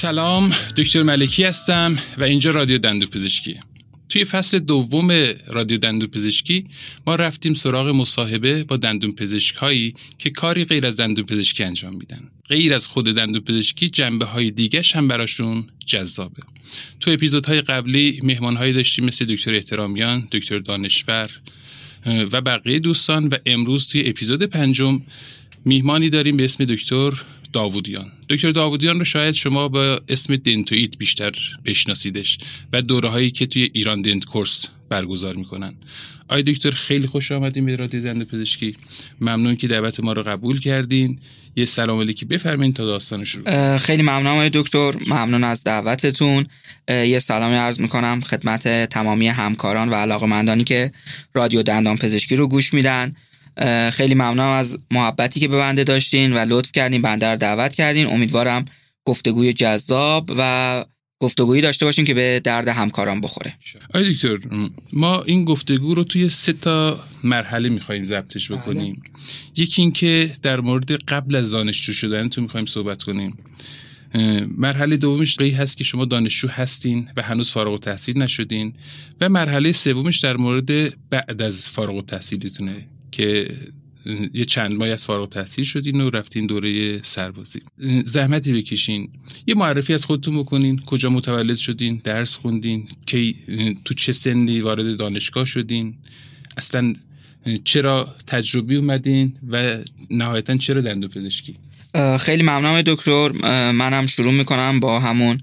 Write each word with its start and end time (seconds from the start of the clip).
سلام 0.00 0.52
دکتر 0.76 1.02
ملکی 1.02 1.44
هستم 1.44 1.96
و 2.18 2.24
اینجا 2.24 2.50
رادیو 2.50 2.78
دندو 2.78 3.06
پزشکی. 3.06 3.60
توی 4.08 4.24
فصل 4.24 4.58
دوم 4.58 5.12
رادیو 5.46 5.78
دندون 5.78 6.08
پزشکی 6.08 6.66
ما 7.06 7.14
رفتیم 7.14 7.54
سراغ 7.54 7.88
مصاحبه 7.88 8.64
با 8.64 8.76
دندون 8.76 9.12
پزشک 9.12 9.56
هایی 9.56 9.94
که 10.18 10.30
کاری 10.30 10.64
غیر 10.64 10.86
از 10.86 11.00
دندون 11.00 11.26
پزشکی 11.26 11.64
انجام 11.64 11.94
میدن. 11.94 12.30
غیر 12.48 12.74
از 12.74 12.88
خود 12.88 13.04
دندون 13.04 13.40
پزشکی 13.40 13.88
جنبه 13.88 14.24
های 14.24 14.50
دیگه 14.50 14.82
هم 14.94 15.08
براشون 15.08 15.66
جذابه. 15.86 16.42
تو 17.00 17.10
اپیزودهای 17.10 17.60
قبلی 17.60 18.20
مهمان 18.22 18.56
هایی 18.56 18.72
داشتیم 18.72 19.04
مثل 19.04 19.24
دکتر 19.24 19.54
احترامیان 19.54 20.28
دکتر 20.32 20.58
دانشور 20.58 21.30
و 22.06 22.40
بقیه 22.40 22.78
دوستان 22.78 23.28
و 23.28 23.36
امروز 23.46 23.88
توی 23.88 24.08
اپیزود 24.08 24.42
پنجم 24.42 25.02
میهمانی 25.64 26.08
داریم 26.08 26.36
به 26.36 26.44
اسم 26.44 26.64
دکتر 26.64 27.12
داوودیان. 27.52 28.12
دکتر 28.28 28.50
داوودیان 28.50 28.98
رو 28.98 29.04
شاید 29.04 29.34
شما 29.34 29.68
با 29.68 30.00
اسم 30.08 30.36
دنتویت 30.36 30.98
بیشتر 30.98 31.32
بشناسیدش 31.64 32.38
و 32.72 32.82
دوره 32.82 33.08
هایی 33.08 33.30
که 33.30 33.46
توی 33.46 33.70
ایران 33.72 34.02
دنت 34.02 34.24
کورس 34.24 34.66
برگزار 34.88 35.36
می‌کنن. 35.36 35.74
آی 36.28 36.42
دکتر 36.42 36.70
خیلی 36.70 37.06
خوش 37.06 37.32
آمدیم 37.32 37.66
به 37.66 37.76
رادیو 37.76 38.02
دندون 38.02 38.24
پزشکی. 38.24 38.76
ممنون 39.20 39.56
که 39.56 39.68
دعوت 39.68 40.00
ما 40.00 40.12
رو 40.12 40.22
قبول 40.22 40.60
کردین. 40.60 41.18
یه 41.56 41.64
سلام 41.64 42.00
علیکی 42.00 42.24
بفرمایید 42.24 42.76
تا 42.76 42.84
داستان 42.84 43.24
شروع. 43.24 43.76
خیلی 43.76 44.02
ممنونم 44.02 44.26
آقای 44.26 44.50
دکتر. 44.54 44.92
ممنون 45.06 45.44
از 45.44 45.64
دعوتتون. 45.64 46.46
یه 46.88 47.18
سلامی 47.18 47.54
عرض 47.54 47.80
می‌کنم 47.80 48.20
خدمت 48.20 48.68
تمامی 48.84 49.28
همکاران 49.28 49.88
و 49.88 49.94
علاقمندانی 49.94 50.64
که 50.64 50.92
رادیو 51.34 51.62
دندان 51.62 51.96
پزشکی 51.96 52.36
رو 52.36 52.48
گوش 52.48 52.74
میدن. 52.74 53.14
خیلی 53.92 54.14
ممنونم 54.14 54.48
از 54.48 54.78
محبتی 54.90 55.40
که 55.40 55.48
به 55.48 55.56
بنده 55.56 55.84
داشتین 55.84 56.32
و 56.32 56.38
لطف 56.48 56.72
کردین 56.72 57.02
بنده 57.02 57.26
رو 57.26 57.36
دعوت 57.36 57.74
کردین. 57.74 58.06
امیدوارم 58.06 58.64
گفتگوی 59.04 59.52
جذاب 59.52 60.30
و 60.38 60.84
گفتگویی 61.22 61.62
داشته 61.62 61.84
باشیم 61.84 62.04
که 62.04 62.14
به 62.14 62.40
درد 62.44 62.68
همکاران 62.68 63.20
بخوره. 63.20 63.54
آی 63.94 64.14
دکتر 64.14 64.38
ما 64.92 65.22
این 65.22 65.44
گفتگو 65.44 65.94
رو 65.94 66.04
توی 66.04 66.28
سه 66.28 66.52
تا 66.52 67.04
مرحله 67.24 67.68
می‌خوایم 67.68 68.04
ضبطش 68.04 68.48
بله. 68.48 68.58
بکنیم. 68.58 69.02
یکی 69.56 69.82
اینکه 69.82 70.32
در 70.42 70.60
مورد 70.60 70.92
قبل 70.92 71.36
از 71.36 71.50
دانشجو 71.50 71.92
شدن 71.92 72.28
تو 72.28 72.42
می‌خوایم 72.42 72.66
صحبت 72.66 73.02
کنیم. 73.02 73.36
مرحله 74.58 74.96
دومش 74.96 75.36
قی 75.36 75.50
هست 75.50 75.76
که 75.76 75.84
شما 75.84 76.04
دانشجو 76.04 76.48
هستین 76.48 77.08
و 77.16 77.22
هنوز 77.22 77.50
فارغ 77.50 77.72
التحصیل 77.72 78.22
نشدین. 78.22 78.72
و 79.20 79.28
مرحله 79.28 79.72
سومش 79.72 80.18
در 80.18 80.36
مورد 80.36 80.94
بعد 81.10 81.42
از 81.42 81.68
فارغ 81.68 81.94
التحصیلتونه. 81.94 82.88
که 83.12 83.56
یه 84.34 84.44
چند 84.44 84.74
ماه 84.74 84.88
از 84.88 85.04
فارغ 85.04 85.28
تحصیل 85.28 85.64
شدین 85.64 86.00
و 86.00 86.10
رفتین 86.10 86.46
دوره 86.46 87.02
سربازی. 87.02 87.60
زحمتی 88.04 88.52
بکشین. 88.52 89.08
یه 89.46 89.54
معرفی 89.54 89.94
از 89.94 90.04
خودتون 90.04 90.38
بکنین. 90.38 90.78
کجا 90.78 91.10
متولد 91.10 91.56
شدین؟ 91.56 92.00
درس 92.04 92.36
خوندین؟ 92.36 92.88
کی 93.06 93.36
تو 93.84 93.94
چه 93.94 94.12
سنی 94.12 94.60
وارد 94.60 94.96
دانشگاه 94.96 95.44
شدین؟ 95.44 95.94
اصلا 96.56 96.94
چرا 97.64 98.14
تجربی 98.26 98.76
اومدین 98.76 99.32
و 99.48 99.78
نهایتا 100.10 100.56
چرا 100.56 100.80
دندو 100.80 101.08
پزشکی؟ 101.08 101.56
خیلی 102.20 102.42
ممنونم 102.42 102.82
دکتر. 102.82 103.28
منم 103.72 104.06
شروع 104.06 104.32
می‌کنم 104.32 104.80
با 104.80 105.00
همون 105.00 105.42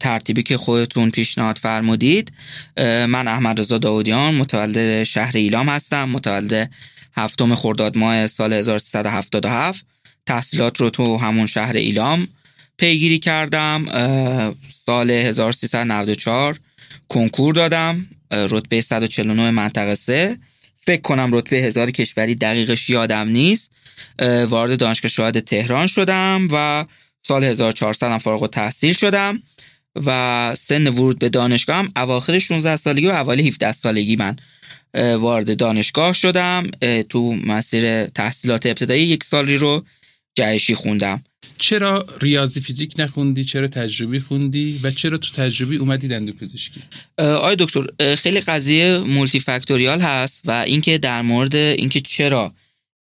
ترتیبی 0.00 0.42
که 0.42 0.56
خودتون 0.56 1.10
پیشنهاد 1.10 1.58
فرمودید. 1.58 2.32
من 2.78 3.28
احمد 3.28 3.60
رضا 3.60 3.78
داودیان 3.78 4.34
متولد 4.34 5.02
شهر 5.02 5.36
ایلام 5.36 5.68
هستم 5.68 6.04
متولد 6.04 6.70
هفتم 7.16 7.54
خرداد 7.54 7.98
ماه 7.98 8.26
سال 8.26 8.52
1377 8.52 9.84
تحصیلات 10.26 10.80
رو 10.80 10.90
تو 10.90 11.16
همون 11.16 11.46
شهر 11.46 11.76
ایلام 11.76 12.28
پیگیری 12.76 13.18
کردم. 13.18 13.84
سال 14.86 15.10
1394 15.10 16.58
کنکور 17.08 17.54
دادم 17.54 18.06
رتبه 18.30 18.80
149 18.80 19.50
منطقه 19.50 19.94
3 19.94 20.38
فکر 20.86 21.00
کنم 21.00 21.28
رتبه 21.32 21.56
هزار 21.56 21.90
کشوری 21.90 22.34
دقیقش 22.34 22.90
یادم 22.90 23.28
نیست. 23.28 23.72
وارد 24.48 24.78
دانشگاه 24.78 25.10
شهاد 25.10 25.40
تهران 25.40 25.86
شدم 25.86 26.48
و 26.52 26.84
سال 27.22 27.44
1400 27.44 28.06
هم 28.06 28.18
فارغ 28.18 28.46
تحصیل 28.46 28.92
شدم 28.92 29.42
و 30.06 30.54
سن 30.58 30.88
ورود 30.88 31.18
به 31.18 31.28
دانشگاه 31.28 31.76
هم 31.76 31.92
اواخر 31.96 32.38
16 32.38 32.76
سالگی 32.76 33.06
و 33.06 33.10
اوایل 33.10 33.46
17 33.46 33.72
سالگی 33.72 34.16
من 34.16 34.36
وارد 34.94 35.56
دانشگاه 35.56 36.12
شدم 36.12 36.70
تو 37.08 37.32
مسیر 37.32 38.06
تحصیلات 38.06 38.66
ابتدایی 38.66 39.02
یک 39.02 39.24
سالی 39.24 39.56
رو 39.56 39.84
جهشی 40.34 40.74
خوندم. 40.74 41.24
چرا 41.58 42.06
ریاضی 42.20 42.60
فیزیک 42.60 42.94
نخوندی؟ 42.98 43.44
چرا 43.44 43.68
تجربی 43.68 44.20
خوندی؟ 44.20 44.80
و 44.82 44.90
چرا 44.90 45.18
تو 45.18 45.32
تجربی 45.32 45.76
اومدی 45.76 46.08
دندو 46.08 46.32
پزشکی؟ 46.32 46.82
آیا 47.18 47.54
دکتر 47.54 48.14
خیلی 48.14 48.40
قضیه 48.40 48.98
مولتی 48.98 49.40
فاکتوریال 49.40 50.00
هست 50.00 50.42
و 50.44 50.50
اینکه 50.50 50.98
در 50.98 51.22
مورد 51.22 51.54
اینکه 51.54 52.00
چرا 52.00 52.52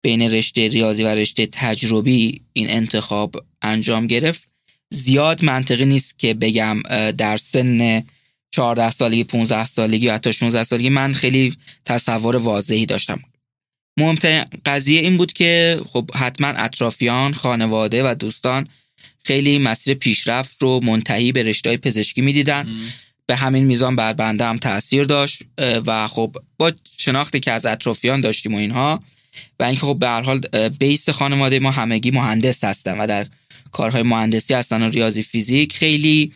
بین 0.07 0.23
رشته 0.23 0.69
ریاضی 0.69 1.03
و 1.03 1.07
رشته 1.07 1.47
تجربی 1.53 2.41
این 2.53 2.71
انتخاب 2.71 3.45
انجام 3.63 4.07
گرفت. 4.07 4.43
زیاد 4.91 5.45
منطقی 5.45 5.85
نیست 5.85 6.19
که 6.19 6.35
بگم 6.35 6.83
در 7.19 7.37
سن 7.37 8.03
14 8.51 8.91
سالگی 8.91 9.25
15 9.25 9.65
سالگی 9.65 10.07
یا 10.07 10.15
حتی 10.15 10.33
16 10.33 10.65
سالگی 10.65 10.89
من 10.89 11.13
خیلی 11.13 11.57
تصور 11.85 12.37
واضحی 12.37 12.87
داشتم. 12.87 13.19
مهمترین 13.99 14.45
قضیه 14.67 15.01
این 15.01 15.17
بود 15.17 15.33
که 15.33 15.81
خب 15.93 16.11
حتما 16.15 16.49
اطرافیان 16.49 17.33
خانواده 17.33 18.11
و 18.11 18.15
دوستان 18.15 18.69
خیلی 19.25 19.59
مسیر 19.59 19.95
پیشرفت 19.95 20.63
رو 20.63 20.81
منتهی 20.83 21.33
به 21.33 21.43
رشته 21.43 21.77
پزشکی 21.77 22.21
می‌دیدن. 22.21 22.69
به 23.27 23.37
همین 23.37 23.65
میزان 23.65 23.97
بر 23.97 24.13
بنده 24.13 24.45
هم 24.45 24.57
تاثیر 24.57 25.05
داشت 25.05 25.43
و 25.59 26.09
خب 26.09 26.37
با 26.59 26.73
شناختی 26.97 27.41
که 27.41 27.53
از 27.53 27.67
اطرافیان 27.67 28.21
داشتیم 28.21 28.55
و 28.55 28.59
اینها 28.59 29.03
و 29.61 29.65
اینکه 29.65 29.81
خب 29.81 29.97
به 29.99 30.09
هر 30.09 30.23
حال 30.23 30.41
base 30.69 31.11
خانواده 31.11 31.59
ما 31.59 31.71
همگی 31.71 32.11
مهندس 32.11 32.65
هستن 32.65 32.99
و 32.99 33.07
در 33.07 33.27
کارهای 33.73 34.03
مهندسی 34.03 34.55
هستن 34.55 34.83
و 34.83 34.91
ریاضی 34.91 35.23
فیزیک. 35.23 35.77
خیلی 35.77 36.33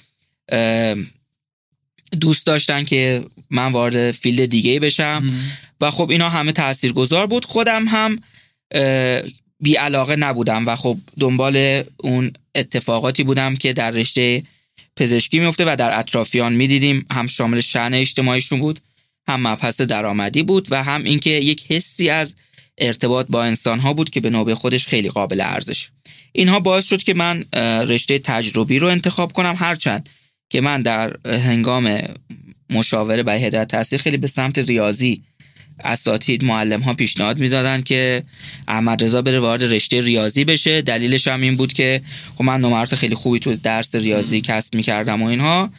دوست 2.20 2.46
داشتن 2.46 2.84
که 2.84 3.24
من 3.50 3.72
وارد 3.72 4.10
field 4.10 4.46
دیگه 4.46 4.80
بشم. 4.80 5.30
و 5.80 5.90
خب 5.90 6.10
اینا 6.10 6.28
همه 6.28 6.52
گذار 6.94 7.26
بود. 7.26 7.44
خودم 7.44 7.84
هم 7.88 8.20
بی 9.60 9.74
علاقه 9.74 10.16
نبودم 10.16 10.66
و 10.66 10.76
خب 10.76 10.98
دنبال 11.20 11.82
اون 11.96 12.32
اتفاقاتی 12.54 13.22
بودم 13.22 13.56
که 13.56 13.72
در 13.72 13.90
رشته 13.90 14.42
پزشکی 14.96 15.38
میفته 15.38 15.64
و 15.72 15.76
در 15.76 15.98
اطرافیان 15.98 16.52
می‌دیدیم. 16.52 17.06
هم 17.10 17.26
شامل 17.26 17.60
شأن 17.60 17.94
اجتماعیشون 17.94 18.60
بود 18.60 18.80
هم 19.28 19.46
مبحث 19.46 19.80
درآمدی 19.80 20.42
بود 20.42 20.68
و 20.70 20.82
هم 20.82 21.04
اینکه 21.04 21.30
یک 21.30 21.64
حسی 21.68 22.10
از 22.10 22.34
ارتباط 22.80 23.26
با 23.28 23.44
انسان 23.44 23.80
ها 23.80 23.92
بود 23.92 24.10
که 24.10 24.20
به 24.20 24.30
نوبه 24.30 24.54
خودش 24.54 24.86
خیلی 24.86 25.08
قابل 25.08 25.40
ارزش. 25.40 25.88
اینها 26.32 26.60
باعث 26.60 26.86
شد 26.86 27.02
که 27.02 27.14
من 27.14 27.44
رشته 27.88 28.18
تجربی 28.18 28.78
رو 28.78 28.88
انتخاب 28.88 29.32
کنم. 29.32 29.54
هرچند 29.58 30.08
که 30.50 30.60
من 30.60 30.82
در 30.82 31.16
هنگام 31.26 32.02
مشاوره 32.70 33.22
برای 33.22 33.44
هدایت 33.44 33.68
تحصیل 33.68 33.98
خیلی 33.98 34.16
به 34.16 34.26
سمت 34.26 34.58
ریاضی 34.58 35.22
اساتید 35.84 36.44
معلم 36.44 36.80
ها 36.80 36.94
پیشنهاد 36.94 37.38
می‌دادن 37.38 37.82
که 37.82 38.22
احمد 38.68 39.04
رضا 39.04 39.22
بره 39.22 39.40
وارد 39.40 39.62
رشته 39.62 40.00
ریاضی 40.00 40.44
بشه. 40.44 40.82
دلیلش 40.82 41.28
هم 41.28 41.40
این 41.40 41.56
بود 41.56 41.72
که 41.72 42.02
خب 42.38 42.44
من 42.44 42.60
نمرات 42.60 42.94
خیلی 42.94 43.14
خوبی 43.14 43.38
تو 43.38 43.56
درس 43.56 43.94
ریاضی 43.94 44.40
کسب 44.40 44.74
می‌کردم 44.74 45.22
و 45.22 45.26
اینها. 45.26 45.70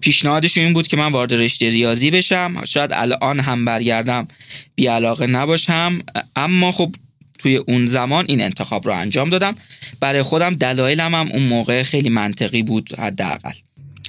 پیشنهادش 0.00 0.58
این 0.58 0.72
بود 0.72 0.86
که 0.86 0.96
من 0.96 1.12
وارد 1.12 1.34
رشته 1.34 1.70
ریاضی 1.70 2.10
بشم. 2.10 2.64
شاید 2.64 2.90
الان 2.92 3.40
هم 3.40 3.64
برگردم 3.64 4.28
بی 4.74 4.86
علاقه 4.86 5.26
نباشم 5.26 5.98
اما 6.36 6.72
خب 6.72 6.94
توی 7.38 7.56
اون 7.56 7.86
زمان 7.86 8.24
این 8.28 8.40
انتخاب 8.40 8.86
رو 8.86 8.94
انجام 8.94 9.30
دادم. 9.30 9.56
برای 10.00 10.22
خودم 10.22 10.54
دلایلم 10.54 11.14
هم 11.14 11.28
اون 11.32 11.42
موقع 11.42 11.82
خیلی 11.82 12.08
منطقی 12.08 12.62
بود 12.62 12.94
حداقل. 12.98 13.52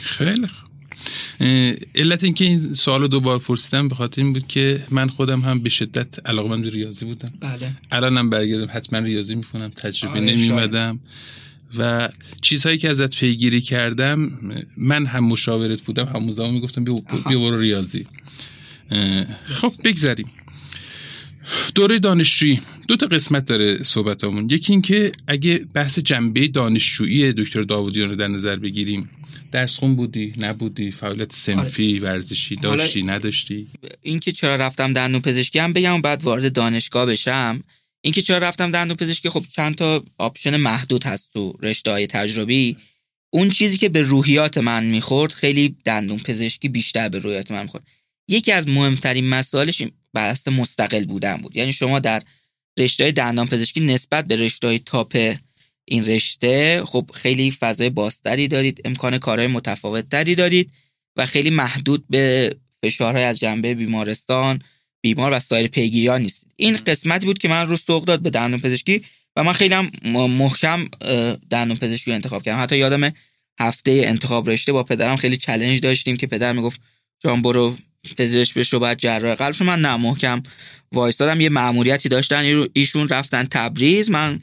خیلی 0.03 0.47
علت 1.95 2.23
اینکه 2.23 2.45
این 2.45 2.73
سوال 2.73 3.01
رو 3.01 3.07
دوبار 3.07 3.39
پرسیدم 3.39 3.87
به 3.87 3.95
خاطر 3.95 4.21
این 4.21 4.33
بود 4.33 4.47
که 4.47 4.83
من 4.91 5.09
خودم 5.09 5.41
هم 5.41 5.59
به 5.59 5.69
شدت 5.69 6.29
علاقه 6.29 6.61
به 6.61 6.69
ریاضی 6.69 7.05
بودم. 7.05 7.33
بله. 7.39 7.77
الانم 7.91 8.29
برگردم 8.29 8.67
حتما 8.73 8.99
ریاضی 8.99 9.35
می‌خونم 9.35 9.69
تجربه 9.69 10.19
آره، 10.19 10.21
نمیمدم 10.21 10.99
و 11.77 12.09
چیزهایی 12.41 12.77
که 12.77 12.89
ازت 12.89 13.15
پیگیری 13.15 13.61
کردم 13.61 14.39
من 14.77 15.05
هم 15.05 15.23
مشاورت 15.23 15.81
بودم 15.81 16.05
همون 16.05 16.33
زمان 16.33 16.51
می‌گفتم 16.51 16.83
بیا 16.83 17.39
برو 17.39 17.59
ریاضی. 17.59 18.07
خب 19.45 19.73
بگذاریم 19.83 20.29
دوره 21.75 21.99
دانشجویی. 21.99 22.61
دو 22.87 22.95
تا 22.95 23.05
قسمت 23.05 23.45
داره 23.45 23.83
صحبتامون. 23.83 24.49
یکی 24.51 24.73
اینکه 24.73 25.11
اگه 25.27 25.57
بحث 25.57 25.99
جنبه 25.99 26.47
دانشجویی 26.47 27.33
دکتر 27.33 27.61
داودیان 27.61 28.09
رو 28.09 28.15
در 28.15 28.27
نظر 28.27 28.55
بگیریم 28.55 29.09
درس 29.51 29.77
خون 29.79 29.95
بودی 29.95 30.33
نبودی 30.37 30.91
فعالیت 30.91 31.31
سنفی. 31.31 31.99
ورزشی 31.99 32.55
داشتی 32.55 33.03
نداشتی؟ 33.03 33.67
اینکه 34.01 34.31
چرا 34.31 34.55
رفتم 34.55 34.93
دندون 34.93 35.21
پزشکی 35.21 35.59
هم 35.59 35.73
بگم 35.73 36.01
بعد 36.01 36.23
وارد 36.23 36.53
دانشگاه 36.53 37.05
بشم 37.05 37.63
اینکه 38.01 38.21
چرا 38.21 38.37
رفتم 38.37 38.71
دندون 38.71 38.97
پزشکی 38.97 39.29
خب 39.29 39.45
چند 39.55 39.75
تا 39.75 40.03
option 40.17 40.57
محدود 40.57 41.03
هست 41.03 41.29
تو 41.33 41.57
رشته 41.63 41.91
های 41.91 42.07
تجربی. 42.07 42.77
اون 43.29 43.49
چیزی 43.49 43.77
که 43.77 43.89
به 43.89 44.01
روحیات 44.01 44.57
من 44.57 44.83
می‌خورد 44.83 45.31
خیلی 45.31 45.75
دندون 45.85 46.17
پزشکی 46.17 46.69
بیشتر 46.69 47.09
به 47.09 47.19
روحیات 47.19 47.51
من 47.51 47.61
می‌خورد. 47.61 47.87
یکی 48.27 48.51
از 48.51 48.69
مهمترین 48.69 49.29
مسائلش 49.29 49.83
بحث 50.13 50.47
مستقل 50.47 51.05
بودن 51.05 51.37
بود. 51.37 51.55
یعنی 51.55 51.73
شما 51.73 51.99
در 51.99 52.21
رشته 52.79 53.11
دندان 53.11 53.47
پزشکی 53.47 53.79
نسبت 53.79 54.25
به 54.25 54.35
رشته 54.35 54.79
top 54.79 55.35
این 55.85 56.05
رشته 56.05 56.81
خب 56.85 57.09
خیلی 57.13 57.51
فضای 57.51 57.89
بازتری 57.89 58.47
دارید 58.47 58.81
امکان 58.85 59.17
کارهای 59.17 59.47
متفاوت 59.47 60.09
تری 60.09 60.35
دارید 60.35 60.71
و 61.15 61.25
خیلی 61.25 61.49
محدود 61.49 62.05
به 62.09 62.55
فشارهای 62.83 63.23
از 63.23 63.39
جنبه 63.39 63.73
بیمارستان 63.73 64.61
بیمار 65.01 65.31
و 65.33 65.39
سایر 65.39 65.67
پیگیریان 65.67 66.21
نیست 66.21 66.47
این 66.55 66.77
قسمتی 66.77 67.25
بود 67.25 67.37
که 67.37 67.47
من 67.47 67.67
رو 67.67 67.77
سوق 67.77 68.05
داد 68.05 68.21
به 68.21 68.29
دندون 68.29 68.59
پزشکی 68.59 69.03
و 69.35 69.43
من 69.43 69.53
خیلی 69.53 69.73
هم 69.73 69.91
محکم 70.13 70.87
دندون 71.49 71.77
پزشکی 71.77 72.11
رو 72.11 72.15
انتخاب 72.15 72.43
کردم. 72.43 72.63
حتی 72.63 72.77
یادم 72.77 73.13
هفته 73.59 73.91
انتخاب 74.05 74.49
رشته 74.49 74.71
با 74.71 74.83
پدرم 74.83 75.15
خیلی 75.15 75.37
چلنج 75.37 75.79
داشتیم 75.79 76.17
که 76.17 76.27
پدر 76.27 76.53
می‌گفت 76.53 76.81
جان 77.19 77.41
برو 77.41 77.77
پزشک 78.17 78.53
بشو 78.53 78.79
بعد 78.79 78.97
جراح. 78.97 79.35
قلبش 79.35 79.61
من 79.61 79.81
نه 79.81 79.95
محکم 79.95 80.43
وایستادم. 80.91 81.41
یه 81.41 81.49
مأموریتی 81.49 82.09
داشتن. 82.09 82.67
ایشون 82.73 83.09
رفتن 83.09 83.43
تبریز. 83.43 84.11
من 84.11 84.39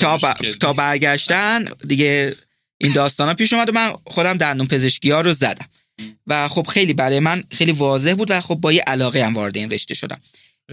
تا, 0.00 0.18
تا 0.60 0.72
برگشتن 0.72 1.64
دیگه 1.88 2.36
این 2.78 2.92
داستان 2.92 3.28
ها 3.28 3.34
پیش 3.34 3.52
اومد 3.52 3.68
و 3.68 3.72
من 3.72 3.92
خودم 4.06 4.36
دندون 4.36 4.66
پزشکی 4.66 5.10
ها 5.10 5.20
رو 5.20 5.32
زدم. 5.32 5.68
و 6.26 6.48
خب 6.48 6.66
خیلی 6.66 6.92
برای 6.92 7.20
من 7.20 7.44
خیلی 7.50 7.72
واضح 7.72 8.14
بود 8.14 8.30
و 8.30 8.40
خب 8.40 8.54
با 8.54 8.72
یه 8.72 8.82
علاقه 8.86 9.26
هم 9.26 9.34
وارد 9.34 9.56
این 9.56 9.70
رشته 9.70 9.94
شدم. 9.94 10.20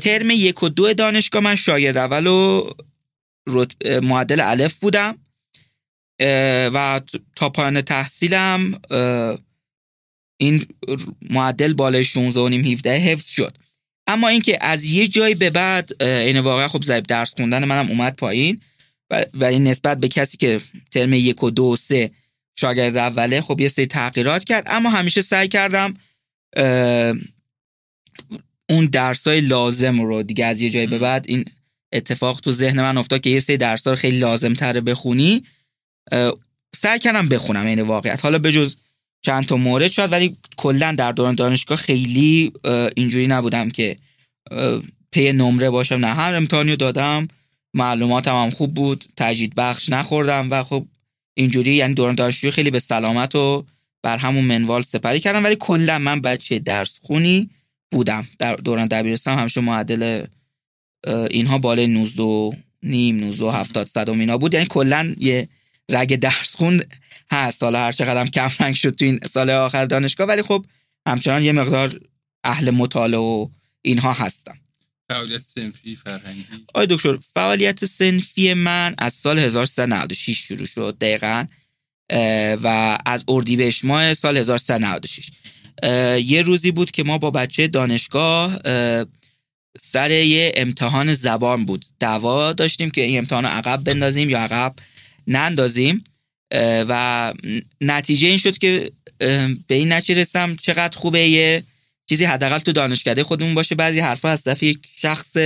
ترم 0.01 0.29
یک 0.29 0.63
و 0.63 0.69
دو 0.69 0.93
دانشگاه 0.93 1.41
من 1.41 1.55
شاگرد 1.55 1.97
اول 1.97 2.27
و 2.27 2.69
معدل 4.03 4.39
الف 4.39 4.75
بودم. 4.75 5.17
و 6.73 7.01
تا 7.35 7.49
پایان 7.49 7.81
تحصیلم 7.81 8.81
این 10.41 10.65
معدل 11.29 11.73
بالای 11.73 12.03
16 12.03 12.41
و 12.41 12.49
نیم 12.49 12.65
17 12.65 12.97
حفظ 12.97 13.27
شد. 13.27 13.57
اما 14.07 14.27
اینکه 14.27 14.57
از 14.61 14.85
یه 14.85 15.07
جایی 15.07 15.35
به 15.35 15.49
بعد 15.49 16.03
این 16.03 16.39
واقعا 16.39 16.67
خب 16.67 16.83
زیب 16.83 17.03
درس 17.03 17.33
خوندن 17.33 17.65
منم 17.65 17.89
اومد 17.89 18.15
پایین. 18.15 18.61
و, 19.09 19.25
و 19.33 19.45
این 19.45 19.63
نسبت 19.67 19.99
به 19.99 20.07
کسی 20.07 20.37
که 20.37 20.61
ترم 20.91 21.13
یک 21.13 21.43
و 21.43 21.49
دو 21.49 21.63
و 21.63 21.75
سه 21.75 22.11
شاگرد 22.55 22.97
اوله 22.97 23.41
خب 23.41 23.61
یه 23.61 23.67
سری 23.67 23.85
تغییرات 23.85 24.43
کرد. 24.43 24.63
اما 24.67 24.89
همیشه 24.89 25.21
سعی 25.21 25.47
کردم 25.47 25.93
اون 28.69 28.85
درسای 28.85 29.41
لازم 29.41 30.01
رو 30.01 30.23
دیگه 30.23 30.45
از 30.45 30.61
یه 30.61 30.69
جایی 30.69 30.87
به 30.87 30.97
بعد 30.97 31.25
این 31.27 31.45
اتفاق 31.93 32.39
تو 32.39 32.51
ذهن 32.51 32.81
من 32.81 32.97
افتاد 32.97 33.21
که 33.21 33.29
یه 33.29 33.39
سری 33.39 33.57
درس 33.57 33.87
رو 33.87 33.95
خیلی 33.95 34.19
لازم 34.19 34.53
تره 34.53 34.81
بخونی 34.81 35.43
سعی 36.75 36.99
کردم 36.99 37.29
بخونم 37.29 37.65
این 37.65 37.81
واقعیت. 37.81 38.21
حالا 38.23 38.39
بجز 38.39 38.75
چند 39.21 39.45
تا 39.45 39.57
مورد 39.57 39.91
شد 39.91 40.11
ولی 40.11 40.37
کلا 40.57 40.95
در 40.97 41.11
دوران 41.11 41.35
دانشگاه 41.35 41.77
خیلی 41.77 42.51
اینجوری 42.95 43.27
نبودم 43.27 43.69
که 43.69 43.97
پی 45.11 45.31
نمره 45.31 45.69
باشم. 45.69 45.95
نه 45.95 46.07
هر 46.07 46.35
امتحانی 46.35 46.75
دادم 46.75 47.27
معلوماتم 47.73 48.43
هم 48.43 48.49
خوب 48.49 48.73
بود 48.73 49.05
تجدید 49.17 49.55
بخش 49.55 49.89
نخوردم 49.89 50.47
و 50.51 50.63
خب 50.63 50.85
اینجوری 51.33 51.73
یعنی 51.73 51.93
دوران 51.93 52.15
دانشجویی 52.15 52.51
خیلی 52.51 52.69
به 52.71 52.79
سلامت 52.79 53.35
و 53.35 53.65
بر 54.03 54.17
همون 54.17 54.43
منوال 54.45 54.81
سپری 54.81 55.19
کردم. 55.19 55.43
ولی 55.43 55.55
کلا 55.59 55.99
من 55.99 56.21
بچه 56.21 56.59
درس 56.59 56.99
خونی 57.03 57.49
بودم. 57.91 58.27
در 58.39 58.55
دوران 58.55 58.87
دبیرستان 58.87 59.39
همیشه 59.39 59.61
معدل 59.61 60.25
اینها 61.31 61.57
بالای 61.57 61.87
19 61.87 62.57
نیم 62.83 63.17
19 63.17 63.51
70 63.51 63.87
صد 63.87 64.09
اینا 64.09 64.37
بود. 64.37 64.53
یعنی 64.53 64.65
کلا 64.69 65.15
یه 65.19 65.47
رگ 65.91 66.15
درس 66.15 66.55
خون 66.55 66.81
هست. 67.31 67.63
حالا 67.63 67.79
هر 67.79 67.91
چقدر 67.91 68.25
کم 68.25 68.49
رنگ 68.59 68.75
شد 68.75 68.89
تو 68.89 69.05
این 69.05 69.19
سال 69.29 69.49
آخر 69.49 69.85
دانشگاه 69.85 70.27
ولی 70.27 70.41
خب 70.41 70.65
همچنان 71.07 71.43
یه 71.43 71.51
مقدار 71.51 71.99
اهل 72.43 72.69
مطالعه 72.69 73.19
و 73.19 73.47
اینها 73.81 74.13
هستم. 74.13 74.57
فعالیت 75.09 75.41
سنفی 75.55 75.95
فرهنگی. 75.95 76.45
آی 76.73 76.87
دکتر 76.87 77.17
فعالیت 77.35 77.85
سنفی 77.85 78.53
من 78.53 78.95
از 78.97 79.13
سال 79.13 79.39
1396 79.39 80.37
شروع 80.37 80.65
شد 80.65 80.97
دقیقا 81.01 81.45
و 82.63 82.97
از 83.05 83.23
اردیبهشت 83.27 83.85
ماه 83.85 84.13
سال 84.13 84.37
1396 84.37 85.29
یه 86.29 86.41
روزی 86.41 86.71
بود 86.71 86.91
که 86.91 87.03
ما 87.03 87.17
با 87.17 87.31
بچه 87.31 87.67
دانشگاه 87.67 88.59
سر 89.81 90.11
یه 90.11 90.53
امتحان 90.55 91.13
زبان 91.13 91.65
بود. 91.65 91.85
دعوا 91.99 92.53
داشتیم 92.53 92.89
که 92.89 93.01
این 93.01 93.17
امتحان 93.17 93.45
عقب 93.45 93.83
بندازیم 93.83 94.29
یا 94.29 94.39
عقب 94.39 94.75
نندازیم 95.31 96.03
و 96.89 97.33
نتیجه 97.81 98.27
این 98.27 98.37
شد 98.37 98.57
که 98.57 98.91
به 99.67 99.75
این 99.75 99.93
نتیجه 99.93 100.21
رسم 100.21 100.55
چقدر 100.55 100.97
خوبه 100.97 101.19
یه 101.19 101.63
چیزی 102.09 102.25
حداقل 102.25 102.59
تو 102.59 102.71
دانشکده 102.71 103.23
خودمون 103.23 103.53
باشه. 103.53 103.75
بعضی 103.75 103.99
حرفا 103.99 104.29
از 104.29 104.43
طرف 104.43 104.63
یک 104.63 104.79
شخص 104.95 105.37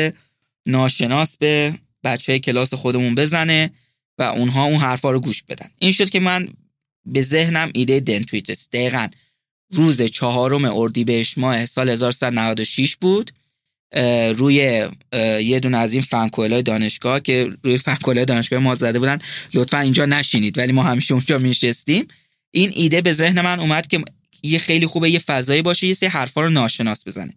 ناشناس 0.66 1.38
به 1.38 1.74
بچه 2.04 2.40
کلاس 2.40 2.74
خودمون 2.74 3.16
بزنه 3.16 3.72
و 4.18 4.24
اونها 4.24 4.66
اون 4.66 4.78
حرفا 4.78 5.12
رو 5.12 5.20
گوش 5.20 5.44
بدن. 5.44 5.70
این 5.80 5.92
شد 5.92 6.10
که 6.10 6.20
من 6.20 6.48
به 7.06 7.22
ذهنم 7.22 7.72
ایده 7.74 8.00
دنتویت 8.00 8.50
رسید. 8.50 8.70
دقیقا 8.74 9.08
روز 9.72 10.02
چهارم 10.02 10.66
اردیبهشت 10.66 11.38
ماه 11.38 11.66
سال 11.66 11.90
1396 11.90 12.96
بود. 12.96 13.32
روی 14.38 14.88
یه 15.44 15.60
دونه 15.60 15.78
از 15.78 15.94
این 15.94 16.02
فنکوئلای 16.02 16.64
دانشگاه 16.64 17.20
که 17.20 17.50
روی 17.64 17.78
فنکوئلای 17.78 18.26
دانشگاه 18.26 18.60
ما 18.60 18.76
زده 18.76 19.00
بودن 19.00 19.20
لطفا 19.54 19.80
اینجا 19.80 20.06
نشینید. 20.06 20.58
ولی 20.58 20.72
ما 20.72 20.84
همیشه 20.84 21.14
اونجا 21.14 21.38
میشستیم 21.38 22.08
این 22.52 22.72
ایده 22.74 23.02
به 23.02 23.12
ذهن 23.12 23.42
من 23.42 23.60
اومد 23.60 23.88
که 23.88 24.02
یه 24.44 24.60
خیلی 24.60 24.86
خوبه 24.86 25.10
یه 25.10 25.20
فضایی 25.20 25.62
باشه 25.62 25.88
یه 25.88 25.94
سری 25.94 26.10
حرفا 26.10 26.42
رو 26.42 26.50
ناشناس 26.50 27.08
بزنه. 27.08 27.34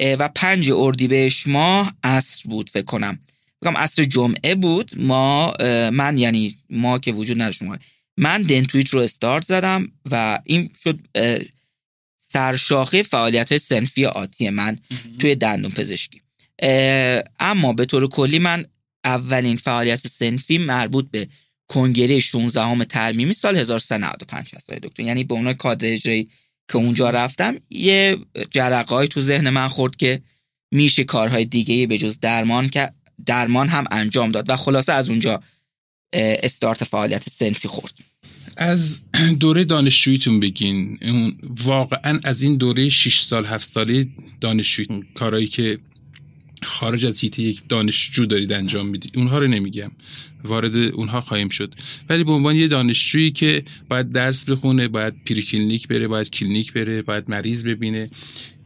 و 0.00 0.28
پنج 0.28 0.70
اردیبهشت 0.70 1.46
ماه 1.46 1.92
عصر 2.04 2.42
بود 2.48 2.70
فکر 2.70 2.84
کنم. 2.84 3.18
بگم 3.62 3.76
عصر 3.76 4.04
جمعه 4.04 4.54
بود. 4.54 4.90
ما 4.96 5.54
من 5.92 6.18
یعنی 6.18 6.56
ما 6.70 6.98
که 6.98 7.12
وجود 7.12 7.42
نداشت 7.42 7.62
من 8.16 8.42
دنتویت 8.42 8.88
رو 8.88 9.00
استارت 9.00 9.44
زدم 9.44 9.88
و 10.10 10.38
این 10.44 10.70
شد 10.84 10.98
سرشاخه 12.28 13.02
فعالیت 13.02 13.56
سنفی 13.56 14.06
آتی 14.06 14.50
من 14.50 14.78
توی 15.18 15.34
دندون 15.34 15.70
پزشکی. 15.70 16.20
اما 17.40 17.72
به 17.72 17.84
طور 17.84 18.08
کلی 18.08 18.38
من 18.38 18.64
اولین 19.04 19.56
فعالیت 19.56 20.06
سنفی 20.06 20.58
مربوط 20.58 21.10
به 21.10 21.28
کنگره 21.68 22.20
16 22.20 22.62
همه 22.62 22.84
ترمیمی 22.84 23.32
سال 23.32 23.56
1395 23.56 24.50
هست 24.54 24.72
دکتر. 24.72 25.02
یعنی 25.02 25.24
به 25.24 25.34
اونای 25.34 25.54
کادر 25.54 25.96
که 26.68 26.76
اونجا 26.76 27.10
رفتم 27.10 27.56
یه 27.70 28.18
جرقای 28.50 29.08
تو 29.08 29.20
ذهن 29.20 29.50
من 29.50 29.68
خورد 29.68 29.96
که 29.96 30.22
میشه 30.72 31.04
کارهای 31.04 31.44
دیگه 31.44 31.86
به 31.86 31.98
جز 31.98 32.20
درمان 32.20 32.68
که 32.68 32.92
درمان 33.26 33.68
هم 33.68 33.84
انجام 33.90 34.30
داد 34.30 34.50
و 34.50 34.56
خلاصه 34.56 34.92
از 34.92 35.08
اونجا 35.08 35.42
استارت 36.12 36.84
فعالیت 36.84 37.28
سنفی 37.28 37.68
خورد 37.68 37.92
از 38.56 39.00
دوره 39.40 39.64
دانشجوییتون 39.64 40.40
بگین. 40.40 40.98
واقعا 41.64 42.20
از 42.24 42.42
این 42.42 42.56
دوره 42.56 42.88
6 42.88 43.20
سال 43.20 43.44
7 43.44 43.64
ساله 43.64 44.08
دانشجویی 44.40 45.04
کارهایی 45.14 45.46
که 45.46 45.78
خارج 46.62 47.06
از 47.06 47.20
حیطه 47.20 47.42
یک 47.42 47.62
دانشجو 47.68 48.26
دارید 48.26 48.52
انجام 48.52 48.86
می‌دید. 48.86 49.12
اونها 49.18 49.38
رو 49.38 49.46
نمیگم. 49.46 49.90
وارد 50.44 50.76
اونها 50.76 51.20
خواهیم 51.20 51.48
شد. 51.48 51.74
ولی 52.08 52.24
به 52.24 52.32
عنوان 52.32 52.56
یه 52.56 52.68
دانشجویی 52.68 53.30
که 53.30 53.64
باید 53.88 54.12
درس 54.12 54.44
بخونه 54.44 54.88
باید 54.88 55.14
کلینیک 55.26 55.88
بره 55.88 56.08
باید 56.08 56.30
کلینیک 56.30 56.72
بره 56.72 57.02
باید 57.02 57.24
مریض 57.28 57.64
ببینه. 57.64 58.10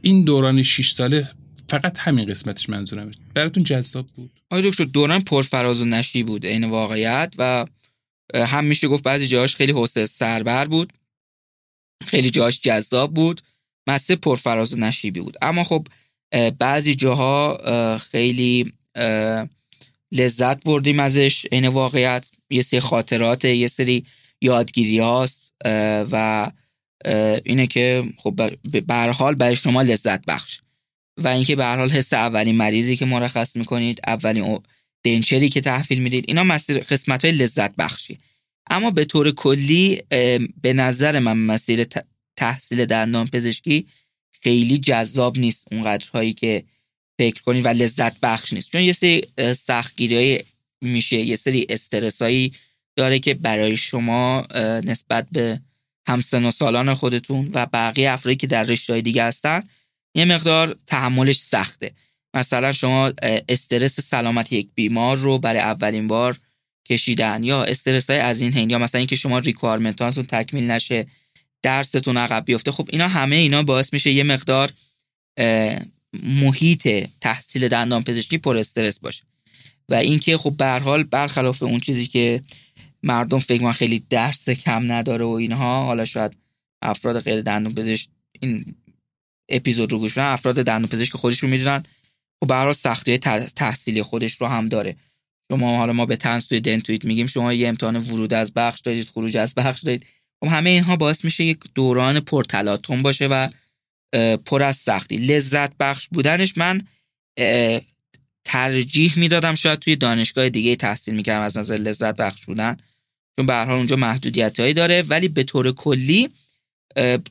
این 0.03 0.25
دوران 0.25 0.63
6 0.63 0.91
ساله 0.91 1.31
فقط 1.69 1.99
همین 1.99 2.25
قسمتش 2.25 2.69
منظورم 2.69 3.11
براتون 3.35 3.65
جذاب 3.65 4.07
بود. 4.17 4.31
آقای 4.51 4.71
دکتر 4.71 4.85
دوران 4.85 5.21
پرفراز 5.21 5.81
و 5.81 5.85
نشیبی 5.85 6.23
بود 6.23 6.45
این 6.45 6.65
واقعیت. 6.65 7.35
و 7.39 7.67
هم 8.35 8.65
میشه 8.65 8.89
گفت 8.89 9.03
بعضی 9.03 9.27
جاهاش 9.27 9.57
خیلی 9.57 9.73
حوصله 9.73 10.07
سربر 10.07 10.65
بود. 10.65 10.93
خیلی 12.07 12.31
جاهاش 12.31 12.61
جذاب 12.61 13.15
بود. 13.15 13.41
مسه 13.89 14.17
پرفراز 14.17 14.73
و 14.73 14.77
نشیبی 14.77 15.21
بود. 15.21 15.37
اما 15.43 15.65
خب 15.65 15.87
بعضی 16.59 16.95
جاها 16.95 17.59
خیلی 17.99 18.73
لذت 20.13 20.65
بردیم 20.65 21.01
ازش. 21.01 21.47
این 21.53 21.69
واقعیت 21.69 22.31
یه 22.51 22.63
سری 22.63 22.81
خاطرات 22.81 23.45
یه 23.45 23.69
سری 23.69 24.05
یادگیری 24.41 24.99
هاست 24.99 25.53
و 26.13 26.51
اینه 27.45 27.67
که 27.67 28.05
خب 28.17 28.51
به 28.87 28.95
حال 28.95 29.35
برای 29.35 29.57
شما 29.57 29.83
لذت 29.83 30.25
بخش. 30.25 30.61
و 31.17 31.29
اینکه 31.29 31.57
به 31.57 31.65
حال 31.65 31.91
حس 31.91 32.13
اولین 32.13 32.57
مریضی 32.57 32.97
که 32.97 33.05
مرخص 33.07 33.57
می‌کنید 33.57 34.01
اولین 34.07 34.59
دنچری 35.05 35.49
که 35.49 35.61
تحویل 35.61 36.03
می‌دید 36.03 36.25
اینا 36.29 36.45
مسیر 36.45 36.79
قسمت 36.79 37.25
های 37.25 37.35
لذت 37.35 37.77
بخشی 37.77 38.19
اما 38.71 38.91
به 38.91 39.05
طور 39.05 39.31
کلی 39.31 40.03
به 40.63 40.73
نظر 40.73 41.19
من 41.19 41.37
مسیر 41.37 41.87
تحصیل 42.37 42.85
دندان 42.85 43.27
پزشکی 43.27 43.87
خیلی 44.43 44.79
جذاب 44.79 45.39
نیست 45.39 45.65
اونقدر 45.73 46.09
هایی 46.09 46.33
که 46.33 46.65
فکر 47.19 47.43
کنید 47.43 47.67
و 47.67 47.69
لذت 47.69 48.21
بخش 48.21 48.53
نیست. 48.53 48.73
چون 48.73 48.81
یه 48.81 48.93
سری 48.93 49.23
سختگیری 49.57 50.45
میشه 50.81 51.17
یه 51.17 51.37
سری 51.37 51.67
استرس 51.69 52.23
هایی 52.23 52.53
داره 52.97 53.19
که 53.19 53.35
برای 53.35 53.77
شما 53.77 54.47
نسبت 54.85 55.27
به 55.33 55.61
همسن 56.09 56.45
و 56.45 56.51
سالان 56.51 56.95
خودتون 56.95 57.51
و 57.55 57.67
بقیه 57.67 58.11
افرادی 58.11 58.37
که 58.37 58.47
در 58.47 58.63
رشته 58.65 59.01
دیگه 59.01 59.25
هستن 59.25 59.63
یه 60.15 60.25
مقدار 60.25 60.77
تحملش 60.87 61.39
سخته. 61.39 61.93
مثلا 62.35 62.73
شما 62.73 63.13
استرس 63.49 64.01
سلامت 64.01 64.53
یک 64.53 64.69
بیمار 64.75 65.17
رو 65.17 65.39
برای 65.39 65.61
اولین 65.61 66.09
بار 66.09 66.39
کشیدن 66.89 67.45
یا 67.45 67.63
استرس 67.63 68.11
های 68.11 68.19
از 68.19 68.41
این 68.41 68.53
هین 68.53 68.71
یا 68.71 68.79
مثلا 68.79 68.99
اینکه 68.99 69.17
شما 69.17 69.39
ریکوایرمنتاتون 69.39 70.25
تکمیل 70.25 70.71
نشه 70.71 71.07
درستون 71.63 72.17
عقب 72.17 72.45
بیفته 72.45 72.73
خب 72.73 72.89
اینا 72.93 73.09
همه 73.09 73.37
اینا 73.37 73.63
باعث 73.63 73.93
میشه 73.93 74.11
یه 74.11 74.23
مقدار 74.23 74.73
محیط 76.23 77.09
تحصیل 77.21 77.69
دندان 77.69 78.03
پزشکی 78.03 78.39
پر 78.39 78.57
استرس 78.57 78.99
باشه. 78.99 79.23
و 79.89 79.95
اینکه 79.95 80.39
خب 80.39 80.55
به 80.57 80.67
حال 80.67 81.03
برخلاف 81.03 81.63
اون 81.63 81.81
چیزی 81.81 82.07
که 82.07 82.43
مردم 83.03 83.39
فکر 83.39 83.63
من 83.63 83.73
خیلی 83.73 84.05
درس 84.11 84.51
کم 84.51 84.93
نداره 84.93 85.25
و 85.25 85.29
اینها 85.29 85.85
حالا 85.85 86.05
شاید 86.05 86.37
افراد 86.83 87.21
غیر 87.21 87.41
دندون 87.41 87.75
پزشک 87.75 88.09
این 88.41 88.75
اپیزود 89.49 89.93
رو 89.93 89.99
گوش 89.99 90.13
بدن 90.13 90.25
افراد 90.25 90.55
دندون 90.55 90.89
پزشک 90.89 91.13
خودش 91.13 91.39
رو 91.39 91.49
می‌دونن 91.49 91.83
به 92.49 92.55
هر 92.55 92.73
سختی 92.73 93.19
تحصیلی 93.19 94.03
خودش 94.03 94.33
رو 94.33 94.47
هم 94.47 94.69
داره. 94.69 94.97
شما 95.53 95.79
حالا 95.79 95.93
ما 95.93 96.07
به 96.07 96.17
تنس 96.17 96.45
توی 96.45 96.61
دنتویت 96.61 97.05
میگیم 97.05 97.27
شما 97.27 97.53
یه 97.53 97.69
امتحان 97.69 97.97
ورود 97.97 98.35
از 98.35 98.55
بخش 98.55 98.81
دارید 98.81 99.09
خروج 99.09 99.37
از 99.37 99.55
بخش 99.55 99.83
دارید 99.83 100.07
خب 100.41 100.51
همه 100.51 100.71
اینها 100.71 100.97
باعث 100.97 101.25
میشه 101.25 101.45
یک 101.45 101.59
دوران 101.75 102.21
پرتلاطم 102.21 102.99
باشه 102.99 103.27
و 103.27 103.49
پر 104.47 104.63
از 104.63 104.77
سختی. 104.77 105.17
لذت 105.17 105.77
بخش 105.77 106.09
بودنش 106.09 106.55
من 106.57 106.81
ترجیح 108.45 109.19
می‌دادم 109.19 109.55
شاید 109.55 109.79
توی 109.79 109.97
دانشگاه 109.97 110.49
دیگه 110.49 110.77
تحصیل 110.77 111.15
می‌کردم 111.15 111.43
از 111.43 111.59
نظر 111.59 111.77
لذت 111.77 112.17
بخش 112.17 112.45
بودن. 112.45 112.77
چون 113.39 113.47
به 113.47 113.55
حال 113.55 113.71
اونجا 113.71 113.97
محدودیت 113.97 114.61
هایی 114.61 114.75
داره 114.75 115.03
ولی 115.03 115.29
به 115.29 115.43
طور 115.43 115.73
کلی 115.73 116.29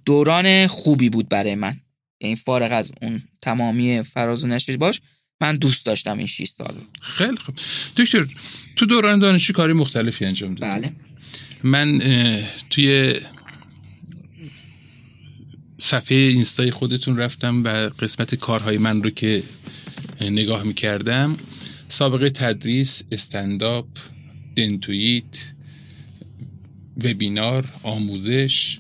دوران 0.05 0.67
خوبی 0.67 1.09
بود 1.09 1.29
برای 1.29 1.55
من. 1.55 1.77
یعنی 2.21 2.35
فارغ 2.35 2.71
از 2.71 2.91
اون 3.01 3.21
تمامی 3.41 4.03
فراز 4.03 4.43
و 4.43 4.47
نشر 4.47 4.77
باش 4.77 5.01
من 5.41 5.55
دوست 5.55 5.85
داشتم 5.85 6.17
این 6.17 6.27
6 6.27 6.47
سال. 6.47 6.75
خیلی 7.01 7.37
خوب. 7.37 7.55
دکتر 7.97 8.27
تو 8.75 8.85
دوران 8.85 9.19
دانشجو 9.19 9.53
کاری 9.53 9.73
مختلفی 9.73 10.25
انجام 10.25 10.55
دادم 10.55 10.79
بله. 10.79 10.91
من 11.63 11.99
توی 12.69 13.15
صفحه 15.77 16.17
اینستای 16.17 16.71
خودتون 16.71 17.17
رفتم 17.17 17.63
و 17.63 17.67
قسمت 17.99 18.35
کارهای 18.35 18.77
من 18.77 19.03
رو 19.03 19.09
که 19.09 19.43
نگاه 20.21 20.63
می‌کردم 20.63 21.37
سابقه 21.89 22.29
تدریس 22.29 23.03
استنداپ 23.11 23.87
دنتویت 24.55 25.53
وبینار 27.03 27.65
آموزش 27.83 28.79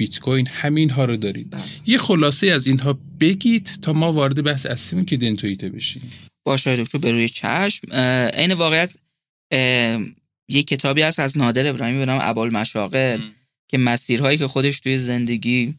بیت 0.00 0.18
کوین 0.18 0.46
همین 0.46 0.90
ها 0.90 1.04
رو 1.04 1.16
دارید. 1.16 1.50
بله. 1.50 1.62
یه 1.86 1.98
خلاصه 1.98 2.46
از 2.46 2.66
اینها 2.66 2.98
بگید 3.20 3.78
تا 3.82 3.92
ما 3.92 4.12
وارد 4.12 4.44
بحث 4.44 4.66
اصلیمون 4.66 5.04
که 5.04 5.16
دنتویته 5.16 5.68
بشیم. 5.68 6.10
باشه 6.44 6.76
دکتر 6.76 6.98
به 6.98 7.12
روی 7.12 7.28
چشم. 7.28 7.92
این 8.36 8.52
واقعیت 8.52 8.96
یه 10.48 10.62
کتابی 10.62 11.02
هست 11.02 11.18
از 11.18 11.38
نادر 11.38 11.66
ابراهیمی 11.66 11.98
به 11.98 12.06
نام 12.06 12.18
ابوال 12.22 12.50
مشاغل 12.50 13.20
که 13.68 13.78
مسیرهایی 13.78 14.38
که 14.38 14.46
خودش 14.46 14.80
توی 14.80 14.98
زندگی 14.98 15.74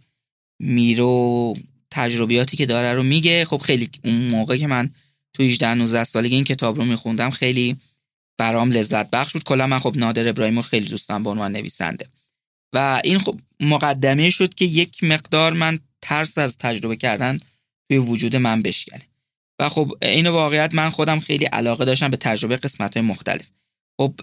میره 0.60 1.04
و 1.04 1.54
تجربیاتی 1.92 2.58
که 2.58 2.66
داره 2.66 2.94
رو 2.94 3.04
میگه. 3.04 3.46
خب 3.46 3.58
خیلی 3.58 3.90
اون 4.06 4.16
موقع 4.16 4.58
که 4.58 4.68
من 4.68 4.90
تو 5.34 5.44
18 5.44 5.74
19 5.74 6.04
سالگی 6.04 6.36
این 6.36 6.44
کتاب 6.44 6.78
رو 6.78 6.86
میخوندم 6.86 7.30
خیلی 7.30 7.75
برام 8.38 8.72
لذت 8.72 9.10
بخش 9.10 9.34
بود. 9.34 9.44
کلا 9.44 9.68
من 9.68 9.80
خب 9.80 9.98
نادر 9.98 10.30
ابراهیم 10.30 10.56
رو 10.56 10.62
خیلی 10.62 10.90
دوستم 10.90 11.24
به 11.24 11.30
عنوان 11.30 11.51
نویسنده. 11.51 12.06
و 12.74 13.01
این 13.04 13.20
خب 13.20 13.40
مقدمه 13.60 14.30
شد 14.30 14.54
که 14.54 14.66
یک 14.66 15.04
مقدار 15.04 15.54
من 15.54 15.80
ترس 16.01 16.38
از 16.38 16.58
تجربه 16.58 16.96
کردن 16.96 17.38
توی 17.90 17.98
وجود 17.98 18.36
من 18.36 18.62
بشکنه. 18.62 19.01
و 19.60 19.70
خب 19.70 19.98
این 20.01 20.28
واقعیت 20.28 20.74
من 20.74 20.90
خودم 20.90 21.20
خیلی 21.20 21.46
علاقه 21.46 21.86
داشتم 21.86 22.08
به 22.08 22.18
تجربه 22.18 22.58
قسمت 22.58 22.98
های 22.98 23.06
مختلف. 23.06 23.46
خب 23.98 24.13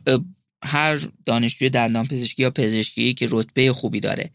هر 0.64 1.00
دانشجوی 1.26 1.70
دندان 1.70 2.06
پزشکی 2.06 2.42
یا 2.42 2.50
پزشکی 2.50 3.14
که 3.14 3.28
رتبه 3.30 3.72
خوبی 3.72 4.00
داره 4.00 4.30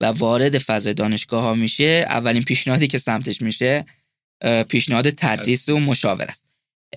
و 0.00 0.06
وارد 0.06 0.58
فضای 0.58 0.94
دانشگاه 0.94 1.42
ها 1.42 1.54
میشه 1.54 2.06
اولین 2.08 2.42
پیشنهادی 2.42 2.86
که 2.86 2.98
سمتش 2.98 3.42
میشه 3.42 3.84
پیشنهاد 4.68 5.10
تدریس 5.10 5.68
و 5.68 5.78
مشاوره 5.78 6.30
است. 6.30 6.46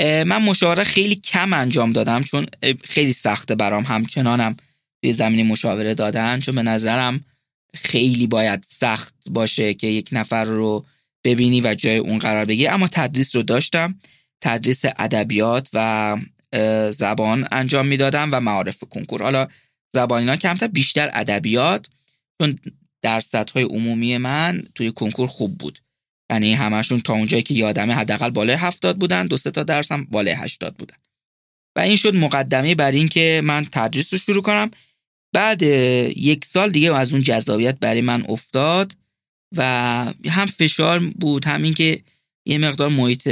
من 0.02 0.44
مشاوره 0.44 0.84
خیلی 0.84 1.16
کم 1.16 1.54
انجام 1.54 1.92
دادم 1.92 2.22
چون 2.22 2.48
خیلی 2.84 3.14
سخته 3.14 3.56
برام 3.56 3.84
همچنانم 3.84 4.58
توی 5.02 5.14
زمین 5.14 5.48
مشاوره 5.48 5.94
دادن 5.94 6.40
چون 6.40 6.56
به 6.56 6.64
نظرم 6.64 7.26
خیلی 7.74 8.28
باید 8.28 8.66
سخت 8.68 9.16
باشه 9.30 9.74
که 9.74 9.88
یک 9.88 10.10
نفر 10.12 10.44
رو 10.44 10.86
ببینی 11.24 11.62
و 11.62 11.76
جای 11.76 11.98
اون 11.98 12.20
قرار 12.20 12.46
بگیری. 12.46 12.68
اما 12.68 12.88
تدریس 12.88 13.36
رو 13.36 13.44
داشتم 13.44 14.00
تدریس 14.42 14.82
ادبیات 14.86 15.70
و 15.74 16.18
زبان 16.92 17.48
انجام 17.52 17.88
می‌دادم 17.88 18.30
و 18.32 18.40
معارف 18.40 18.84
کنکور. 18.90 19.24
حالا 19.24 19.48
زبان 19.94 20.20
اینا 20.20 20.36
کمتر 20.36 20.68
بیشتر 20.68 21.10
ادبیات 21.14 21.88
چون 22.42 22.60
درصد 23.02 23.50
های 23.50 23.64
عمومی 23.64 24.18
من 24.18 24.64
توی 24.76 24.92
کنکور 24.92 25.28
خوب 25.28 25.58
بود. 25.58 25.80
یعنی 26.32 26.54
همشون 26.54 27.00
تا 27.00 27.14
اونجایی 27.14 27.44
که 27.44 27.54
یادمه 27.54 27.94
حداقل 27.94 28.30
بالای 28.30 28.56
هفتاد 28.56 28.98
بودن 28.98 29.28
دو 29.28 29.38
سه 29.38 29.52
تا 29.52 29.64
درس 29.64 29.92
هم 29.92 30.06
بالای 30.06 30.34
هشتاد 30.34 30.76
بودن. 30.76 30.96
و 31.76 31.80
این 31.80 31.96
شد 31.96 32.16
مقدمه 32.16 32.76
بر 32.76 32.92
اینکه 32.92 33.42
من 33.44 33.66
تدریس 33.72 34.14
رو 34.14 34.20
شروع 34.20 34.42
کنم. 34.42 34.72
بعد 35.34 35.62
یک 35.62 36.46
سال 36.46 36.72
دیگه 36.72 36.96
از 36.96 37.14
اون 37.14 37.24
جذابیت 37.24 37.80
برای 37.80 38.02
من 38.02 38.26
افتاد 38.30 38.96
و 39.58 39.64
هم 40.30 40.46
فشار 40.46 41.00
بود 41.00 41.46
هم 41.46 41.64
اینکه 41.64 42.02
یه 42.46 42.58
مقدار 42.58 42.90
محیط 42.90 43.30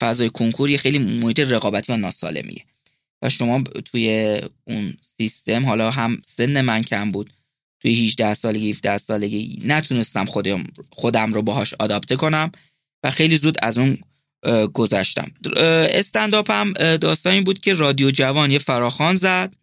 فضای 0.00 0.30
کنکور 0.30 0.76
خیلی 0.76 0.98
محیط 0.98 1.40
رقابتی 1.40 1.92
و 1.92 1.96
ناسالمیه. 1.96 2.64
و 3.22 3.30
شما 3.30 3.62
توی 3.84 4.38
اون 4.64 4.94
سیستم 5.16 5.66
حالا 5.66 5.90
هم 5.90 6.22
سن 6.24 6.60
من 6.60 6.82
کم 6.82 7.12
بود 7.12 7.30
توی 7.80 8.06
18 8.06 8.34
سالگی 8.34 8.70
17 8.70 8.98
سالگی 8.98 9.62
نتونستم 9.64 10.24
خودم 10.24 10.64
خودم 10.90 11.34
رو 11.34 11.42
باهاش 11.42 11.74
آداپته 11.78 12.16
کنم 12.16 12.52
و 13.04 13.10
خیلی 13.10 13.36
زود 13.36 13.58
از 13.62 13.78
اون 13.78 13.98
گذشتم. 14.74 15.30
استنداپ 15.90 16.50
هم 16.50 16.72
داستانی 16.72 17.40
بود 17.40 17.60
که 17.60 17.74
رادیو 17.74 18.10
جوان 18.10 18.50
یه 18.50 18.58
فراخان 18.58 19.16
زد. 19.16 19.54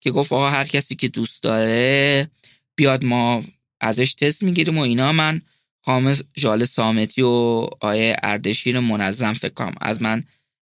که 0.00 0.10
گفت 0.10 0.32
آقا 0.32 0.50
هر 0.50 0.64
کسی 0.64 0.94
که 0.94 1.08
دوست 1.08 1.42
داره 1.42 2.30
بیاد 2.76 3.04
ما 3.04 3.44
ازش 3.80 4.14
تست 4.14 4.42
می‌گیریم 4.42 4.78
و 4.78 4.80
اینا. 4.80 5.12
من 5.12 5.40
خامس 5.84 6.22
جال 6.34 6.64
سامتی 6.64 7.22
و 7.22 7.66
آیه 7.80 8.16
اردشیر 8.22 8.80
منظم 8.80 9.32
فکر 9.32 9.54
کنم 9.54 9.74
از 9.80 10.02
من 10.02 10.24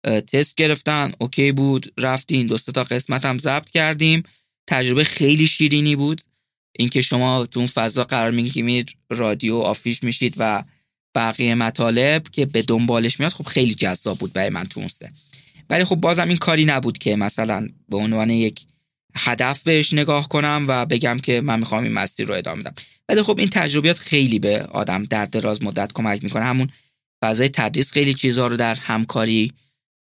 تست 0.04 0.56
گرفتن. 0.56 1.12
اوکی 1.20 1.52
بود. 1.52 1.94
رفتین 1.98 2.48
دو 2.48 2.58
تا 2.58 2.84
قسمت 2.84 3.26
هم 3.26 3.38
ضبط 3.38 3.70
کردیم. 3.70 4.24
تجربه 4.68 5.04
خیلی 5.04 5.48
شیرینی 5.48 5.96
بود. 5.96 6.22
اینکه 6.80 7.02
شما 7.02 7.46
تو 7.46 7.60
اون 7.60 7.68
فضا 7.68 8.04
قرار 8.04 8.32
می‌گیرید 8.32 8.92
رادیو 9.10 9.56
آفیش 9.56 10.04
میشید 10.04 10.36
و 10.38 10.64
بقیه 11.16 11.56
مطالب 11.56 12.24
که 12.32 12.46
به 12.46 12.62
دنبالش 12.62 13.20
میاد 13.20 13.32
خب 13.32 13.46
خیلی 13.46 13.76
جذاب 13.76 14.18
بود 14.18 14.34
برای 14.34 14.50
من 14.50 14.64
تو 14.64 14.80
اون 14.80 14.90
ولی 15.70 15.84
خب 15.84 15.96
بازم 15.96 16.28
این 16.28 16.38
کاری 16.38 16.66
نبود 16.66 16.98
که 16.98 17.16
مثلا 17.16 17.70
به 17.90 17.98
عنوان 17.98 18.30
یک 18.30 18.66
هدف 19.16 19.64
بهش 19.64 19.94
نگاه 19.94 20.30
کنم 20.30 20.66
و 20.68 20.86
بگم 20.86 21.18
که 21.18 21.42
من 21.42 21.60
می‌خوام 21.60 21.84
این 21.84 21.94
مسیر 21.94 22.28
رو 22.28 22.34
ادامه 22.34 22.62
بدم. 22.62 22.74
ولی 23.10 23.22
خب 23.22 23.40
این 23.40 23.50
تجربیات 23.50 23.98
خیلی 23.98 24.40
به 24.40 24.64
آدم 24.64 25.04
در 25.04 25.26
دراز 25.26 25.64
مدت 25.64 25.94
کمک 25.94 26.24
می‌کنه. 26.24 26.46
همون 26.46 26.70
فضای 27.24 27.50
تدریس 27.50 27.92
خیلی 27.92 28.14
چیزها 28.14 28.48
رو 28.48 28.58
در 28.58 28.76
همکاری 28.76 29.52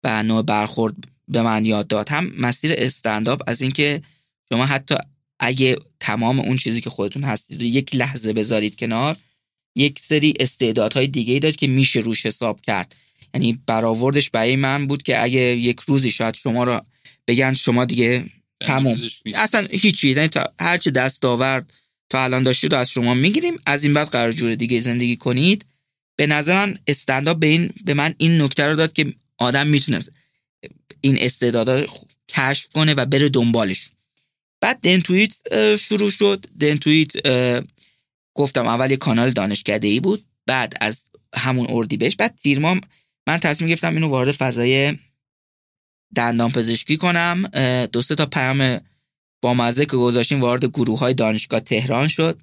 و 0.04 0.22
نوع 0.22 0.42
برخورد 0.42 0.94
به 1.28 1.42
من 1.42 1.64
یاد 1.64 1.86
داد. 1.86 2.08
هم 2.08 2.32
مسیر 2.38 2.74
استنداپ 2.78 3.42
از 3.46 3.62
اینکه 3.62 4.02
شما 4.52 4.66
حتی 4.66 4.94
اگه 5.40 5.76
تمام 6.00 6.40
اون 6.40 6.56
چیزی 6.56 6.80
که 6.80 6.90
خودتون 6.90 7.24
هستید 7.24 7.62
یک 7.62 7.94
لحظه 7.94 8.32
بذارید 8.32 8.76
کنار 8.76 9.16
یک 9.76 10.00
سری 10.00 10.34
استعدادهای 10.40 11.06
دیگه 11.06 11.34
ای 11.34 11.40
دارید 11.40 11.56
که 11.56 11.66
میشه 11.66 12.00
روش 12.00 12.26
حساب 12.26 12.60
کرد. 12.60 12.96
یعنی 13.34 13.62
برآوردش 13.66 14.30
برای 14.30 14.56
من 14.56 14.86
بود 14.86 15.02
که 15.02 15.22
اگه 15.22 15.40
یک 15.40 15.80
روزی 15.80 16.10
شاید 16.10 16.34
شما 16.34 16.64
رو 16.64 16.80
بگن 17.26 17.52
شما 17.52 17.84
دیگه 17.84 18.24
تموم 18.62 19.00
اصلا 19.34 19.66
هیچی 19.70 20.10
یعنی 20.10 20.28
تا 20.28 20.52
هرچی 20.60 20.90
دست 20.90 21.24
آورد 21.24 21.72
تا 22.10 22.24
الان 22.24 22.42
داشتید 22.42 22.74
رو 22.74 22.80
از 22.80 22.90
شما 22.90 23.14
می‌گیریم. 23.14 23.58
از 23.66 23.84
این 23.84 23.92
بعد 23.92 24.08
قرار 24.08 24.32
جور 24.32 24.54
دیگه 24.54 24.80
زندگی 24.80 25.16
کنید. 25.16 25.64
به 26.16 26.26
نظر 26.26 26.66
من 26.66 26.78
استنداپ 26.86 27.38
به 27.38 27.46
این 27.46 27.70
به 27.84 27.94
من 27.94 28.14
این 28.18 28.42
نکته 28.42 28.66
رو 28.66 28.76
داد 28.76 28.92
که 28.92 29.14
آدم 29.38 29.66
می‌تونه 29.66 29.98
این 31.00 31.18
استعدادا 31.20 31.86
کشف 32.28 32.68
کنه 32.68 32.94
و 32.94 33.06
بره 33.06 33.28
دنبالش. 33.28 33.90
بعد 34.60 34.80
دنتویت 34.80 35.32
شروع 35.76 36.10
شد. 36.10 36.46
دنتویت 36.60 37.12
گفتم 38.34 38.66
اول 38.66 38.90
یه 38.90 38.96
کانال 38.96 39.30
دانشکده 39.30 39.88
ای 39.88 40.00
بود. 40.00 40.24
بعد 40.46 40.74
از 40.80 41.02
همون 41.34 41.66
اردی 41.70 41.96
بهش 41.96 42.16
بعد 42.16 42.36
تیرمام 42.42 42.80
من 43.26 43.38
تصمیم 43.38 43.68
گرفتم 43.68 43.94
اینو 43.94 44.08
وارد 44.08 44.32
فضای 44.32 44.98
دندان 46.14 46.50
پزشکی 46.50 46.96
کنم 46.96 47.46
دو 47.92 48.02
تا 48.02 48.26
پیام 48.26 48.80
با 49.42 49.54
مزه 49.54 49.86
که 49.86 49.96
گذاشتیم 49.96 50.40
وارد 50.40 50.64
گروه 50.64 50.98
های 50.98 51.14
دانشگاه 51.14 51.60
تهران 51.60 52.08
شد. 52.08 52.38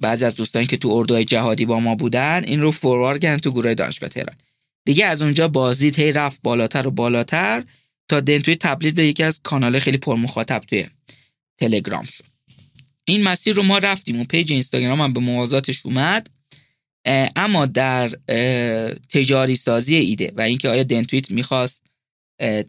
بعضی 0.00 0.24
از 0.24 0.34
دوستانی 0.34 0.66
که 0.66 0.76
تو 0.76 0.88
اردوهای 0.88 1.24
جهادی 1.24 1.64
با 1.64 1.80
ما 1.80 1.94
بودن 1.94 2.44
این 2.44 2.60
رو 2.60 2.70
فوروارد 2.70 3.20
کردن 3.20 3.38
تو 3.38 3.50
گروه 3.50 3.74
دانشگاه 3.74 4.08
تهران. 4.08 4.36
دیگه 4.84 5.06
از 5.06 5.22
اونجا 5.22 5.48
بازدید 5.48 5.98
هی 5.98 6.12
رفت 6.12 6.40
بالاتر 6.42 6.86
و 6.86 6.90
بالاتر 6.90 7.64
تا 8.08 8.20
دنتوی 8.20 8.56
تبدیل 8.56 8.90
به 8.90 9.06
یکی 9.06 9.22
از 9.22 9.40
کانال 9.42 9.78
خیلی 9.78 9.98
پرمخاطب 9.98 10.60
توی 10.60 10.86
تلگرام 11.58 12.04
شد. 12.04 12.24
این 13.04 13.22
مسیر 13.22 13.56
رو 13.56 13.62
ما 13.62 13.78
رفتیم 13.78 14.20
و 14.20 14.24
پیج 14.24 14.52
اینستاگرام 14.52 15.00
هم 15.00 15.12
به 15.12 15.20
موازاتش 15.20 15.86
اومد. 15.86 16.30
اما 17.36 17.66
در 17.66 18.08
تجاری 19.08 19.56
سازی 19.56 19.96
ایده 19.96 20.32
و 20.36 20.40
اینکه 20.40 20.68
آیا 20.68 20.82
دنتویت 20.82 21.30
می‌خواست 21.30 21.82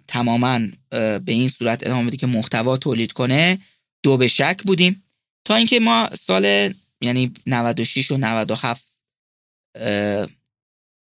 تماما 0.08 0.60
به 0.90 1.24
این 1.28 1.50
صورت 1.50 1.88
ادامه 1.88 2.08
بده 2.08 2.18
که 2.18 2.28
محتوا 2.28 2.78
تولید 2.78 3.12
کنه 3.12 3.60
دو 4.04 4.18
به 4.18 4.28
شک 4.28 4.62
بودیم. 4.66 5.04
تا 5.46 5.56
اینکه 5.56 5.80
ما 5.80 6.10
سال 6.20 6.74
یعنی 7.02 7.34
96 7.46 8.12
و 8.12 8.18
97 8.18 8.86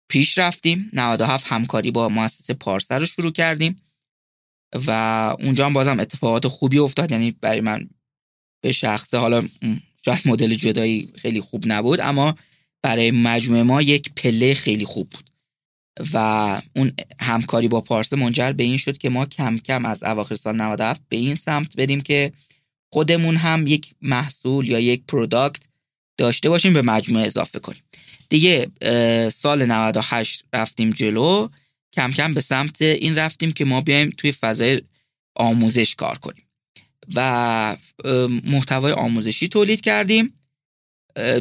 پیش 0.09 0.39
رفتیم. 0.39 0.91
97 0.93 1.47
همکاری 1.47 1.91
با 1.91 2.09
مؤسسه 2.09 2.55
پارسر 2.55 2.99
رو 2.99 3.07
شروع 3.07 3.33
کردیم 3.33 3.83
و 4.87 4.91
اونجا 5.41 5.67
هم 5.67 5.73
بازم 5.73 6.01
اتفاقات 6.01 6.49
خوبی 6.49 6.79
افتاد. 6.79 7.13
یعنی 7.13 7.31
برای 7.31 7.61
من 7.61 7.89
به 8.65 8.73
شخصه 8.73 9.19
حالا 9.19 9.49
شاید 10.05 10.29
مدل 10.29 10.55
جدایی 10.55 11.13
خیلی 11.17 11.41
خوب 11.41 11.65
نبود 11.67 12.01
اما 12.01 12.37
برای 12.83 13.11
مجموعه 13.11 13.63
ما 13.63 13.83
یک 13.83 14.13
پله 14.17 14.55
خیلی 14.55 14.85
خوب 14.85 15.11
بود. 15.11 15.31
و 16.13 16.17
اون 16.77 16.93
همکاری 17.21 17.69
با 17.69 17.81
پارسه 17.81 18.17
منجر 18.17 18.53
به 18.53 18.65
این 18.65 18.77
شد 18.77 18.99
که 18.99 19.09
ما 19.09 19.27
کم 19.27 19.59
کم 19.59 19.85
از 19.85 20.03
اواخر 20.03 20.35
سال 20.35 20.57
97 20.57 21.03
به 21.09 21.17
این 21.17 21.35
سمت 21.35 21.77
بدیم 21.77 22.01
که 22.01 22.33
خودمون 22.93 23.37
هم 23.37 23.67
یک 23.67 23.95
محصول 24.03 24.69
یا 24.69 24.81
یک 24.81 25.03
پروداکت 25.09 25.63
داشته 26.19 26.49
باشیم 26.49 26.73
به 26.73 26.83
مجموعه 26.83 27.27
اضافه 27.27 27.59
کنیم. 27.59 27.83
دیگه 28.29 28.71
سال 29.31 29.67
98 29.67 30.45
رفتیم 30.53 30.91
جلو 30.91 31.49
کم 31.93 32.11
کم 32.11 32.35
به 32.35 32.41
سمت 32.41 32.83
این 32.83 33.19
رفتیم 33.19 33.53
که 33.53 33.65
ما 33.65 33.81
بیایم 33.81 34.15
توی 34.19 34.33
فضای 34.33 34.83
آموزش 35.35 35.95
کار 35.95 36.19
کنیم. 36.19 36.43
و 37.15 37.77
محتوای 38.45 38.93
آموزشی 38.93 39.49
تولید 39.49 39.81
کردیم. 39.81 40.33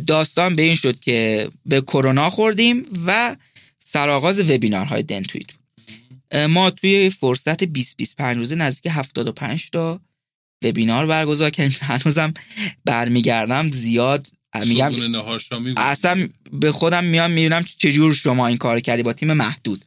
داستان 0.07 0.55
به 0.55 0.61
این 0.61 0.75
شد 0.75 0.99
که 0.99 1.49
به 1.65 1.81
کرونا 1.81 2.29
خوردیم 2.29 2.85
و 3.05 3.35
سرآغاز 3.87 4.39
وبینارهای 4.39 5.03
دنتویت 5.03 5.47
ما 6.49 6.69
توی 6.69 7.09
فرصت 7.09 7.63
20 7.63 7.97
25 7.97 8.37
روزه 8.37 8.55
نزدیک 8.55 8.91
75 8.95 9.69
تا 9.69 9.99
وبینار 10.63 11.05
برگزار 11.05 11.49
کردیم. 11.49 11.77
هنوزم 11.89 12.33
برمیگردم 12.85 13.71
زیاد. 13.71 14.27
میگم 14.67 14.91
اصلا 15.77 16.29
به 16.51 16.71
خودم 16.71 17.03
میام 17.03 17.31
می‌بینم 17.31 17.65
چجور 17.77 18.13
شما 18.13 18.47
این 18.47 18.57
کار 18.57 18.79
کردی 18.79 19.03
با 19.03 19.13
تیم 19.13 19.33
محدود. 19.33 19.85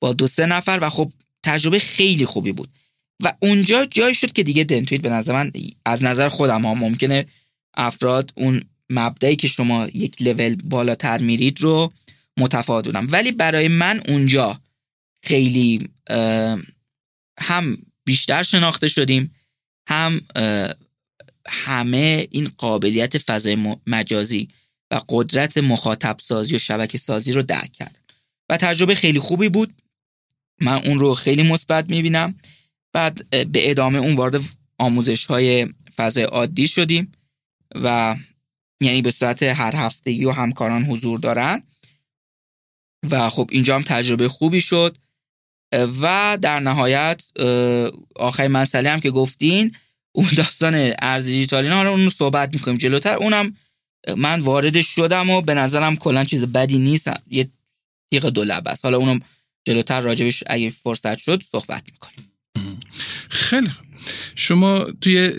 با 0.00 0.12
دو 0.12 0.26
سه 0.26 0.46
نفر 0.46 0.78
و 0.82 0.88
خب 0.88 1.12
تجربه 1.42 1.78
خیلی 1.78 2.26
خوبی 2.26 2.52
بود. 2.52 2.68
و 3.24 3.32
اونجا 3.40 3.84
جای 3.84 4.14
شد 4.14 4.32
که 4.32 4.42
دیگه 4.42 4.64
دنتویت 4.64 5.02
به 5.02 5.10
نظر 5.10 5.32
من 5.32 5.52
از 5.84 6.02
نظر 6.02 6.28
خودم 6.28 6.62
ها 6.62 6.74
ممکنه 6.74 7.26
افراد 7.74 8.32
اون 8.36 8.62
مبدعی 8.90 9.36
که 9.36 9.48
شما 9.48 9.88
یک 9.94 10.22
لول 10.22 10.54
بالاتر 10.54 11.18
میرید 11.18 11.60
رو 11.60 11.92
متفاوت 12.38 12.84
بودم 12.84 13.06
ولی 13.10 13.32
برای 13.32 13.68
من 13.68 14.00
اونجا 14.08 14.60
خیلی 15.22 15.88
هم 17.40 17.78
بیشتر 18.04 18.42
شناخته 18.42 18.88
شدیم 18.88 19.34
هم 19.88 20.20
همه 21.48 22.28
این 22.30 22.50
قابلیت 22.58 23.18
فضای 23.18 23.76
مجازی 23.86 24.48
و 24.90 25.00
قدرت 25.08 25.58
مخاطب 25.58 26.16
سازی 26.20 26.56
و 26.56 26.58
شبکه 26.58 26.98
سازی 26.98 27.32
رو 27.32 27.42
درک 27.42 27.72
کرد 27.72 28.00
و 28.50 28.56
تجربه 28.56 28.94
خیلی 28.94 29.18
خوبی 29.18 29.48
بود. 29.48 29.82
من 30.60 30.86
اون 30.86 30.98
رو 30.98 31.14
خیلی 31.14 31.42
مثبت 31.42 31.90
می‌بینم. 31.90 32.34
بعد 32.92 33.30
به 33.30 33.70
ادامه 33.70 33.98
اون 33.98 34.14
وارد 34.14 34.40
آموزش 34.78 35.26
های 35.26 35.66
فضای 35.96 36.24
عادی 36.24 36.68
شدیم 36.68 37.12
و 37.74 38.16
یعنی 38.80 39.02
به 39.02 39.10
صورت 39.10 39.42
هر 39.42 39.76
هفته 39.76 40.26
و 40.26 40.30
همکاران 40.30 40.84
حضور 40.84 41.18
دارن. 41.18 41.62
و 43.10 43.28
خب 43.28 43.48
اینجا 43.52 43.74
هم 43.74 43.82
تجربه 43.82 44.28
خوبی 44.28 44.60
شد. 44.60 44.96
و 45.72 46.38
در 46.42 46.60
نهایت 46.60 47.22
آخرین 48.16 48.50
مسئله 48.50 48.90
هم 48.90 49.00
که 49.00 49.10
گفتین 49.10 49.74
اون 50.12 50.28
داستان 50.36 50.92
ارز 50.98 51.26
دیجیتالی 51.26 51.68
حالا 51.68 51.90
اون 51.90 52.04
رو 52.04 52.10
صحبت 52.10 52.54
می‌کنیم 52.54 52.76
جلوتر. 52.76 53.14
اونم 53.14 53.56
من 54.16 54.40
وارد 54.40 54.80
شدم 54.80 55.30
و 55.30 55.40
به 55.40 55.54
نظرم 55.54 55.96
کلا 55.96 56.24
چیز 56.24 56.44
بدی 56.44 56.78
نیست. 56.78 57.10
یه 57.30 57.48
تیغ 58.10 58.26
دو 58.26 58.44
لب 58.44 58.68
است. 58.68 58.84
حالا 58.84 58.96
اونم 58.96 59.20
جلوتر 59.64 60.00
راجبش 60.00 60.44
اگه 60.46 60.70
فرصت 60.70 61.18
شد 61.18 61.42
صحبت 61.52 61.82
می‌کنیم. 61.92 62.30
خیلی 63.30 63.70
شما 64.34 64.86
توی 65.00 65.32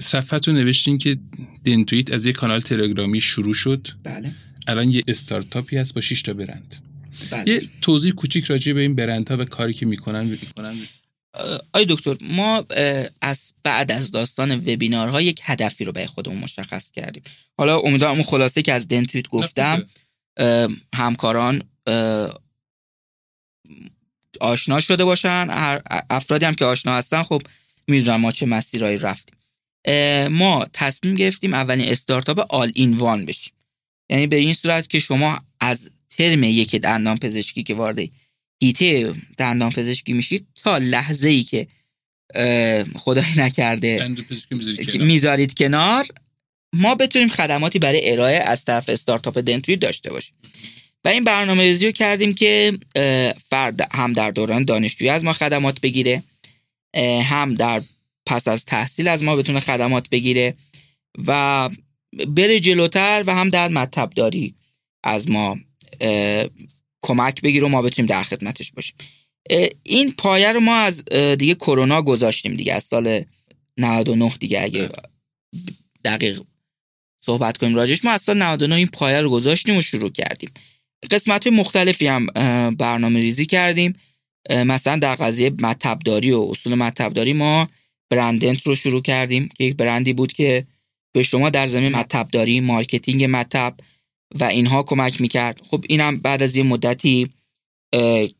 صفحتون 0.00 0.54
نوشتین 0.54 0.98
که 0.98 1.18
دنتویت 1.64 2.12
از 2.12 2.26
یه 2.26 2.32
کانال 2.32 2.60
تلگرامی 2.60 3.20
شروع 3.20 3.54
شد. 3.54 3.88
بله. 4.02 4.34
الان 4.68 4.90
یه 4.90 5.02
استارتاپی 5.08 5.76
هست 5.76 5.94
با 5.94 6.00
6 6.00 6.22
تا 6.22 6.32
برند. 6.32 6.82
بله. 7.30 7.52
یه 7.52 7.68
توضیح 7.80 8.12
کوچیک 8.12 8.44
راجع 8.44 8.72
به 8.72 8.80
این 8.80 8.94
برندها 8.94 9.36
و 9.36 9.44
کاری 9.44 9.74
که 9.74 9.86
می‌کنن 9.86 10.24
می‌کنن. 10.24 10.76
آی 11.72 11.86
دکتر 11.88 12.16
ما 12.20 12.64
از 13.20 13.52
بعد 13.62 13.92
از 13.92 14.10
داستان 14.10 14.56
وبینارها 14.56 15.20
یک 15.20 15.40
هدفی 15.42 15.84
رو 15.84 15.92
به 15.92 16.06
خودمون 16.06 16.38
مشخص 16.38 16.90
کردیم. 16.90 17.22
حالا 17.58 17.78
امیدوارم 17.78 18.14
اون 18.14 18.22
خلاصه 18.22 18.62
که 18.62 18.72
از 18.72 18.88
دنتویت 18.88 19.28
گفتم 19.28 19.86
همکاران 20.94 21.62
آشنا 24.40 24.80
شده 24.80 25.04
باشن. 25.04 25.46
افرادی 26.10 26.46
هم 26.46 26.54
که 26.54 26.64
آشنا 26.64 26.96
هستن 26.96 27.22
خب 27.22 27.42
می‌دونم 27.88 28.20
ما 28.20 28.32
چه 28.32 28.46
مسیرهایی 28.46 28.98
رفتیم. 28.98 29.36
ما 30.28 30.66
تصمیم 30.72 31.14
گرفتیم 31.14 31.54
اولین 31.54 31.88
استارتاپ 31.88 32.46
آل 32.48 32.72
این 32.74 32.96
وان 32.96 33.26
بشیم. 33.26 33.52
یعنی 34.10 34.26
به 34.26 34.36
این 34.36 34.54
صورت 34.54 34.88
که 34.88 35.00
شما 35.00 35.40
از 35.60 35.90
ترم 36.16 36.42
یک 36.42 36.76
دندان 36.76 37.18
پزشکی 37.18 37.62
که 37.62 37.74
وارد 37.74 37.98
هیته 38.62 39.14
دندان 39.38 39.70
پزشکی 39.70 40.12
میشید 40.12 40.46
تا 40.54 40.78
لحظه 40.78 41.28
ای 41.28 41.42
که 41.42 41.66
خدای 42.94 43.32
نکرده 43.36 44.16
می‌ذارید 44.94 45.54
کنار 45.54 46.06
ما 46.72 46.94
بتونیم 46.94 47.28
خدماتی 47.28 47.78
برای 47.78 48.10
ارائه 48.12 48.36
از 48.36 48.64
طرف 48.64 48.88
استارتاپ 48.88 49.38
دنتوی 49.38 49.76
داشته 49.76 50.10
باشیم. 50.10 50.34
و 51.04 51.08
این 51.08 51.24
برنامه 51.24 51.62
ریزی 51.62 51.86
رو 51.86 51.92
کردیم 51.92 52.34
که 52.34 52.78
فرد 53.50 53.88
هم 53.94 54.12
در 54.12 54.30
دوران 54.30 54.64
دانشجویی 54.64 55.10
از 55.10 55.24
ما 55.24 55.32
خدمات 55.32 55.80
بگیره 55.80 56.22
هم 57.22 57.54
در 57.54 57.82
پس 58.26 58.48
از 58.48 58.64
تحصیل 58.64 59.08
از 59.08 59.24
ما 59.24 59.36
بتونه 59.36 59.60
خدمات 59.60 60.08
بگیره 60.10 60.54
و 61.26 61.70
بره 62.26 62.60
جلوتر 62.60 63.24
و 63.26 63.34
هم 63.34 63.50
در 63.50 63.68
مطب 63.68 64.10
داری 64.10 64.54
از 65.04 65.30
ما 65.30 65.58
کمک 67.02 67.42
بگیره 67.42 67.66
و 67.66 67.68
ما 67.68 67.82
بتونیم 67.82 68.08
در 68.08 68.22
خدمتش 68.22 68.72
باشیم. 68.72 68.96
این 69.82 70.12
پایه 70.12 70.52
رو 70.52 70.60
ما 70.60 70.76
از 70.76 71.04
دیگه 71.38 71.54
کرونا 71.54 72.02
گذاشتیم 72.02 72.54
دیگه 72.54 72.74
از 72.74 72.84
سال 72.84 73.24
99 73.78 74.32
دیگه 74.40 74.62
اگه 74.62 74.88
دقیق 76.04 76.42
صحبت 77.24 77.56
کنیم 77.56 77.74
راجش 77.74 78.04
ما 78.04 78.10
از 78.10 78.22
سال 78.22 78.42
99 78.42 78.74
این 78.74 78.86
پایه 78.86 79.20
رو 79.20 79.30
گذاشتیم 79.30 79.76
و 79.76 79.80
شروع 79.80 80.10
کردیم. 80.10 80.50
قسمت 81.10 81.46
مختلفی 81.46 82.06
هم 82.06 82.26
برنامه 82.70 83.20
ریزی 83.20 83.46
کردیم. 83.46 83.92
مثلا 84.50 84.96
در 84.96 85.14
قضیه 85.14 85.50
مطبداری 85.60 86.32
و 86.32 86.40
اصول 86.50 86.74
مطبداری 86.74 87.32
ما 87.32 87.68
برندنت 88.10 88.66
رو 88.66 88.74
شروع 88.74 89.02
کردیم 89.02 89.48
که 89.48 89.64
یک 89.64 89.76
برندی 89.76 90.12
بود 90.12 90.32
که 90.32 90.66
به 91.14 91.22
شما 91.22 91.50
در 91.50 91.66
زمین 91.66 91.92
مطبداری 91.92 92.60
marketing 92.60 93.24
مطب 93.24 93.74
و 94.40 94.44
اینها 94.44 94.82
کمک 94.82 95.20
می‌کرد. 95.20 95.60
خب 95.70 95.84
اینم 95.88 96.16
بعد 96.16 96.42
از 96.42 96.56
یه 96.56 96.62
مدتی 96.62 97.30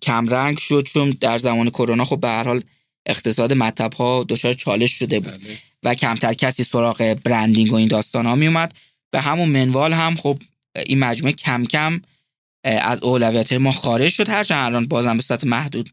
کمرنگ 0.03 0.59
شد 0.59 0.89
چون 0.93 1.11
در 1.11 1.39
زمان 1.39 1.71
کرونا 1.71 2.05
خب 2.05 2.21
به 2.21 2.29
هر 2.29 2.45
حال 2.45 2.63
اقتصاد 3.07 3.53
مطب 3.53 3.95
ها 3.95 4.25
دچار 4.29 4.53
چالش 4.53 4.93
شده 4.93 5.21
بود 5.21 5.33
بله. 5.33 5.59
و 5.83 5.95
کمتر 5.95 6.33
کسی 6.33 6.65
سراغ 6.65 7.17
branding 7.25 7.73
و 7.73 7.75
این 7.75 7.89
داستان 7.89 8.27
ها 8.27 8.35
میومد 8.35 8.75
به 9.13 9.21
همون 9.21 9.49
منوال 9.49 9.93
هم 9.93 10.17
خب 10.17 10.39
این 10.87 10.99
مجموعه 10.99 11.33
کم 11.33 11.65
کم 11.65 12.01
از 12.65 13.03
اولویت 13.03 13.53
ما 13.53 13.71
خارج 13.71 14.13
شد. 14.13 14.29
هرچند 14.29 14.67
الان 14.67 14.87
بازم 14.87 15.17
به 15.17 15.23
صورت 15.23 15.45
محدود 15.45 15.91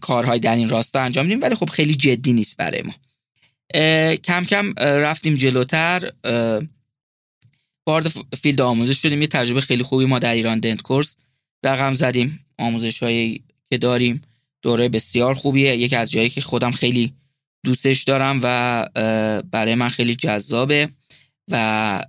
کارهای 0.00 0.38
در 0.38 0.54
این 0.56 0.68
راستا 0.68 1.00
انجام 1.00 1.26
میدیم 1.26 1.42
ولی 1.42 1.54
خب 1.54 1.70
خیلی 1.70 1.94
جدی 1.94 2.32
نیست 2.32 2.56
برای 2.56 2.82
ما. 2.82 2.94
کم 4.14 4.44
کم 4.44 4.72
رفتیم 4.78 5.34
جلوتر. 5.34 6.12
وارد 7.86 8.08
فیلد 8.42 8.60
آموزش 8.60 9.02
شدیم 9.02 9.22
یه 9.22 9.26
تجربه 9.26 9.60
خیلی 9.60 9.82
خوبی 9.82 10.04
ما 10.04 10.18
در 10.18 10.32
ایران 10.32 10.60
دنت 10.60 10.82
کورس 10.82 11.16
رقم 11.64 11.92
زدیم. 11.92 12.46
آموزش 12.58 13.02
هایی 13.02 13.44
که 13.70 13.78
داریم 13.78 14.22
دوره 14.62 14.88
بسیار 14.88 15.34
خوبیه. 15.34 15.76
یکی 15.76 15.96
از 15.96 16.10
جایی 16.10 16.30
که 16.30 16.40
خودم 16.40 16.70
خیلی 16.70 17.14
دوستش 17.64 18.02
دارم 18.02 18.40
و 18.42 18.88
برای 19.50 19.74
من 19.74 19.88
خیلی 19.88 20.14
جذابه 20.14 20.88
و 21.50 22.04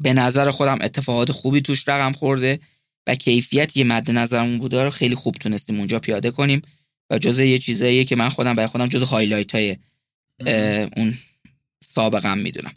به 0.00 0.12
نظر 0.12 0.50
خودم 0.50 0.78
اتفاقات 0.80 1.32
خوبی 1.32 1.60
توش 1.60 1.88
رقم 1.88 2.12
خورده 2.12 2.60
و 3.06 3.14
کیفیت 3.14 3.76
یه 3.76 3.84
مد 3.84 4.10
نظرمون 4.10 4.58
بوده 4.58 4.82
رو 4.82 4.90
خیلی 4.90 5.14
خوب 5.14 5.34
تونستیم 5.34 5.78
اونجا 5.78 5.98
پیاده 5.98 6.30
کنیم 6.30 6.62
و 7.10 7.18
جزء 7.18 7.42
یه 7.42 7.58
چیزاییه 7.58 8.04
که 8.04 8.16
من 8.16 8.28
خودم 8.28 8.54
برای 8.54 8.68
خودم 8.68 8.86
جزء 8.86 9.04
هایلایت 9.04 9.54
های 9.54 9.76
اون 10.96 11.18
سابقم 11.84 12.38
می‌دونم. 12.38 12.72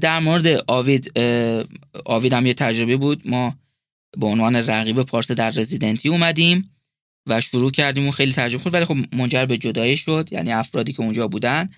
در 0.00 0.18
مورد 0.18 0.64
آوید 0.66 1.18
آوید 2.04 2.32
هم 2.32 2.46
یه 2.46 2.54
تجربه 2.54 2.96
بود. 2.96 3.28
ما 3.28 3.56
به 4.18 4.26
عنوان 4.26 4.56
رقیب 4.56 5.02
پارس 5.02 5.30
در 5.30 5.50
رزیدنتی 5.50 6.08
اومدیم 6.08 6.76
و 7.26 7.40
شروع 7.40 7.70
کردیم 7.70 8.08
و 8.08 8.10
خیلی 8.10 8.32
تجربه 8.32 8.62
خود 8.62 8.74
ولی 8.74 8.84
خب 8.84 8.96
منجر 9.12 9.46
به 9.46 9.58
جدایی 9.58 9.96
شد 9.96 10.28
یعنی 10.32 10.52
افرادی 10.52 10.92
که 10.92 11.00
اونجا 11.00 11.28
بودن. 11.28 11.70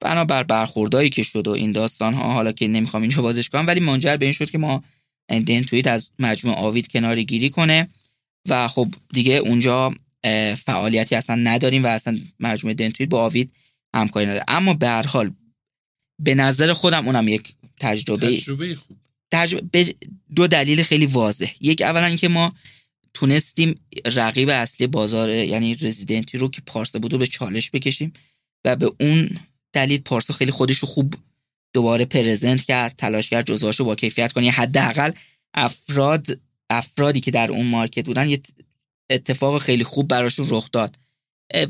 بنابر 0.00 0.42
برخوردایی 0.42 1.10
که 1.10 1.22
شد 1.22 1.48
و 1.48 1.50
این 1.50 1.72
داستان 1.72 2.14
ها 2.14 2.32
حالا 2.32 2.52
که 2.52 2.68
نمی‌خوام 2.68 3.02
اینجا 3.02 3.22
بازش 3.22 3.48
کنم 3.48 3.66
ولی 3.66 3.80
منجر 3.80 4.16
به 4.16 4.26
این 4.26 4.32
شد 4.32 4.50
که 4.50 4.58
ما 4.58 4.84
دنتویت 5.28 5.86
از 5.86 6.10
مجموعه 6.18 6.58
آوید 6.58 6.88
کناری 6.88 7.24
گیری 7.24 7.50
کنه 7.50 7.88
و 8.48 8.68
خب 8.68 8.88
دیگه 9.12 9.34
اونجا 9.34 9.94
فعالیتی 10.64 11.14
اصلا 11.14 11.36
نداریم 11.36 11.84
و 11.84 11.86
اصلا 11.86 12.18
مجموعه 12.40 12.74
دنتویت 12.74 13.10
با 13.10 13.24
آوید 13.24 13.52
همکاری 13.94 14.26
نداره. 14.26 14.44
اما 14.48 14.74
به 14.74 14.88
هر 14.88 15.06
حال 15.06 15.30
به 16.18 16.34
نظر 16.34 16.72
خودم 16.72 17.06
اونم 17.06 17.28
یک 17.28 17.54
تجربه 17.80 18.36
تجربه 18.36 18.74
خوب. 18.74 18.96
تجربه 19.30 19.94
دو 20.34 20.46
دلیل 20.46 20.82
خیلی 20.82 21.06
واضح. 21.06 21.54
یک 21.60 21.82
اولا 21.82 22.06
اینکه 22.06 22.28
ما 22.28 22.52
تونستیم 23.14 23.74
رقیب 24.04 24.48
اصلی 24.48 24.86
بازار 24.86 25.30
یعنی 25.30 25.74
رزیدنتی 25.74 26.38
رو 26.38 26.48
که 26.50 26.62
پارسا 26.66 26.98
بود 26.98 27.12
رو 27.12 27.18
به 27.18 27.26
چالش 27.26 27.70
بکشیم 27.70 28.12
و 28.64 28.76
به 28.76 28.92
اون 29.00 29.30
دلیل 29.72 30.00
پارسا 30.00 30.34
خیلی 30.34 30.50
خودش 30.50 30.78
رو 30.78 30.88
خوب 30.88 31.14
دوباره 31.72 32.04
پرزنت 32.04 32.64
کرد 32.64 32.94
تلاش 32.98 33.28
کرد 33.28 33.46
جزواشو 33.46 33.84
با 33.84 33.94
کیفیت 33.94 34.32
کنه. 34.32 34.50
حداقل 34.50 35.12
افراد 35.54 36.40
افرادی 36.70 37.20
که 37.20 37.30
در 37.30 37.50
اون 37.50 37.66
مارکت 37.66 38.06
بودن 38.06 38.28
یه 38.28 38.40
اتفاق 39.10 39.62
خیلی 39.62 39.84
خوب 39.84 40.08
براشون 40.08 40.46
رخ 40.50 40.68
داد. 40.72 40.98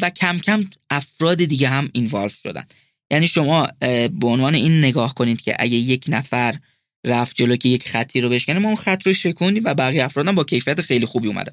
و 0.00 0.10
کم 0.10 0.38
کم 0.38 0.64
افراد 0.90 1.44
دیگه 1.44 1.68
هم 1.68 1.90
اینوالو 1.92 2.28
شدن. 2.28 2.66
یعنی 3.10 3.28
شما 3.28 3.68
به 3.80 4.26
عنوان 4.26 4.54
این 4.54 4.78
نگاه 4.78 5.14
کنید 5.14 5.40
که 5.40 5.56
اگه 5.58 5.76
یک 5.76 6.04
نفر 6.08 6.58
رفت 7.06 7.36
جلو 7.36 7.56
که 7.56 7.68
یک 7.68 7.88
خطی 7.88 8.20
رو 8.20 8.28
بشکنه 8.28 8.58
ما 8.58 8.68
اون 8.68 8.76
خط 8.76 9.06
رو 9.06 9.14
شکوندیم 9.14 9.64
و 9.64 9.74
بقیه 9.74 10.04
افرادم 10.04 10.34
با 10.34 10.44
کیفیت 10.44 10.80
خیلی 10.80 11.06
خوبی 11.06 11.28
اومدن. 11.28 11.52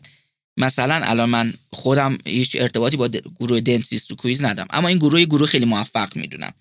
مثلا 0.57 0.95
الان 0.95 1.29
من 1.29 1.53
خودم 1.71 2.17
هیچ 2.25 2.55
ارتباطی 2.59 2.97
با 2.97 3.07
گروه 3.39 3.59
دنتیست 3.59 4.09
رو 4.09 4.17
کویز 4.17 4.43
ندم 4.43 4.67
اما 4.69 4.87
این 4.87 4.97
گروه 4.97 5.25
گروه 5.25 5.47
خیلی 5.47 5.65
موفق 5.65 6.15
می‌دونم 6.15 6.53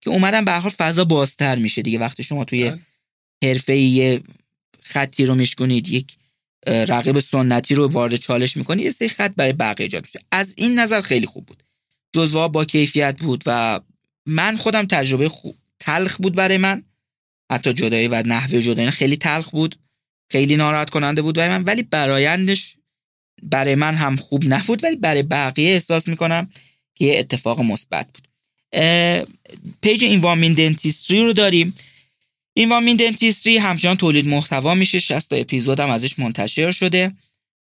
که 0.00 0.10
اومدن 0.10 0.44
به 0.44 0.52
حال 0.52 0.70
فضا 0.70 1.04
بازتر 1.04 1.58
میشه 1.58 1.82
دیگه. 1.82 1.98
وقتی 1.98 2.22
شما 2.22 2.44
توی 2.44 2.70
بله. 2.70 2.80
حرفه 3.44 4.20
خطی 4.82 5.26
رو 5.26 5.34
میشکنید 5.34 5.88
یک 5.88 6.16
رقیب 6.66 7.18
سنتی 7.18 7.74
رو 7.74 7.88
وارد 7.88 8.16
چالش 8.16 8.56
می‌کنی 8.56 8.82
یه 8.82 8.90
سری 8.90 9.08
خط 9.08 9.34
برای 9.36 9.52
بقیه 9.52 9.84
ایجاد 9.84 10.04
میشه. 10.04 10.20
از 10.32 10.54
این 10.56 10.78
نظر 10.78 11.00
خیلی 11.00 11.26
خوب 11.26 11.46
بود. 11.46 11.62
جزوها 12.12 12.48
با 12.48 12.64
کیفیت 12.64 13.20
بود 13.20 13.42
و 13.46 13.80
من 14.28 14.56
خودم 14.56 14.86
تجربه 14.86 15.28
خوب 15.28 15.56
تلخ 15.80 16.16
بود 16.16 16.34
برای 16.34 16.56
من. 16.56 16.82
حتی 17.52 17.72
جدایی 17.72 18.08
و 18.08 18.22
نحوه 18.26 18.62
جدایی 18.62 18.90
خیلی 18.90 19.16
تلخ 19.16 19.50
بود. 19.50 19.76
خیلی 20.32 20.56
ناراحت 20.56 20.90
کننده 20.90 21.22
بود 21.22 21.36
برای 21.36 21.58
من. 21.58 21.64
ولی 21.64 21.82
برایندش 21.82 22.76
برای 23.42 23.74
من 23.74 23.94
هم 23.94 24.16
خوب 24.16 24.42
نبود. 24.46 24.84
ولی 24.84 24.96
برای 24.96 25.22
بقیه 25.22 25.72
احساس 25.72 26.08
می‌کنم 26.08 26.50
که 26.94 27.04
یه 27.04 27.18
اتفاق 27.18 27.60
مثبت 27.60 28.06
بود. 28.06 28.28
پیج 29.82 30.04
اینوامین 30.04 30.54
دنتیستری 30.54 31.22
رو 31.22 31.32
داریم. 31.32 31.74
اینوامین 32.54 32.96
دنتیستری 32.96 33.58
همچنان 33.58 33.96
تولید 33.96 34.28
محتوا 34.28 34.74
میشه. 34.74 34.98
60 34.98 35.30
تا 35.30 35.36
اپیزود 35.36 35.80
هم 35.80 35.90
ازش 35.90 36.18
منتشر 36.18 36.70
شده. 36.70 37.12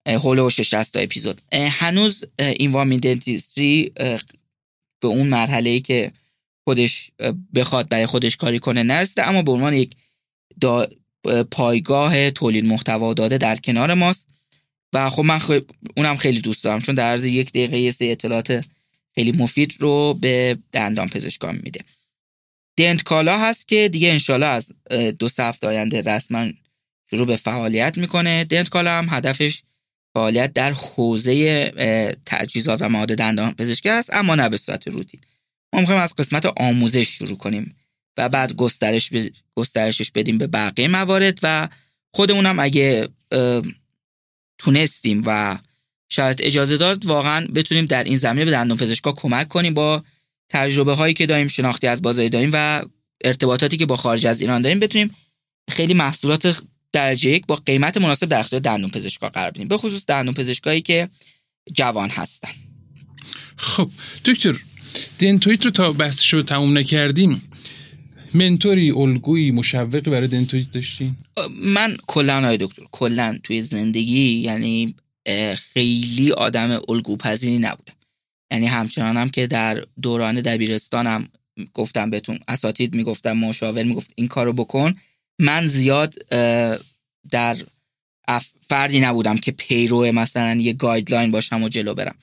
هولوش 0.08 0.62
60 0.62 0.94
تا 0.94 1.00
اپیزود. 1.00 1.42
هنوز 1.54 2.24
اینوامین 2.40 3.00
دنتیستری 3.00 3.92
به 5.02 5.08
اون 5.08 5.28
مرحله 5.28 5.70
ای 5.70 5.82
که 5.82 6.12
خودش 6.64 7.12
بخواد 7.56 7.90
برای 7.90 8.06
خودش 8.06 8.38
کاری 8.38 8.60
کنه 8.60 8.84
نرسیده 8.84 9.28
اما 9.28 9.42
به 9.42 9.52
عنوان 9.52 9.74
یک 9.74 9.96
پایگاه 11.52 12.32
تولید 12.32 12.66
محتوا 12.66 13.14
داده 13.14 13.38
در 13.38 13.56
کنار 13.56 13.94
ماست. 13.94 14.28
و 14.94 15.10
خب 15.10 15.24
من 15.24 15.40
اونم 15.98 16.16
خیلی 16.16 16.42
دوست 16.42 16.64
دارم 16.64 16.80
چون 16.80 16.96
در 16.96 17.06
عرض 17.06 17.26
یک 17.26 17.50
دقیقه 17.50 17.78
یه 17.80 17.92
سری 17.92 18.12
اطلاعات 18.12 18.66
خیلی 19.16 19.32
مفید 19.32 19.76
رو 19.80 20.14
به 20.14 20.58
دندان 20.72 21.08
پزشکان 21.08 21.60
میده. 21.64 21.80
دنت 22.78 23.04
کالا 23.04 23.40
هست 23.40 23.68
که 23.68 23.90
دیگه 23.90 24.12
انشالله 24.12 24.46
از 24.46 24.72
دو 25.20 25.30
هفته 25.40 25.68
آینده 25.68 26.02
رسما 26.02 26.52
شروع 27.10 27.28
به 27.28 27.36
فعالیت 27.36 27.98
می‌کنه. 27.98 28.44
دنت 28.44 28.70
کالا 28.70 28.98
هم 28.98 29.08
هدفش 29.10 29.64
فعالیت 30.14 30.54
در 30.54 30.72
حوزه 30.72 31.66
تجهیزات 32.26 32.82
و 32.82 32.90
مواد 32.90 33.16
دندان 33.16 33.54
پزشکی 33.54 33.90
است 33.90 34.14
اما 34.14 34.36
نه 34.36 34.50
به 34.50 34.58
صورت 34.58 34.88
روتین 34.88 35.22
ما 35.74 35.80
می‌خوایم 35.80 36.02
از 36.02 36.16
قسمت 36.16 36.46
آموزش 36.46 37.08
شروع 37.08 37.38
کنیم 37.38 37.76
و 38.18 38.30
بعد 38.30 38.56
گسترش 38.56 39.10
گسترشش 39.56 40.12
بدیم 40.12 40.38
به 40.38 40.48
بقیه 40.48 40.88
موارد 40.88 41.40
و 41.44 41.70
خودمونم 42.14 42.60
اگه 42.60 43.08
تونستیم 44.58 45.24
و 45.26 45.58
شرط 46.10 46.42
اجازه 46.44 46.78
داد 46.78 47.06
واقعا 47.06 47.48
بتونیم 47.48 47.86
در 47.86 48.04
این 48.04 48.16
زمینه 48.16 48.46
به 48.46 48.52
دندون 48.52 48.78
پزشکا 48.78 49.12
کمک 49.12 49.48
کنیم 49.48 49.74
با 49.74 50.04
تجربه 50.50 50.94
هایی 50.94 51.14
که 51.14 51.26
داریم 51.26 51.48
شناختی 51.48 51.88
از 51.88 52.02
بازاری 52.02 52.30
داریم 52.30 52.50
و 52.54 52.82
ارتباطاتی 53.24 53.78
که 53.78 53.86
با 53.86 53.98
خارج 53.98 54.26
از 54.28 54.42
ایران 54.42 54.62
داریم 54.62 54.80
بتونیم 54.80 55.16
خیلی 55.70 55.94
محصولات 55.94 56.64
درجه 56.92 57.30
یک 57.30 57.46
با 57.48 57.56
قیمت 57.56 57.98
مناسب 57.98 58.26
در 58.30 58.40
اختیار 58.40 58.62
دندون 58.62 58.90
پزشکا 58.90 59.30
قرار 59.30 59.52
بدیم. 59.52 59.68
به 59.68 59.78
خصوص 59.78 60.06
دندون 60.08 60.34
پزشکایی 60.34 60.82
که 60.82 61.10
جوان 61.74 62.10
هستن. 62.10 62.52
خب 63.58 63.90
دکتر 64.26 64.60
دنتویت 65.20 65.66
رو 65.66 65.72
تا 65.72 65.94
بحثش 65.94 66.34
رو 66.34 66.42
تموم 66.42 66.78
نکردیم. 66.78 67.42
منتوری 68.34 68.92
الگویی 68.92 69.52
مشوقی 69.52 70.00
برای 70.02 70.28
دنتویت 70.28 70.72
داشتین؟ 70.72 71.16
من 71.60 71.98
کلا 72.08 72.42
های 72.42 72.58
دکتر 72.58 72.82
کلا 72.92 73.40
توی 73.44 73.62
زندگی 73.62 74.36
یعنی 74.36 74.96
خیلی 75.74 76.32
آدم 76.32 76.82
الگو 76.90 77.18
پذیری 77.18 77.58
نبودم. 77.58 77.94
یعنی 78.52 78.66
همچنانم 78.66 79.22
هم 79.22 79.30
که 79.30 79.48
در 79.48 79.86
دوران 80.02 80.42
دبیرستانم 80.42 81.28
گفتم 81.74 82.10
بهتون 82.10 82.40
اساتید 82.48 82.96
می‌گفتم 82.96 83.34
مشاور 83.34 83.84
می‌گفت 83.84 84.12
این 84.16 84.28
کارو 84.28 84.54
بکن. 84.54 84.94
من 85.40 85.68
زیاد 85.68 86.16
در 87.30 87.58
فردی 88.70 89.00
نبودم 89.00 89.36
که 89.36 89.52
پیرو 89.52 90.12
مثلا 90.12 90.62
یه 90.62 90.74
گایدلاین 90.74 91.32
باشم 91.32 91.64
و 91.64 91.70
جلو 91.70 91.94
برم. 91.94 92.16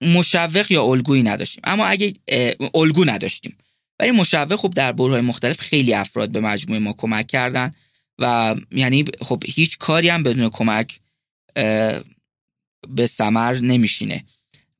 مشوق 0.00 0.66
یا 0.70 0.82
الگویی 0.82 1.22
نداشتیم. 1.22 1.60
اما 1.64 1.86
اگه 1.86 2.14
الگو 2.74 3.04
نداشتیم. 3.04 3.56
ولی 4.00 4.10
مشوق 4.10 4.56
خب 4.56 4.72
در 4.76 4.92
برهای 4.92 5.20
مختلف 5.20 5.60
خیلی 5.60 5.94
افراد 5.94 6.30
به 6.30 6.40
مجموعه 6.40 6.80
ما 6.80 6.92
کمک 6.92 7.26
کردن 7.26 7.70
و 8.18 8.54
یعنی 8.70 9.04
خب 9.20 9.42
هیچ 9.46 9.78
کاری 9.78 10.08
هم 10.08 10.22
بدون 10.22 10.48
کمک 10.48 11.00
به 12.88 13.06
سمر 13.08 13.54
نمیشینه. 13.54 14.24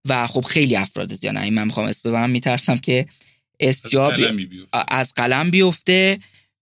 و 0.05 0.27
خب 0.27 0.41
خیلی 0.41 0.77
افراد 0.77 1.15
زیاد 1.15 1.37
این 1.37 1.55
من 1.55 1.65
می‌خوام 1.65 1.87
اسم 1.87 2.11
ببرم 2.11 2.31
میترسم 2.31 2.77
که 2.77 3.07
اسم 3.61 3.89
جا 3.89 4.11
از 4.73 5.15
قلم 5.15 5.51
بیفته. 5.51 6.19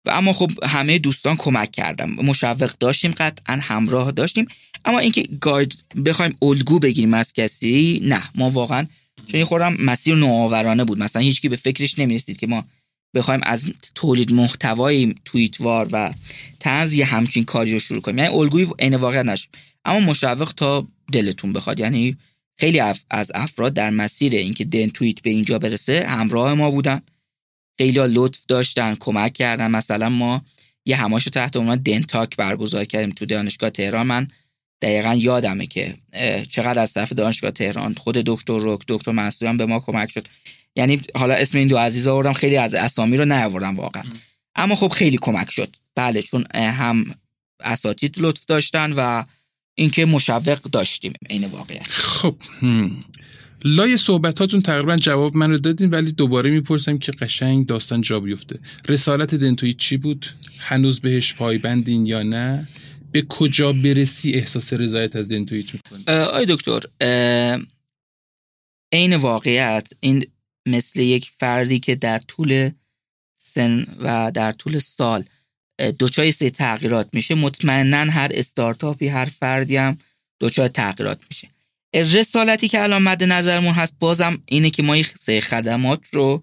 و 0.04 0.10
اما 0.10 0.32
خب 0.32 0.50
همه 0.64 0.98
دوستان 0.98 1.36
کمک 1.36 1.72
کردم 1.72 2.10
مشوق 2.10 2.72
داشتیم 2.80 3.10
قطعا 3.10 3.58
همراه 3.62 4.12
داشتیم. 4.12 4.46
اما 4.86 4.98
اینکه 4.98 5.22
گاید 5.40 5.74
بخوایم 6.06 6.36
الگو 6.42 6.78
بگیریم 6.78 7.14
از 7.14 7.32
کسی 7.32 8.00
نه. 8.04 8.22
ما 8.34 8.50
واقعا 8.50 8.86
چون 9.26 9.44
خودم 9.44 9.76
مسیر 9.80 10.14
نوآورانه 10.14 10.84
بود. 10.84 10.98
مثلا 10.98 11.22
هیچکی 11.22 11.48
به 11.48 11.56
فکرش 11.56 11.98
نمی‌رسید 11.98 12.36
که 12.36 12.46
ما 12.46 12.64
بخوایم 13.14 13.40
از 13.42 13.64
تولید 13.94 14.32
محتوای 14.32 15.14
توییتوار 15.24 15.88
و 15.92 16.12
طنز 16.58 16.94
یه 16.94 17.04
همچین 17.04 17.44
کاری 17.44 17.72
رو 17.72 17.78
شروع 17.78 18.00
کنیم. 18.00 18.18
یعنی 18.18 18.34
الگوی 18.34 18.66
عین 18.78 18.94
واقع 18.94 19.22
نشیم. 19.22 19.50
اما 19.84 20.00
مشوق 20.00 20.52
تا 20.56 20.88
دلتون 21.12 21.52
بخواد. 21.52 21.80
یعنی 21.80 22.16
خیلی 22.58 22.80
از 23.10 23.32
افراد 23.34 23.74
در 23.74 23.90
مسیر 23.90 24.34
اینکه 24.34 24.64
دن 24.64 24.88
توییت 24.88 25.20
به 25.20 25.30
اینجا 25.30 25.58
برسه 25.58 26.06
همراه 26.08 26.54
ما 26.54 26.70
بودن. 26.70 27.02
خیلی 27.78 28.00
لطف 28.08 28.40
داشتن 28.48 28.94
کمک 29.00 29.32
کردن. 29.32 29.70
مثلا 29.70 30.08
ما 30.08 30.42
یه 30.86 30.96
هماشو 30.96 31.30
تحت 31.30 31.56
عنوان 31.56 31.78
دنتاک 31.78 32.36
برگزار 32.36 32.84
کردیم 32.84 33.10
تو 33.10 33.26
دانشگاه 33.26 33.70
تهران. 33.70 34.06
من 34.06 34.28
دقیقا 34.82 35.14
یادمه 35.14 35.66
که 35.66 35.94
چقدر 36.50 36.82
از 36.82 36.92
طرف 36.92 37.12
دانشگاه 37.12 37.50
تهران 37.50 37.94
خود 37.94 38.14
دکتر 38.14 38.58
روک 38.58 38.80
دکتر 38.88 39.12
منصوری 39.12 39.48
هم 39.48 39.56
به 39.56 39.66
ما 39.66 39.80
کمک 39.80 40.10
شد. 40.10 40.26
یعنی 40.76 41.00
حالا 41.14 41.34
اسم 41.34 41.58
این 41.58 41.68
دو 41.68 41.76
عزیز 41.78 42.06
آوردم 42.06 42.32
خیلی 42.32 42.56
از 42.56 42.74
اسامی 42.74 43.16
رو 43.16 43.24
نیاوردم 43.24 43.76
واقعا. 43.76 44.02
اما 44.54 44.74
خب 44.74 44.88
خیلی 44.88 45.18
کمک 45.20 45.50
شد. 45.50 45.76
بله 45.94 46.22
چون 46.22 46.44
هم 46.54 47.14
اساتید 47.60 48.14
لطف 48.18 48.44
داشتن 48.44 48.92
و 48.92 49.24
اینکه 49.74 50.04
مشوق 50.04 50.62
داشتیم 50.62 51.12
عین 51.30 51.44
واقعیت. 51.44 51.86
خب 51.88 52.36
لای 53.64 53.96
صحبتاتون 53.96 54.62
تقریبا 54.62 54.96
جواب 54.96 55.36
من 55.36 55.50
رو 55.50 55.58
دادین 55.58 55.90
ولی 55.90 56.12
دوباره 56.12 56.50
می‌پرسم 56.50 56.98
که 56.98 57.12
قشنگ 57.12 57.66
داستان 57.66 58.00
جا 58.00 58.20
بیفته. 58.20 58.58
رسالت 58.88 59.34
دنتوی 59.34 59.74
چی 59.74 59.96
بود؟ 59.96 60.26
هنوز 60.58 61.00
بهش 61.00 61.34
پایبندین 61.34 62.06
یا 62.06 62.22
نه؟ 62.22 62.68
به 63.12 63.22
کجا 63.22 63.72
برسی 63.72 64.32
احساس 64.32 64.72
رضایت 64.72 65.16
از 65.16 65.32
دنتویت 65.32 65.74
می‌کنی؟ 65.74 66.04
آی 66.14 66.46
دکتر 66.48 66.80
عین 68.92 69.16
واقعیت 69.16 69.88
این 70.00 70.26
مثل 70.68 71.00
یک 71.00 71.30
فردی 71.38 71.78
که 71.78 71.94
در 71.94 72.18
طول 72.18 72.70
سن 73.34 73.86
و 74.00 74.30
در 74.34 74.52
طول 74.52 74.78
سال 74.78 75.24
دوچای 75.98 76.32
سه 76.32 76.50
تغییرات 76.50 77.08
میشه. 77.12 77.34
مطمئنا 77.34 78.12
هر 78.12 78.30
استارتاپی 78.34 79.08
هر 79.08 79.24
فردی 79.24 79.76
هم 79.76 79.98
دوچای 80.38 80.68
تغییرات 80.68 81.20
میشه. 81.30 81.48
رسالتی 81.94 82.68
که 82.68 82.82
الان 82.82 83.02
مد 83.02 83.24
نظرمون 83.24 83.74
هست 83.74 83.94
بازم 84.00 84.42
اینه 84.46 84.70
که 84.70 84.82
ما 84.82 84.94
این 84.94 85.04
خدمات 85.40 86.00
رو 86.12 86.42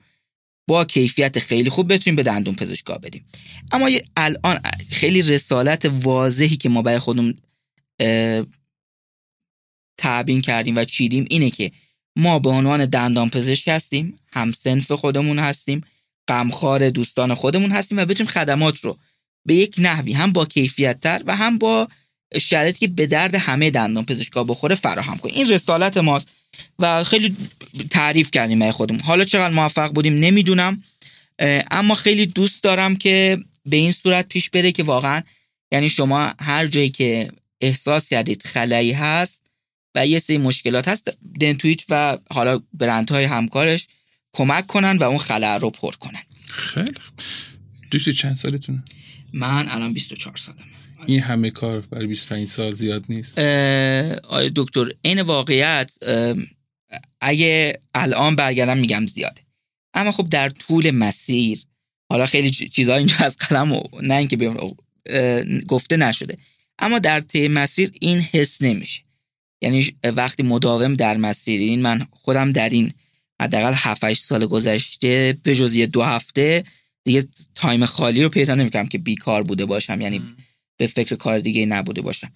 با 0.68 0.86
کیفیت 0.86 1.40
خیلی 1.40 1.70
خوب 1.70 1.94
بتونیم 1.94 2.16
به 2.16 2.24
دندون 2.24 2.56
پزشکا 2.56 2.98
بدیم. 2.98 3.26
اما 3.72 3.90
الان 4.18 4.60
خیلی 4.90 5.22
رسالت 5.22 5.86
واضحی 5.86 6.58
که 6.58 6.70
ما 6.70 6.82
برای 6.82 7.00
خودمون 7.00 7.38
تعبین 9.98 10.42
کردیم 10.42 10.76
و 10.76 10.84
چیدیم 10.84 11.26
اینه 11.30 11.50
که 11.50 11.72
ما 12.16 12.40
به 12.40 12.50
عنوان 12.50 12.86
دندان 12.86 13.30
پزشک 13.30 13.68
هستیم 13.68 14.20
هم 14.32 14.52
سنف 14.52 14.92
خودمون 14.92 15.40
هستیم 15.40 15.82
غمخوار 16.28 16.90
دوستان 16.90 17.34
خودمون 17.34 17.72
هستیم 17.72 17.98
و 17.98 18.06
بتونیم 18.06 18.32
خدمات 18.32 18.78
رو 18.78 18.98
به 19.46 19.56
یک 19.56 19.76
نحوی 19.80 20.14
هم 20.14 20.32
با 20.32 20.46
کیفیت 20.46 21.00
تر 21.00 21.24
و 21.26 21.36
هم 21.36 21.58
با 21.58 21.88
شرایطی 22.42 22.80
که 22.80 22.88
به 22.88 23.08
درد 23.08 23.36
همه 23.36 23.70
دندان 23.70 24.06
پزشکا 24.06 24.44
بخوره 24.44 24.76
فراهم 24.76 25.18
کنیم. 25.18 25.36
این 25.36 25.50
رسالت 25.50 25.98
ماست. 25.98 26.30
و 26.80 27.04
خیلی 27.04 27.36
تعریف 27.90 28.32
کردیم 28.32 28.60
برای 28.60 28.72
خودمون. 28.72 29.02
حالا 29.02 29.24
چقدر 29.24 29.54
موفق 29.54 29.92
بودیم 29.94 30.20
نمی‌دونم 30.20 30.84
اما 31.72 31.96
خیلی 31.96 32.26
دوست 32.26 32.64
دارم 32.64 32.96
که 32.96 33.38
به 33.66 33.78
این 33.78 33.92
صورت 33.92 34.28
پیش 34.28 34.50
بره 34.50 34.72
که 34.72 34.84
واقعا 34.84 35.24
یعنی 35.72 35.90
شما 35.90 36.34
هر 36.40 36.68
جایی 36.68 36.90
که 36.90 37.30
احساس 37.62 38.10
کردید 38.10 38.44
خلایی 38.46 38.92
هست 38.92 39.42
و 39.96 40.08
یه 40.08 40.20
سری 40.20 40.38
مشکلات 40.38 40.88
هست 40.88 41.12
دنتویت 41.40 41.80
و 41.90 42.18
حالا 42.32 42.60
برندهای 42.74 43.24
همکارش 43.24 43.88
کمک 44.34 44.68
کنن 44.68 44.98
و 44.98 45.04
اون 45.04 45.18
خلع 45.18 45.58
رو 45.58 45.70
پر 45.70 45.92
کنن. 45.92 46.22
خیلی 46.48 46.94
دوست 47.92 48.10
چند 48.10 48.36
سالتونه؟ 48.36 48.84
من 49.34 49.70
الان 49.70 49.94
24 49.94 50.38
سالم 50.38 50.73
این 51.06 51.20
همه 51.20 51.50
کار 51.50 51.82
برای 51.82 52.08
25 52.08 52.48
سال 52.48 52.74
زیاد 52.74 53.04
نیست. 53.10 53.40
آیا 53.40 54.52
دکتر 54.56 54.90
این 55.02 55.22
واقعیت 55.22 55.92
اگه 57.22 57.82
الان 57.96 58.36
برگردم 58.36 58.78
میگم 58.78 59.06
زیاده. 59.06 59.42
اما 59.94 60.12
خب 60.12 60.30
در 60.30 60.50
طول 60.50 60.92
مسیر 60.92 61.60
حالا 62.10 62.26
خیلی 62.26 62.50
چیزها 62.52 62.96
اینجا 62.96 63.16
از 63.20 63.38
قلم 63.38 63.72
و 63.72 63.84
نه 64.02 64.16
اینکه 64.16 64.38
گفته 65.68 65.98
نشده. 65.98 66.38
اما 66.80 67.00
در 67.00 67.22
طی 67.22 67.48
مسیر 67.48 67.92
این 68.02 68.20
حس 68.20 68.62
نمیشه. 68.62 69.02
یعنی 69.62 69.96
وقتی 70.04 70.44
مداوم 70.44 70.94
در 70.94 71.18
مسیر 71.18 71.60
این 71.60 71.82
من 71.82 72.08
خودم 72.12 72.52
در 72.52 72.70
این 72.70 72.94
حداقل 73.42 73.74
7 73.76 74.14
سال 74.14 74.46
گذشته 74.46 75.38
به 75.44 75.56
جز 75.56 75.78
دو 75.78 76.02
هفته 76.02 76.64
دیگه 77.04 77.28
تایم 77.56 77.86
خالی 77.86 78.24
رو 78.24 78.30
پیدا 78.30 78.56
نمی‌کنم 78.56 78.88
که 78.88 78.98
بیکار 78.98 79.44
بوده 79.44 79.66
باشم. 79.66 80.02
یعنی 80.02 80.22
به 80.78 80.88
فکر 80.88 81.16
کار 81.16 81.40
دیگه 81.40 81.66
نبوده 81.66 82.02
باشم 82.02 82.32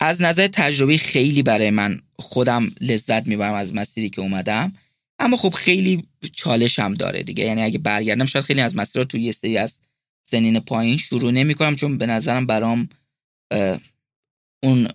از 0.00 0.22
نظر 0.22 0.46
تجربه 0.46 0.98
خیلی 0.98 1.42
برای 1.42 1.70
من 1.70 2.00
خودم 2.18 2.70
لذت 2.80 3.26
می‌برم 3.26 3.54
از 3.54 3.74
مسیری 3.74 4.10
که 4.10 4.20
اومدم 4.20 4.72
اما 5.18 5.36
خب 5.36 5.50
خیلی 5.50 6.04
چالش 6.32 6.78
هم 6.78 6.94
داره 6.94 7.22
دیگه. 7.22 7.44
یعنی 7.44 7.62
اگه 7.62 7.78
برگردم 7.78 8.24
شاید 8.24 8.44
خیلی 8.44 8.60
از 8.60 8.76
مسیرها 8.76 9.04
توی 9.04 9.22
یه 9.22 9.32
سری 9.32 9.56
از 9.58 9.78
سنین 10.22 10.60
پایین 10.60 10.96
شروع 10.96 11.30
نمی 11.30 11.54
کنم 11.54 11.76
چون 11.76 11.98
به 11.98 12.06
نظرم 12.06 12.46
برام 12.46 12.88
اون 14.62 14.88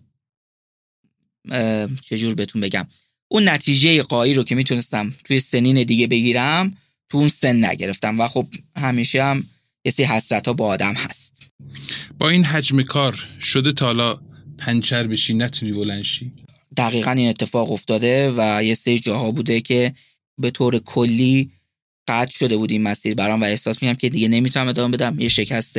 چجور 2.02 2.36
بهتون 2.36 2.62
بگم 2.62 2.88
اون 3.28 3.50
نتیجه 3.50 4.04
قایی 4.04 4.34
رو 4.34 4.44
که 4.44 4.56
می‌تونستم 4.56 5.14
توی 5.24 5.40
سنین 5.40 5.84
دیگه 5.84 6.08
بگیرم 6.08 6.78
تو 7.10 7.18
اون 7.18 7.28
سن 7.28 7.66
نگرفتم. 7.66 8.20
و 8.20 8.28
خب 8.28 8.48
همیشه 8.78 9.24
هم 9.24 9.50
یه 9.86 9.92
سری 9.92 10.06
حسرت 10.06 10.48
ها 10.48 10.54
با 10.54 10.66
آدم 10.66 10.94
هست. 10.94 11.52
با 12.18 12.30
این 12.30 12.46
حجم 12.46 12.84
کار 12.84 13.28
شده 13.42 13.72
تا 13.72 13.86
حالا 13.86 14.22
پنچر 14.58 15.08
بشی 15.08 15.34
نتونی 15.34 15.72
بلنشی 15.72 16.32
دقیقا 16.78 17.12
این 17.12 17.30
اتفاق 17.30 17.72
افتاده 17.72 18.34
و 18.38 18.64
یه 18.64 18.76
سری 18.76 19.00
جاها 19.00 19.32
بوده 19.32 19.62
که 19.62 19.94
به 20.42 20.52
طور 20.52 20.80
کلی 20.80 21.52
قطع 22.08 22.32
شده 22.32 22.58
بود 22.58 22.72
این 22.72 22.84
مسیر. 22.84 23.16
برام 23.16 23.42
و 23.42 23.44
احساس 23.44 23.84
میگم 23.84 23.94
که 23.94 24.10
دیگه 24.10 24.28
نمی‌تونم 24.28 24.68
ادامه 24.68 24.98
بدم. 24.98 25.20
یه 25.20 25.30
شکست 25.30 25.78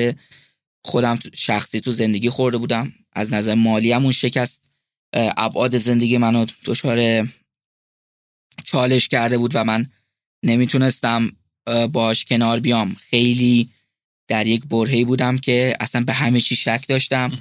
خودم 0.85 1.19
شخصی 1.35 1.81
تو 1.81 1.91
زندگی 1.91 2.31
خورده 2.31 2.59
بودم. 2.59 2.93
از 3.13 3.33
نظر 3.33 3.55
مالی 3.55 3.93
هم 3.93 4.03
اون 4.03 4.13
شکست 4.13 4.63
ابعاد 5.13 5.79
زندگی 5.79 6.19
منو 6.19 6.47
دچار 6.65 7.29
چالش 8.65 9.09
کرده 9.09 9.39
بود 9.39 9.51
و 9.55 9.65
من 9.65 9.87
نمی‌تونستم 10.43 11.31
باش 11.93 12.25
کنار 12.25 12.61
بیام. 12.61 12.97
خیلی 13.11 13.71
در 14.29 14.47
یک 14.47 14.65
برهی 14.67 15.05
بودم 15.05 15.39
که 15.39 15.77
اصلا 15.81 16.01
به 16.01 16.13
همه 16.13 16.41
چیز 16.41 16.59
شک 16.59 16.85
داشتم. 16.89 17.33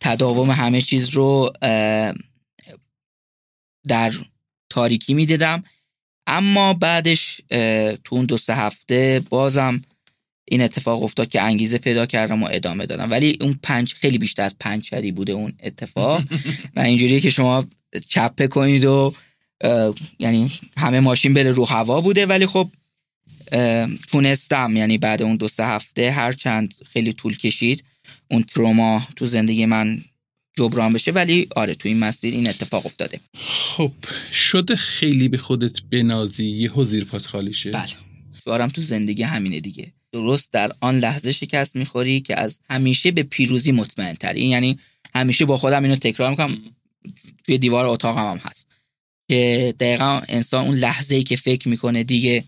تداوم 0.00 0.50
همه 0.50 0.82
چیز 0.82 1.08
رو 1.10 1.52
در 3.88 4.12
تاریکی 4.70 5.14
می‌دیدم. 5.14 5.64
اما 6.26 6.74
بعدش 6.74 7.40
تو 8.04 8.16
اون 8.16 8.24
دو 8.24 8.36
سه 8.38 8.54
هفته 8.54 9.22
بازم 9.30 9.82
این 10.48 10.62
اتفاق 10.62 11.02
افتاد 11.02 11.28
که 11.28 11.42
انگیزه 11.42 11.78
پیدا 11.78 12.06
کردم 12.06 12.42
و 12.42 12.48
ادامه 12.50 12.86
دادم. 12.86 13.10
ولی 13.10 13.38
اون 13.40 13.58
پنج 13.62 13.94
خیلی 13.94 14.18
بیشتر 14.18 14.42
از 14.42 14.56
پنچری 14.60 15.12
بوده 15.12 15.32
اون 15.32 15.52
اتفاق. 15.62 16.22
و 16.76 16.80
اینجوریه 16.80 17.20
که 17.20 17.30
شما 17.30 17.64
چپه 18.08 18.48
کنید 18.48 18.84
و 18.84 19.14
یعنی 20.18 20.52
همه 20.76 21.00
ماشین 21.00 21.34
بره 21.34 21.50
رو 21.50 21.64
هوا 21.64 22.00
بوده. 22.00 22.26
ولی 22.26 22.46
خب 22.46 22.70
تونستم 24.08 24.76
یعنی 24.76 24.98
بعد 24.98 25.22
اون 25.22 25.36
دو 25.36 25.48
سه 25.48 25.66
هفته 25.66 26.10
هر 26.10 26.32
چند 26.32 26.74
خیلی 26.92 27.12
طول 27.12 27.36
کشید 27.36 27.84
اون 28.30 28.42
تروما 28.42 29.08
تو 29.16 29.26
زندگی 29.26 29.66
من 29.66 30.00
جبران 30.58 30.92
بشه. 30.92 31.10
ولی 31.10 31.46
آره 31.56 31.74
تو 31.74 31.88
این 31.88 31.98
مسیر 31.98 32.34
این 32.34 32.48
اتفاق 32.48 32.86
افتاده. 32.86 33.20
خب 33.44 33.92
شده 34.32 34.76
خیلی 34.76 35.28
به 35.28 35.38
خودت 35.38 35.82
بنازی 35.82 36.44
یه 36.44 36.72
حضیر 36.72 37.04
پات 37.04 37.26
خالی 37.26 37.54
شه. 37.54 37.70
بله. 37.70 37.88
شعارم 38.44 38.68
تو 38.68 38.80
زندگی 38.80 39.22
همینه 39.22 39.60
دیگه. 39.60 39.92
درست 40.12 40.52
در 40.52 40.72
آن 40.80 40.98
لحظه 40.98 41.32
شکست 41.32 41.76
می‌خوری 41.76 42.20
که 42.20 42.40
از 42.40 42.60
همیشه 42.70 43.10
به 43.10 43.22
پیروزی 43.22 43.72
مطمئن 43.72 44.14
تری 44.14 44.40
یعنی 44.40 44.78
همیشه 45.14 45.44
با 45.44 45.56
خودم 45.56 45.82
اینو 45.82 45.96
تکرار 45.96 46.30
می‌کنم. 46.30 46.58
توی 47.44 47.58
دیوار 47.58 47.86
اتاقم 47.86 48.30
هم 48.30 48.36
هست. 48.36 48.66
که 49.28 49.74
دقیقا 49.80 50.20
انسان 50.28 50.64
اون 50.64 50.74
لحظه 50.76 51.14
ای 51.14 51.22
که 51.22 51.36
فکر 51.36 51.68
می‌کنه 51.68 52.04
دیگه 52.04 52.44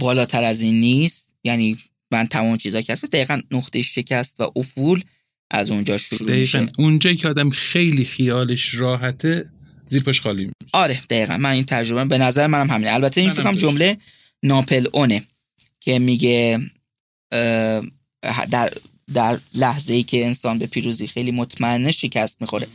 بالاتر 0.00 0.44
از 0.44 0.62
این 0.62 0.80
نیست. 0.80 1.34
یعنی 1.44 1.76
من 2.10 2.26
تمام 2.26 2.56
چیزا 2.56 2.82
که 2.82 2.92
هست 2.92 3.04
دقیقا 3.04 3.40
نقطه 3.50 3.82
شکست 3.82 4.40
و 4.40 4.52
افول 4.56 5.02
از 5.50 5.70
اونجا 5.70 5.98
شروع 5.98 6.28
دقیقا. 6.28 6.60
میشه 6.60 6.68
اونجایی 6.78 7.16
که 7.16 7.28
آدم 7.28 7.50
خیلی 7.50 8.04
خیالش 8.04 8.74
راحته 8.74 9.50
زیر 9.86 10.02
پاش 10.02 10.20
خالی 10.20 10.44
میشه. 10.44 10.54
آره 10.72 11.00
دقیقا. 11.10 11.36
من 11.38 11.50
این 11.50 11.64
تجربه 11.64 12.04
به 12.04 12.18
نظر 12.18 12.46
منم 12.46 12.70
همینه. 12.70 12.92
البته 12.92 13.20
این 13.20 13.30
فکرم 13.30 13.56
جمله 13.56 13.96
ناپل 14.42 14.86
اونه 14.92 15.22
که 15.80 15.98
میگه 15.98 16.60
در 18.50 18.72
در 19.14 19.38
لحظه 19.54 19.94
ای 19.94 20.02
که 20.02 20.26
انسان 20.26 20.58
به 20.58 20.66
پیروزی 20.66 21.06
خیلی 21.06 21.30
مطمئنه 21.30 21.92
شکست 21.92 22.40
می‌خوره. 22.40 22.66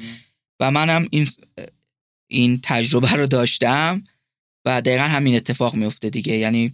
و 0.60 0.72
منم 0.72 1.08
این 1.12 1.28
این 2.28 2.60
تجربه 2.64 3.12
رو 3.12 3.28
داشتم 3.28 4.04
و 4.66 4.82
دقیقا 4.82 5.04
همین 5.04 5.36
اتفاق 5.36 5.76
میفته 5.76 6.10
دیگه. 6.10 6.38
یعنی 6.38 6.74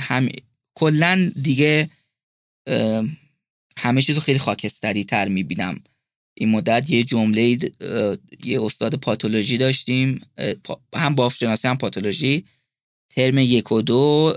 هم 0.00 0.28
کلا 0.74 1.32
دیگه 1.42 1.90
همه 3.78 4.02
چیز 4.02 4.16
رو 4.16 4.22
خیلی 4.22 4.38
خاکستری 4.38 5.04
تر 5.04 5.28
می‌بینم. 5.28 5.80
این 6.34 6.48
مدت 6.48 6.90
یه 6.90 7.02
جمله 7.02 7.58
یه 8.44 8.62
استاد 8.62 8.94
پاتولوژی 8.94 9.58
داشتیم 9.58 10.20
هم 10.94 11.14
بافشناسی 11.14 11.68
هم 11.68 11.76
پاتولوژی. 11.76 12.44
ترم 13.10 13.38
یک 13.38 13.72
و 13.72 13.82
دو 13.82 14.34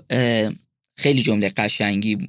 خیلی 0.97 1.23
جمله 1.23 1.49
قشنگی 1.49 2.27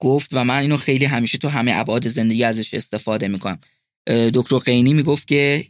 گفت 0.00 0.30
و 0.32 0.44
من 0.44 0.58
اینو 0.58 0.76
خیلی 0.76 1.04
همیشه 1.04 1.38
تو 1.38 1.48
همه 1.48 1.72
ابعاد 1.74 2.08
زندگی 2.08 2.44
ازش 2.44 2.74
استفاده 2.74 3.28
می‌کنم. 3.28 3.58
دکتر 4.06 4.58
قینی 4.58 4.92
می‌گفت 4.92 5.28
که 5.28 5.66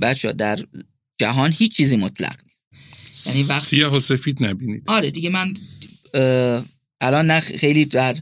بچه 0.00 0.32
در 0.32 0.58
جهان 1.18 1.52
هیچ 1.52 1.76
چیزی 1.76 1.96
مطلق 1.96 2.40
نیست. 2.42 3.26
یعنی 3.26 3.42
وقت 3.42 3.64
سیاه 3.64 3.96
و 3.96 4.00
سفید 4.00 4.44
نبینید. 4.44 4.82
آره 4.86 5.10
دیگه 5.10 5.30
من 5.30 5.54
الان 7.00 7.26
نه 7.26 7.40
خیلی 7.40 7.84
در 7.84 8.16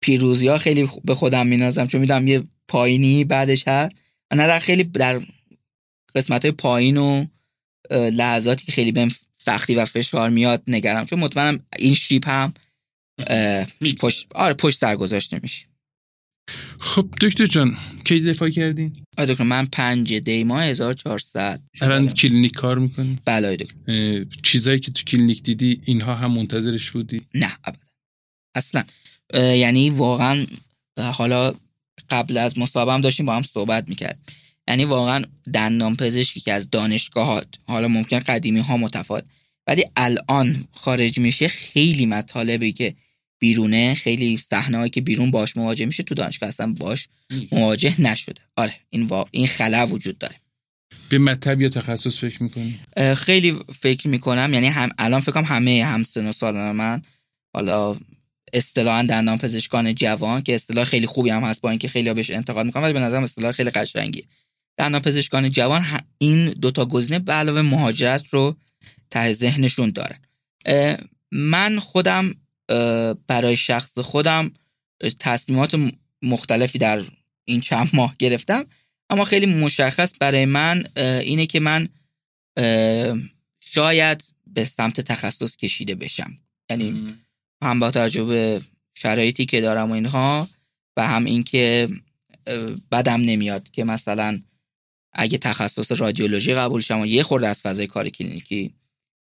پیروزی 0.00 0.48
ها 0.48 0.58
خیلی 0.58 0.88
به 1.04 1.14
خودم 1.14 1.46
مینازم 1.46 1.86
چون 1.86 2.00
می‌دونم 2.00 2.26
یه 2.26 2.42
پایینی 2.68 3.24
بعدش 3.24 3.68
هست 3.68 3.92
نه 4.34 4.46
در 4.46 4.58
خیلی 4.58 4.84
در 4.84 5.20
قسمت 6.14 6.44
های 6.44 6.52
پایین 6.52 6.96
و 6.96 7.26
لحظاتی 7.90 8.64
که 8.64 8.72
خیلی 8.72 8.92
بهم 8.92 9.08
سختی 9.34 9.74
و 9.74 9.84
فشار 9.84 10.30
میاد 10.30 10.62
نگرم 10.66 11.04
چون 11.04 11.18
مطمئنم 11.18 11.66
این 11.78 11.94
شیپ 11.94 12.28
هم 12.28 12.54
پشت 14.00 14.26
آره 14.34 14.54
پشت 14.54 14.78
سر 14.78 14.96
گذاشته 14.96 15.40
میشه 15.42 15.69
خب 16.80 17.08
دکتر 17.20 17.46
جان 17.46 17.76
کی 18.04 18.20
دفاع 18.20 18.48
کردین؟ 18.48 18.92
آره 19.18 19.32
دکتر 19.32 19.44
من 19.44 19.66
پنج 19.66 20.14
دی 20.14 20.44
ماه 20.44 20.64
1400 20.64 21.60
الان 21.80 22.08
کلینیک 22.08 22.52
کار 22.52 22.78
می‌کنی؟ 22.78 23.16
بله 23.24 23.56
دکتر 23.56 24.24
چیزایی 24.42 24.80
که 24.80 24.90
تو 24.90 25.02
کلینیک 25.04 25.42
دیدی 25.42 25.82
اینها 25.84 26.14
هم 26.14 26.30
منتظرش 26.30 26.90
بودی؟ 26.90 27.22
نه 27.34 27.52
ابدا 27.64 27.86
اصلا 28.54 28.84
یعنی 29.34 29.90
واقعا 29.90 30.46
حالا 30.98 31.54
قبل 32.10 32.36
از 32.36 32.58
مصاحبه 32.58 33.02
داشتیم 33.02 33.26
با 33.26 33.36
هم 33.36 33.42
صحبت 33.42 33.88
می‌کرد 33.88 34.18
یعنی 34.68 34.84
واقعا 34.84 35.24
دندان 35.52 35.96
پزشکی 35.96 36.40
که 36.40 36.52
از 36.52 36.70
دانشگاهات 36.70 37.48
حالا 37.66 37.88
ممکن 37.88 38.18
قدیمی 38.18 38.60
ها 38.60 38.76
متفاوت 38.76 39.24
ولی 39.66 39.84
الان 39.96 40.64
خارج 40.72 41.18
میشه 41.18 41.48
خیلی 41.48 42.06
مطالبی 42.06 42.72
که 42.72 42.94
بیرونه 43.40 43.94
خیلی 43.94 44.36
صحنه 44.36 44.88
که 44.88 45.00
بیرون 45.00 45.30
باش 45.30 45.56
مواجه 45.56 45.86
میشه 45.86 46.02
تو 46.02 46.14
دانشگاه 46.14 46.48
اصلا 46.48 46.72
باش 46.72 47.08
مواجه 47.52 48.00
نشده. 48.00 48.40
آره 48.56 48.74
این 48.90 49.02
وا... 49.06 49.24
این 49.30 49.46
خلا 49.46 49.86
وجود 49.86 50.18
داره. 50.18 50.34
به 51.08 51.18
مطب 51.18 51.60
یا 51.60 51.68
تخصص 51.68 52.18
فکر 52.18 52.42
می‌کنی؟ 52.42 52.80
خیلی 53.16 53.58
فکر 53.80 54.08
می‌کنم 54.08 54.54
یعنی 54.54 54.66
هم 54.66 54.90
الان 54.98 55.20
فکرم 55.20 55.44
همه 55.44 55.84
هم 55.84 56.02
سن 56.02 56.26
و 56.28 56.32
سال 56.32 56.54
من 56.54 57.02
حالا 57.54 57.96
اصطلاحا 58.52 59.02
دندان 59.02 59.38
پزشکان 59.38 59.94
جوان 59.94 60.42
که 60.42 60.54
اصطلاح 60.54 60.84
خیلی 60.84 61.06
خوبی 61.06 61.30
هم 61.30 61.44
هست 61.44 61.60
با 61.60 61.70
اینکه 61.70 61.88
خیلی 61.88 62.14
بهش 62.14 62.30
انتقاد 62.30 62.66
می‌کنم 62.66 62.82
ولی 62.82 62.92
به 62.92 63.00
نظرم 63.00 63.22
اصطلاح 63.22 63.52
خیلی 63.52 63.70
قشنگیه. 63.70 64.24
دندان 64.76 65.02
پزشکان 65.02 65.50
جوان 65.50 65.86
این 66.18 66.50
دوتا 66.50 66.86
گزینه 66.86 67.18
به 67.18 67.32
علاوه 67.32 67.62
مهاجرت 67.62 68.24
رو 68.30 68.56
ته 69.10 69.32
ذهنشون 69.32 69.90
داره. 69.90 70.18
من 71.32 71.78
خودم 71.78 72.34
برای 73.26 73.56
شخص 73.56 73.98
خودم 73.98 74.52
تصمیمات 75.20 75.92
مختلفی 76.22 76.78
در 76.78 77.02
این 77.44 77.60
چند 77.60 77.90
ماه 77.96 78.14
گرفتم. 78.18 78.64
اما 79.10 79.24
خیلی 79.24 79.46
مشخص 79.46 80.12
برای 80.20 80.44
من 80.44 80.84
اینه 80.96 81.46
که 81.46 81.60
من 81.60 81.88
شاید 83.60 84.24
به 84.46 84.64
سمت 84.64 85.00
تخصص 85.00 85.56
کشیده 85.56 85.94
بشم. 85.94 86.38
یعنی 86.70 87.16
هم 87.62 87.78
با 87.78 87.90
توجه 87.90 88.24
به 88.24 88.60
شرایطی 88.94 89.46
که 89.46 89.60
دارم 89.60 89.90
و 89.90 89.94
اینها 89.94 90.48
و 90.96 91.08
هم 91.08 91.24
اینکه 91.24 91.88
بدم 92.92 93.20
نمیاد 93.20 93.70
که 93.70 93.84
مثلا 93.84 94.40
اگه 95.12 95.38
تخصص 95.38 96.00
رادیولوژی 96.00 96.54
قبول 96.54 96.80
شم 96.80 97.00
و 97.00 97.06
یه 97.06 97.22
خورده 97.22 97.48
از 97.48 97.60
فضای 97.60 97.86
کار 97.86 98.08
کلینیکی 98.08 98.74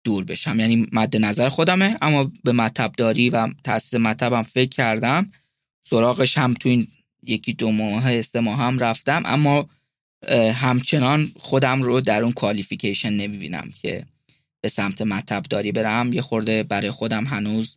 دور 0.07 0.25
بشم. 0.25 0.61
یعنی 0.61 0.87
مد 0.93 1.17
نظر 1.17 1.49
خودمه 1.49 1.97
اما 2.03 2.33
به 2.45 2.53
مطب 2.53 2.93
داری 2.97 3.31
و 3.31 3.49
تاسیس 3.65 3.95
مطبم 3.95 4.43
فکر 4.43 4.69
کردم. 4.69 5.33
سراغش 5.81 6.39
هم 6.39 6.55
تو 6.55 6.69
این 6.69 6.87
یکی 7.23 7.53
دو 7.53 7.71
ماه 7.73 8.23
سه 8.23 8.41
ماه 8.41 8.59
هم 8.59 8.79
رفتم 8.79 9.23
اما 9.25 9.69
همچنان 10.55 11.33
خودم 11.39 11.83
رو 11.83 12.01
در 12.01 12.23
اون 12.23 12.33
کوالیفیکیشن 12.33 13.13
نمی‌بینم 13.13 13.71
که 13.83 14.05
به 14.61 14.69
سمت 14.69 15.03
مطب 15.03 15.43
داری 15.51 15.73
برم. 15.73 16.13
یه 16.13 16.23
خورده 16.23 16.63
برای 16.63 16.91
خودم 16.91 17.25
هنوز 17.25 17.77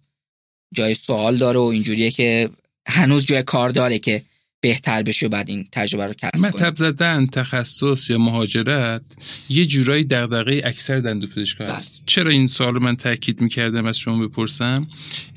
جای 0.73 0.93
سوال 0.93 1.37
داره 1.37 1.59
و 1.59 1.63
اینجوریه 1.63 2.11
که 2.11 2.49
هنوز 2.87 3.25
جای 3.25 3.43
کار 3.43 3.69
داره 3.69 3.99
که 3.99 4.23
بهتر 4.61 5.03
بشه 5.03 5.27
بعد 5.27 5.49
این 5.49 5.67
تجربه 5.71 6.05
رو 6.05 6.13
کسب 6.13 6.45
مطب 6.45 6.77
زدن 6.77 7.25
تخصص 7.25 8.09
یا 8.09 8.17
مهاجرت 8.17 9.01
یه 9.49 9.65
جورایی 9.65 10.03
دغدغه 10.03 10.61
اکثر 10.65 10.99
دندوپزشکا 10.99 11.63
بله. 11.63 11.73
هست 11.73 12.03
چرا 12.05 12.31
این 12.31 12.47
سوال 12.47 12.79
من 12.79 12.95
تاکید 12.95 13.41
می‌کردم 13.41 13.85
از 13.85 13.97
شما 13.97 14.27
بپرسم؟ 14.27 14.87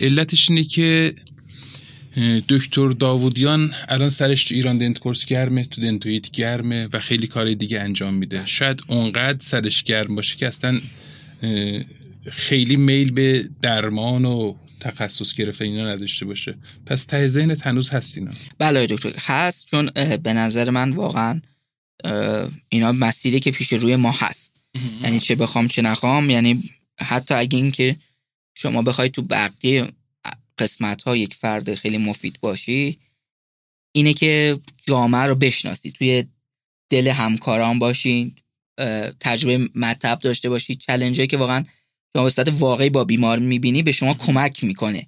علتش 0.00 0.50
اینه 0.50 0.64
که 0.64 1.14
دکتر 2.48 2.88
داوودیان 2.88 3.74
الان 3.88 4.08
سرش 4.08 4.44
تو 4.44 4.54
ایران 4.54 4.78
دنت 4.78 4.98
کورس 4.98 5.26
گرمه 5.26 5.64
تو 5.64 5.82
دنتویت 5.82 6.30
گرمه 6.30 6.88
و 6.92 7.00
خیلی 7.00 7.26
کار 7.26 7.54
دیگه 7.54 7.80
انجام 7.80 8.14
میده. 8.14 8.46
شاید 8.46 8.82
اونقدر 8.87 9.38
سرش 9.40 9.82
گرم 9.82 10.14
باشه 10.14 10.37
که 10.37 10.48
اصلا 10.48 10.80
خیلی 12.30 12.76
میل 12.76 13.12
به 13.12 13.48
درمان 13.62 14.24
و 14.24 14.54
تخصص 14.83 15.35
گرفته 15.35 15.64
اینا 15.64 15.90
نداشته 15.90 16.27
باشه. 16.27 16.59
پس 16.87 17.07
ته 17.07 17.29
ذهنت 17.29 17.66
هنوز 17.66 17.90
هست 17.90 18.18
اینا. 18.18 18.31
بله 18.59 18.87
دکتر. 18.87 19.12
هست 19.18 19.66
چون 19.66 19.90
به 20.23 20.33
نظر 20.33 20.71
من 20.71 20.90
واقعا 20.90 21.40
اینا 22.68 22.92
مسیری 22.92 23.40
که 23.40 23.51
پیش 23.51 23.73
روی 23.73 23.97
ما 23.97 24.11
هست. 24.11 24.62
یعنی 25.03 25.21
چه 25.21 25.35
بخوام 25.35 25.68
چه 25.68 25.83
نخوام. 25.83 26.31
یعنی 26.31 26.62
حتی 27.01 27.35
اگه 27.35 27.59
این 27.59 27.71
که 27.71 27.97
شما 28.55 28.83
بخوای 28.83 29.09
تو 29.09 29.23
بقیه 29.23 29.87
قسمت 30.59 31.03
ها 31.03 31.16
یک 31.16 31.35
فرد 31.35 31.75
خیلی 31.75 31.99
مفید 31.99 32.38
باشی 32.40 32.99
اینه 33.92 34.12
که 34.12 34.59
جامعه 34.87 35.23
رو 35.23 35.35
بشناسی. 35.35 35.90
توی 35.90 36.25
دل 36.90 37.09
همکاران 37.09 37.79
باشین 37.79 38.37
تجربه 39.21 39.68
مطب 39.75 40.18
داشته 40.23 40.49
باشی. 40.49 40.75
چلنجی 40.75 41.27
که 41.27 41.37
واقعا 41.37 41.64
شما 42.16 42.25
به 42.44 42.51
واقعی 42.51 42.90
با 42.90 43.05
بیمار 43.05 43.38
می‌بینی 43.38 43.83
به 43.83 43.92
شما 43.92 44.14
کمک 44.14 44.64
می‌کنه 44.64 45.07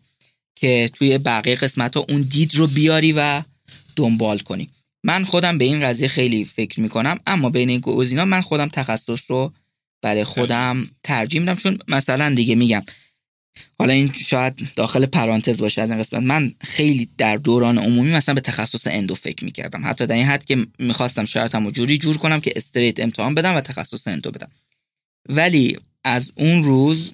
که 0.56 0.90
توی 0.94 1.18
بقیه 1.18 1.56
قسمت 1.56 1.96
ها 1.96 2.06
اون 2.08 2.22
دید 2.22 2.54
رو 2.54 2.66
بیاری 2.66 3.12
و 3.12 3.42
دنبال 3.96 4.38
کنی. 4.38 4.68
من 5.04 5.24
خودم 5.24 5.58
به 5.58 5.64
این 5.64 5.80
قضیه 5.80 6.08
خیلی 6.08 6.44
فکر 6.44 6.80
می‌کنم 6.80 7.20
اما 7.26 7.50
بین 7.50 7.68
این 7.68 7.80
گزینا 7.80 8.24
من 8.24 8.40
خودم 8.40 8.68
تخصص 8.68 9.30
رو 9.30 9.52
برای 10.02 10.24
خودم 10.24 10.84
ترجیح 11.02 11.40
میدم 11.40 11.54
چون 11.54 11.78
مثلا 11.88 12.34
دیگه 12.34 12.54
میگم. 12.54 12.82
حالا 13.78 13.92
این 13.92 14.12
شاید 14.12 14.68
داخل 14.76 15.06
پرانتز 15.06 15.60
باشه 15.60 15.82
از 15.82 15.90
این 15.90 15.98
قسمت. 15.98 16.22
من 16.22 16.54
خیلی 16.60 17.08
در 17.18 17.36
دوران 17.36 17.78
عمومی 17.78 18.10
مثلا 18.10 18.34
به 18.34 18.40
تخصص 18.40 18.86
اندو 18.86 19.14
فکر 19.14 19.44
می‌کردم. 19.44 19.86
حتی 19.86 20.06
در 20.06 20.14
این 20.14 20.26
حد 20.26 20.44
که 20.44 20.66
می‌خواستم 20.78 21.24
شاید 21.24 21.72
جوری 21.72 21.98
جور 21.98 22.16
کنم 22.16 22.40
که 22.40 22.52
استریت 22.56 23.00
امتحان 23.00 23.34
بدم 23.34 23.54
و 23.54 23.60
تخصص 23.60 24.08
اندو 24.08 24.30
بدم. 24.30 24.50
ولی 25.28 25.78
از 26.04 26.32
اون 26.36 26.64
روز 26.64 27.12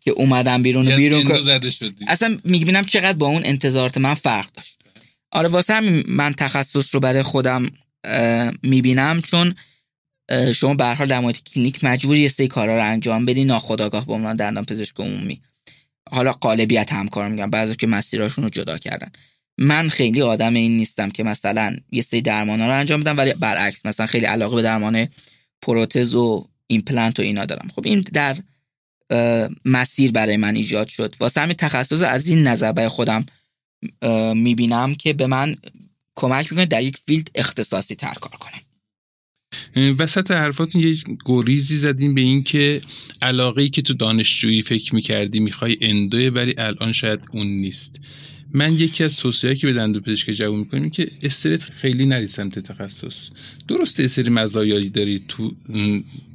که 0.00 0.10
اومدم 0.10 0.62
بیرون 0.62 0.92
و 0.92 0.96
بیرون 0.96 1.40
زده 1.40 1.70
شدی. 1.70 2.04
اصلا 2.08 2.38
می‌بینم 2.44 2.84
چقدر 2.84 3.18
با 3.18 3.26
اون 3.26 3.42
انتظارات 3.44 3.98
من 3.98 4.14
فرق 4.14 4.52
داشت. 4.52 4.78
آره 5.30 5.48
واسه 5.48 5.74
همین 5.74 6.04
من 6.08 6.32
تخصص 6.32 6.94
رو 6.94 7.00
برای 7.00 7.22
خودم 7.22 7.70
می‌بینم 8.62 9.20
چون 9.20 9.54
شما 10.54 10.74
به 10.74 10.94
حال 10.94 11.06
در 11.06 11.20
مورد 11.20 11.42
کلینیک 11.42 11.84
مجبوری 11.84 12.20
یه 12.20 12.28
سری 12.28 12.48
کارا 12.48 12.76
رو 12.76 12.84
انجام 12.84 13.24
بدی 13.24 13.44
ناخداگاه 13.44 14.06
به 14.06 14.12
عنوان 14.12 14.36
دندان 14.36 14.64
پزشک 14.64 15.00
عمومی. 15.00 15.40
حالا 16.10 16.32
قالبیت 16.32 16.92
همکار 16.92 17.28
میگم 17.28 17.50
بعضی 17.50 17.76
که 17.76 17.86
مسیراشون 17.86 18.44
رو 18.44 18.50
جدا 18.50 18.78
کردن. 18.78 19.12
من 19.58 19.88
خیلی 19.88 20.22
آدم 20.22 20.54
این 20.54 20.76
نیستم 20.76 21.10
که 21.10 21.22
مثلا 21.22 21.76
یه 21.90 22.02
سری 22.02 22.22
درمانا 22.22 22.66
رو 22.66 22.72
انجام 22.72 23.00
بدم 23.00 23.18
ولی 23.18 23.34
برعکس 23.34 23.86
مثلا 23.86 24.06
خیلی 24.06 24.26
علاقه 24.26 24.56
به 24.56 24.62
درمان 24.62 25.08
پروتز 25.62 26.14
و 26.14 26.48
ایمپلنت 26.66 27.20
و 27.20 27.22
اینا 27.22 27.44
دارم. 27.44 27.68
خب 27.76 27.86
این 27.86 28.04
در 28.12 28.36
مسیر 29.64 30.10
برای 30.10 30.36
من 30.36 30.54
ایجاد 30.54 30.88
شد. 30.88 31.14
واسه 31.20 31.40
همین 31.40 31.56
تخصص 31.56 32.02
از 32.02 32.28
این 32.28 32.42
نظر 32.42 32.72
برای 32.72 32.88
خودم 32.88 33.26
می‌بینم 34.34 34.94
که 34.94 35.12
به 35.12 35.26
من 35.26 35.56
کمک 36.14 36.52
می‌کنه 36.52 36.66
در 36.66 36.82
یک 36.82 36.96
field 37.06 37.30
اختصاصی 37.34 37.94
تر 37.94 38.14
کار 38.14 38.32
کنم. 38.32 38.60
وسط 39.98 40.30
حرفاتون 40.30 40.82
یه 40.82 40.96
گریزی 41.24 41.78
زدیم 41.78 42.14
به 42.14 42.20
این 42.20 42.42
که 42.42 42.82
علاقه 43.22 43.62
ای 43.62 43.70
که 43.70 43.82
تو 43.82 43.94
دانشجویی 43.94 44.62
فکر 44.62 44.94
می‌کردی 44.94 45.40
می‌خوای 45.40 45.76
endo 45.80 46.18
ه 46.18 46.28
ولی 46.28 46.54
الان 46.58 46.92
شاید 46.92 47.20
اون 47.32 47.46
نیست. 47.46 48.00
من 48.52 48.74
یکی 48.74 49.04
از 49.04 49.16
توصیه‌ای 49.16 49.56
که 49.56 49.66
به 49.66 49.72
دندون 49.72 50.02
پزشک 50.02 50.30
جوان 50.30 50.56
می‌کنیم 50.56 50.90
که 50.90 51.10
straight 51.22 51.62
خیلی 51.62 52.06
نری 52.06 52.28
سمت 52.28 52.58
تخصص. 52.58 53.30
درسته 53.68 54.06
سری 54.06 54.30
مزایایی 54.30 54.88
داری 54.88 55.22
تو 55.28 55.54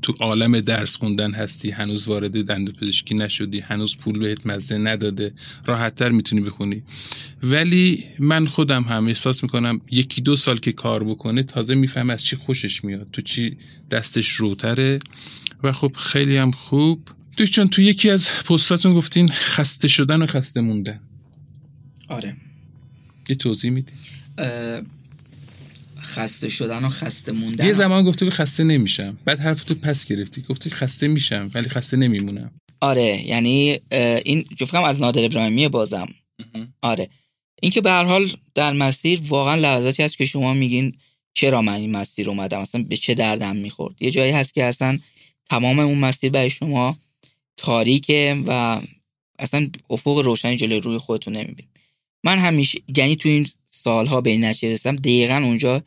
تو 0.01 0.13
عالم 0.19 0.59
درس 0.59 0.97
خوندن 0.97 1.31
هستی 1.31 1.71
هنوز 1.71 2.07
وارد 2.07 2.45
دندون 2.45 2.75
پزشکی 2.75 3.15
نشدی 3.15 3.59
هنوز 3.59 3.97
پول 3.97 4.19
بهت 4.19 4.45
مزه 4.45 4.77
نداده 4.77 5.33
راحتتر 5.65 6.09
می‌تونی 6.09 6.41
بخونی. 6.41 6.83
ولی 7.43 8.03
من 8.19 8.47
خودم 8.47 8.83
هم 8.83 9.07
احساس 9.07 9.43
می‌کنم 9.43 9.81
یکی 9.91 10.21
دو 10.21 10.35
سال 10.35 10.57
که 10.57 10.71
کار 10.71 11.03
بکنه 11.03 11.43
تازه 11.43 11.75
میفهم 11.75 12.09
از 12.09 12.23
چی 12.23 12.35
خوشش 12.35 12.83
میاد 12.83 13.07
تو 13.13 13.21
چی 13.21 13.57
دستش 13.91 14.29
روتره. 14.29 14.99
و 15.63 15.71
خب 15.71 15.95
خیلی 15.97 16.37
هم 16.37 16.51
خوب. 16.51 17.09
چون 17.51 17.67
تو 17.67 17.81
یکی 17.81 18.09
از 18.09 18.29
پستاتون 18.45 18.93
گفتین 18.93 19.27
خسته 19.27 19.87
شدن 19.87 20.21
و 20.21 20.27
خسته 20.27 20.61
موندن. 20.61 20.99
آره. 22.11 22.35
یه 23.29 23.35
توضیح 23.35 23.71
میدی؟ 23.71 23.93
خسته 26.01 26.49
شدن 26.49 26.83
و 26.83 26.89
خسته 26.89 27.31
موندن. 27.31 27.65
یه 27.65 27.73
زمان 27.73 28.05
گفته 28.05 28.25
که 28.25 28.31
خسته 28.31 28.63
نمیشم. 28.63 29.17
بعد 29.25 29.39
حرف 29.39 29.63
تو 29.63 29.75
پس 29.75 30.05
گرفتی. 30.05 30.41
گفته 30.41 30.69
خسته 30.69 31.07
میشم 31.07 31.51
ولی 31.53 31.69
خسته 31.69 31.97
نمیمونم. 31.97 32.51
آره 32.81 33.27
یعنی 33.27 33.79
این 34.25 34.45
جفتم 34.57 34.83
از 34.83 35.01
نادر 35.01 35.25
ابراهیمی 35.25 35.67
بازم. 35.67 36.07
آره. 36.81 37.09
این 37.61 37.71
که 37.71 37.81
به 37.81 37.91
هر 37.91 38.03
حال 38.03 38.31
در 38.55 38.73
مسیر 38.73 39.21
واقعا 39.27 39.55
لحظاتی 39.55 40.03
هست 40.03 40.17
که 40.17 40.25
شما 40.25 40.53
میگین 40.53 40.93
چرا 41.33 41.61
من 41.61 41.73
این 41.73 41.91
مسیر 41.91 42.29
اومدم؟ 42.29 42.59
اصلا 42.59 42.83
به 42.83 42.97
چه 42.97 43.13
دردم 43.13 43.55
می‌خورد؟ 43.55 44.01
یه 44.01 44.11
جایی 44.11 44.31
هست 44.31 44.53
که 44.53 44.63
اصلا 44.63 44.99
تمام 45.49 45.79
اون 45.79 45.97
مسیر 45.97 46.31
برای 46.31 46.49
شما 46.49 46.97
تاریکه 47.57 48.43
و 48.47 48.81
اصلا 49.39 49.67
افق 49.89 50.17
روشنی 50.17 50.57
جلوی 50.57 50.79
روی 50.79 50.97
خودتون 50.97 51.35
نمیبین 51.35 51.65
من 52.23 52.39
همیشه 52.39 52.81
یعنی 52.97 53.15
تو 53.15 53.29
این 53.29 53.47
سالها 53.69 54.21
به 54.21 54.29
این 54.29 54.45
نتیجه 54.45 54.73
رسیدم 54.73 54.95
دقیقا 54.95 55.35
اونجا 55.35 55.83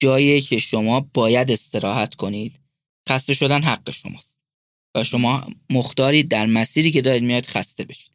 جاییه 0.00 0.40
که 0.40 0.58
شما 0.58 1.00
باید 1.00 1.50
استراحت 1.50 2.14
کنید. 2.14 2.60
خسته 3.08 3.34
شدن 3.34 3.62
حق 3.62 3.90
شماست. 3.90 4.40
و 4.94 5.04
شما 5.04 5.46
مختارید 5.70 6.28
در 6.28 6.46
مسیری 6.46 6.90
که 6.90 7.02
دارید 7.02 7.22
میاد 7.22 7.46
خسته 7.46 7.84
بشید. 7.84 8.10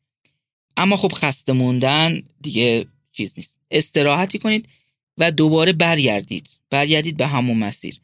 اما 0.78 0.96
خب 0.96 1.12
خسته 1.12 1.54
موندن 1.54 2.24
دیگه 2.42 2.86
چیز 3.12 3.34
نیست. 3.38 3.60
استراحتی 3.72 4.40
کنید 4.40 4.70
و 5.18 5.32
دوباره 5.32 5.74
برگردید. 5.74 6.50
برگردید 6.70 7.18
به 7.18 7.28
همون 7.28 7.58
مسیر. 7.58 8.00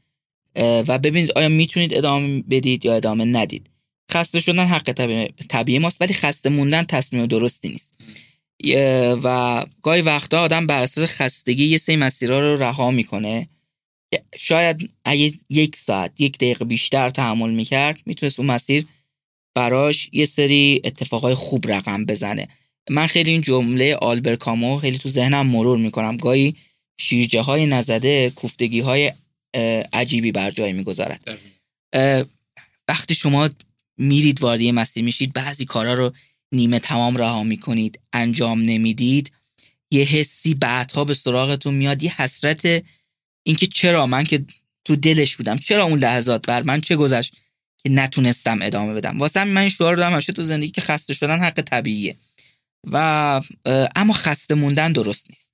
و 0.55 0.99
ببینید 0.99 1.31
آیا 1.31 1.49
می‌تونید 1.49 1.93
ادامه 1.93 2.41
بدید 2.41 2.85
یا 2.85 2.95
ادامه 2.95 3.25
ندید. 3.25 3.69
خسته 4.11 4.39
شدن 4.39 4.67
حق 4.67 4.91
طبیعی 5.49 5.79
ماست 5.79 6.01
ولی 6.01 6.13
خسته 6.13 6.49
موندن 6.49 6.83
تصمیم 6.83 7.25
درستی 7.25 7.69
نیست. 7.69 7.93
و 9.23 9.65
گاهی 9.83 10.01
وقتا 10.01 10.41
آدم 10.41 10.67
بر 10.67 10.81
اساس 10.81 11.09
خستگی 11.09 11.65
یه 11.65 11.77
سری 11.77 11.95
مسیرها 11.95 12.39
رو 12.39 12.63
رها 12.63 12.91
می‌کنه. 12.91 13.47
شاید 14.37 14.89
اگه 15.05 15.31
یک 15.49 15.75
ساعت 15.75 16.21
یک 16.21 16.37
دقیقه 16.37 16.65
بیشتر 16.65 17.09
تحمل 17.09 17.49
می‌کرد 17.49 17.99
می‌تونست 18.05 18.39
اون 18.39 18.51
مسیر 18.51 18.85
براش 19.55 20.09
یه 20.11 20.25
سری 20.25 20.81
اتفاقای 20.83 21.35
خوب 21.35 21.71
رقم 21.71 22.05
بزنه. 22.05 22.47
من 22.89 23.07
خیلی 23.07 23.31
این 23.31 23.41
جمله 23.41 23.95
آلبر 23.95 24.35
کامو 24.35 24.77
خیلی 24.77 24.97
تو 24.97 25.09
ذهنم 25.09 25.47
مرور 25.47 25.77
می‌کنم. 25.77 26.17
گاهی 26.17 26.55
شیرجه 26.99 27.41
های 27.41 27.65
نزده 27.65 28.29
کوفتگی 28.29 28.79
های 28.79 29.13
عجیبی 29.93 30.31
بر 30.31 30.51
جای 30.51 30.73
می‌گذارد. 30.73 31.39
وقتی 32.87 33.15
شما 33.15 33.49
میرید 33.97 34.41
وارد 34.41 34.61
یه 34.61 34.71
مسیر 34.71 35.03
میشید 35.03 35.33
بعضی 35.33 35.65
کارا 35.65 35.93
رو 35.93 36.13
نیمه 36.51 36.79
تمام 36.79 37.17
رها 37.17 37.43
می‌کنید 37.43 37.99
انجام 38.13 38.61
نمی‌دید 38.61 39.31
یه 39.91 40.03
حسی 40.03 40.53
بعدها 40.53 41.05
به 41.05 41.13
سراغتون 41.13 41.73
میاد 41.73 42.03
یه 42.03 42.21
حسرت 42.21 42.83
اینکه 43.43 43.67
چرا 43.67 44.07
من 44.07 44.23
که 44.23 44.45
تو 44.85 44.95
دلش 44.95 45.35
بودم 45.35 45.57
چرا 45.57 45.83
اون 45.83 45.99
لحظات 45.99 46.47
بر 46.47 46.63
من 46.63 46.81
چه 46.81 46.95
گذشت 46.95 47.33
که 47.83 47.89
نتونستم 47.89 48.59
ادامه 48.61 48.93
بدم. 48.93 49.17
واسه 49.17 49.43
من 49.43 49.61
این 49.61 49.69
شعار 49.69 49.95
دارم 49.95 50.19
تو 50.19 50.43
زندگی 50.43 50.71
که 50.71 50.81
خسته 50.81 51.13
شدن 51.13 51.39
حق 51.39 51.61
طبیعیه. 51.61 52.15
و 52.83 52.97
اما 53.95 54.13
خسته 54.13 54.55
موندن 54.55 54.91
درست 54.91 55.27
نیست. 55.29 55.51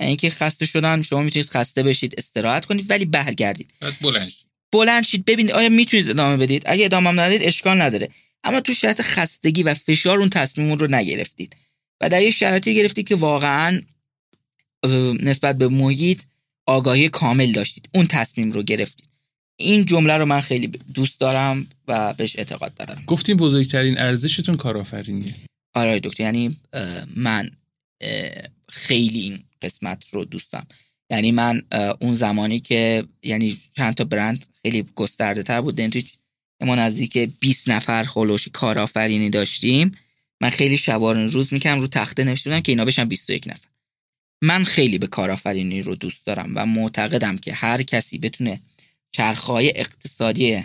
یعنی 0.00 0.08
اینکه 0.08 0.30
خسته 0.30 0.66
شدن 0.66 1.02
شما 1.02 1.22
می‌تونید 1.22 1.48
خسته 1.48 1.82
بشید 1.82 2.14
استراحت 2.18 2.64
کنید 2.64 2.90
ولی 2.90 3.04
برگردید. 3.04 3.74
بلند 4.00 4.28
شید. 4.28 4.46
بلند 4.72 5.04
شید 5.04 5.24
ببینید 5.24 5.52
آیا 5.52 5.68
می‌تونید 5.68 6.10
ادامه 6.10 6.36
بدید؟ 6.36 6.62
اگه 6.66 6.84
ادامه 6.84 7.10
ندید 7.10 7.42
اشکال 7.42 7.82
نداره. 7.82 8.08
اما 8.44 8.60
تو 8.60 8.74
شرایط 8.74 9.00
خستگی 9.00 9.62
و 9.62 9.74
فشار 9.74 10.18
اون 10.18 10.28
تصمیم 10.28 10.72
رو 10.72 10.86
نگرفتید. 10.90 11.56
و 12.00 12.08
در 12.08 12.22
یه 12.22 12.30
شرایطی 12.30 12.74
گرفتید 12.74 13.08
که 13.08 13.14
واقعا 13.14 13.80
نسبت 15.22 15.58
به 15.58 15.68
محیط 15.68 16.22
آگاهی 16.66 17.08
کامل 17.08 17.52
داشتید. 17.52 17.88
اون 17.94 18.06
تصمیم 18.06 18.50
رو 18.50 18.62
گرفتید. 18.62 19.08
این 19.56 19.84
جمله 19.84 20.12
رو 20.12 20.24
من 20.24 20.40
خیلی 20.40 20.66
دوست 20.94 21.20
دارم 21.20 21.66
و 21.88 22.14
بهش 22.14 22.36
اعتقاد 22.38 22.74
دارم. 22.74 23.02
گفتیم 23.06 23.36
بزرگترین 23.36 23.98
ارزشتون 23.98 24.56
کارآفرینیه. 24.56 25.34
آره 25.74 26.00
دکتر 26.00 26.22
یعنی 26.22 26.56
من 27.16 27.50
خیلی 28.68 29.20
این 29.20 29.38
قسمت 29.62 30.04
رو 30.12 30.24
دوستم 30.24 30.66
یعنی 31.10 31.32
من 31.32 31.62
اون 32.00 32.14
زمانی 32.14 32.60
که 32.60 33.04
یعنی 33.22 33.58
چند 33.76 33.94
تا 33.94 34.04
برند 34.04 34.46
خیلی 34.62 34.84
گسترده 34.94 35.42
تر 35.42 35.60
بود 35.60 35.86
توی 35.86 36.04
ما 36.60 36.74
نزدیک 36.74 37.18
20 37.18 37.68
نفر 37.68 38.04
خلوشی 38.04 38.50
کارآفرینی 38.50 39.30
داشتیم. 39.30 39.92
من 40.40 40.50
خیلی 40.50 40.78
شبان 40.78 41.30
روز 41.30 41.52
می‌کنم 41.52 41.80
رو 41.80 41.86
تخته 41.86 42.24
نوشته 42.24 42.60
که 42.60 42.72
اینا 42.72 42.84
بشن 42.84 43.04
21 43.04 43.48
نفر. 43.48 43.68
من 44.42 44.64
خیلی 44.64 44.98
به 44.98 45.06
کارآفرینی 45.06 45.82
رو 45.82 45.94
دوست 45.94 46.26
دارم 46.26 46.52
و 46.54 46.66
معتقدم 46.66 47.36
که 47.36 47.52
هر 47.52 47.82
کسی 47.82 48.18
بتونه 48.18 48.60
چرخهای 49.12 49.72
اقتصادی 49.76 50.64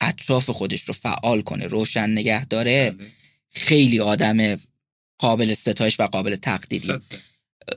اطراف 0.00 0.50
خودش 0.50 0.82
رو 0.82 0.94
فعال 0.94 1.40
کنه 1.40 1.66
روشن 1.66 2.10
نگه 2.10 2.44
داره 2.44 2.90
بله. 2.90 3.06
خیلی 3.50 4.00
آدم 4.00 4.60
قابل 5.18 5.54
ستایش 5.54 6.00
و 6.00 6.06
قابل 6.06 6.36
تقدیری 6.36 6.94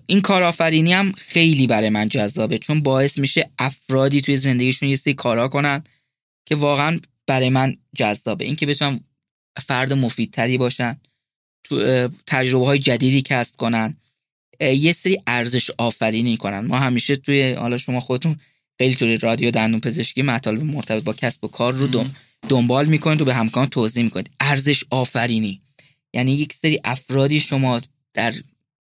این 0.06 0.22
کارآفرینی 0.22 0.94
هم 0.94 1.12
خیلی 1.12 1.68
برای 1.68 1.90
من 1.90 2.10
جذابه 2.10 2.58
چون 2.58 2.82
باعث 2.82 3.18
میشه 3.18 3.50
افرادی 3.60 4.22
توی 4.22 4.38
زندگیشون 4.38 4.90
یه 4.90 4.96
سری 4.96 5.14
کارا 5.14 5.48
کنن 5.48 5.84
که 6.46 6.56
واقعا 6.56 7.00
برای 7.28 7.50
من 7.50 7.78
جذابه. 7.96 8.46
اینکه 8.46 8.66
بتونم 8.66 9.04
فرد 9.68 9.94
مفیدتری 9.94 10.58
باشن 10.58 11.02
تو 11.64 12.08
تجربه 12.28 12.66
های 12.66 12.80
جدیدی 12.80 13.22
کسب 13.22 13.56
کنن 13.56 13.98
یه 14.60 14.94
سری 14.94 15.22
ارزش 15.28 15.72
آفرینی 15.78 16.38
کنن. 16.38 16.60
ما 16.60 16.80
همیشه 16.80 17.16
توی 17.16 17.52
حالا 17.52 17.78
شما 17.78 18.00
خودتون 18.00 18.40
خیلی 18.78 18.96
توی 18.96 19.18
رادیو 19.18 19.52
دندون 19.52 19.80
پزشکی 19.80 20.22
مطالب 20.22 20.64
مرتبط 20.64 21.04
با 21.04 21.14
کسب 21.14 21.44
و 21.44 21.48
کار 21.48 21.74
رو 21.74 22.06
دنبال 22.50 22.86
می‌کنید 22.86 23.22
و 23.22 23.26
به 23.26 23.34
همکان 23.34 23.66
توضیح 23.66 24.04
می‌کنید. 24.04 24.30
ارزش 24.40 24.84
آفرینی. 24.90 25.62
یعنی 26.14 26.32
یک 26.32 26.54
سری 26.54 26.80
افرادی 26.84 27.40
شما 27.40 27.82
در 28.14 28.34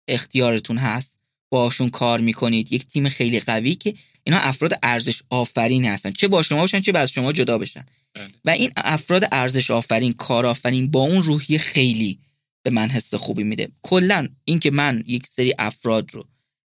اختیارتون 0.07 0.77
هست 0.77 1.12
باشون 1.53 1.89
کار 1.89 2.19
می‌کنید. 2.19 2.73
یک 2.73 2.87
تیم 2.87 3.09
خیلی 3.09 3.39
قوی 3.39 3.75
که 3.75 3.93
اینا 4.23 4.37
افراد 4.37 4.79
ارزش 4.83 5.21
آفرین 5.29 5.85
هستن. 5.85 6.11
چه 6.11 6.27
با 6.27 6.43
شما 6.43 6.59
باشن 6.59 6.81
چه 6.81 6.97
از 6.97 7.11
شما 7.11 7.31
جدا 7.31 7.57
بشن. 7.57 7.85
بله. 8.13 8.27
و 8.45 8.49
این 8.49 8.71
افراد 8.77 9.27
ارزش 9.31 9.71
آفرین 9.71 10.13
کار 10.13 10.45
آفرین 10.45 10.91
با 10.91 10.99
اون 10.99 11.21
روحی 11.23 11.57
خیلی 11.57 12.19
به 12.63 12.69
من 12.69 12.89
حس 12.89 13.13
خوبی 13.13 13.43
میده. 13.43 13.67
کلا 13.81 14.27
اینکه 14.45 14.71
من 14.71 15.03
یک 15.07 15.27
سری 15.27 15.53
افراد 15.59 16.13
رو 16.13 16.25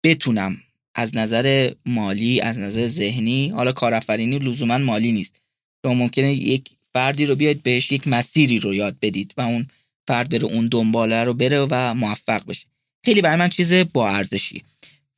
بتونم 0.03 0.57
از 0.95 1.15
نظر 1.15 1.73
مالی 1.85 2.41
از 2.41 2.57
نظر 2.57 2.87
ذهنی 2.87 3.49
حالا 3.49 3.71
کارآفرینی 3.71 4.39
لزوما 4.39 4.77
مالی 4.77 5.11
نیست. 5.11 5.41
شما 5.85 5.93
ممکنه 5.93 6.33
یک 6.33 6.69
فردی 6.93 7.25
رو 7.25 7.35
بیاید 7.35 7.63
بهش 7.63 7.91
یک 7.91 8.07
مسیری 8.07 8.59
رو 8.59 8.73
یاد 8.73 8.97
بدید 9.01 9.33
و 9.37 9.41
اون 9.41 9.67
فرد 10.07 10.29
بره 10.29 10.43
اون 10.43 10.67
دنباله 10.67 11.23
رو 11.23 11.33
بره 11.33 11.67
و 11.69 11.93
موفق 11.93 12.45
بشه. 12.45 12.65
خیلی 13.05 13.21
برای 13.21 13.35
من 13.35 13.49
چیز 13.49 13.73
با 13.73 14.09
ارزشی. 14.09 14.63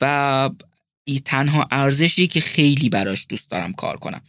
و 0.01 0.49
این 1.03 1.19
تنها 1.19 1.67
ارزشی 1.71 2.27
که 2.27 2.41
خیلی 2.41 2.89
براش 2.89 3.25
دوست 3.29 3.49
دارم 3.49 3.73
کار 3.73 3.97
کنم. 3.97 4.21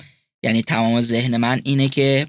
یعنی 0.43 0.63
تمام 0.63 1.01
ذهن 1.01 1.37
من 1.37 1.61
اینه 1.65 1.89
که 1.89 2.27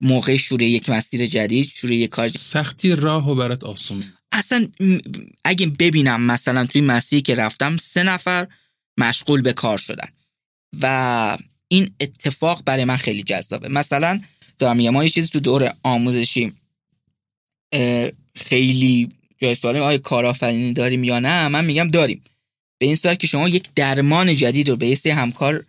موقع 0.00 0.36
شروع 0.36 0.62
یک 0.62 0.90
مسیر 0.90 1.26
جدید 1.26 1.68
شروع 1.74 1.94
یک 1.94 2.10
کار 2.10 2.28
سختی 2.28 2.94
راه 2.94 3.30
و 3.30 3.34
برات 3.34 3.64
آسون. 3.64 4.04
اصلا 4.32 4.68
اگه 5.44 5.66
ببینم 5.66 6.22
مثلا 6.22 6.66
توی 6.66 6.80
مسیری 6.80 7.22
که 7.22 7.34
رفتم 7.34 7.76
سه 7.76 8.02
نفر 8.02 8.46
مشغول 8.98 9.42
به 9.42 9.52
کار 9.52 9.78
شدن. 9.78 10.08
و 10.82 11.38
این 11.68 11.90
اتفاق 12.00 12.62
برای 12.64 12.84
من 12.84 12.96
خیلی 12.96 13.22
جذابه. 13.22 13.68
مثلا 13.68 14.20
دارم 14.58 14.80
یه 14.80 14.90
ما 14.90 15.04
یه 15.04 15.10
چیزی 15.10 15.28
تو 15.28 15.40
دور 15.40 15.74
آموزشی 15.82 16.52
خیلی 18.34 19.17
جای 19.38 19.54
سواله 19.54 19.80
آیا 19.80 19.98
کارآفرینی 19.98 20.72
داریم 20.72 21.04
یا 21.04 21.20
نه 21.20 21.48
من 21.48 21.64
میگم 21.64 21.88
داریم. 21.88 22.22
به 22.78 22.86
این 22.86 22.94
صورت 22.94 23.18
که 23.18 23.26
شما 23.26 23.48
یک 23.48 23.68
درمان 23.74 24.34
جدید 24.34 24.68
رو 24.68 24.76
به 24.76 24.88
یه 25.06 25.14
همکار 25.14 25.64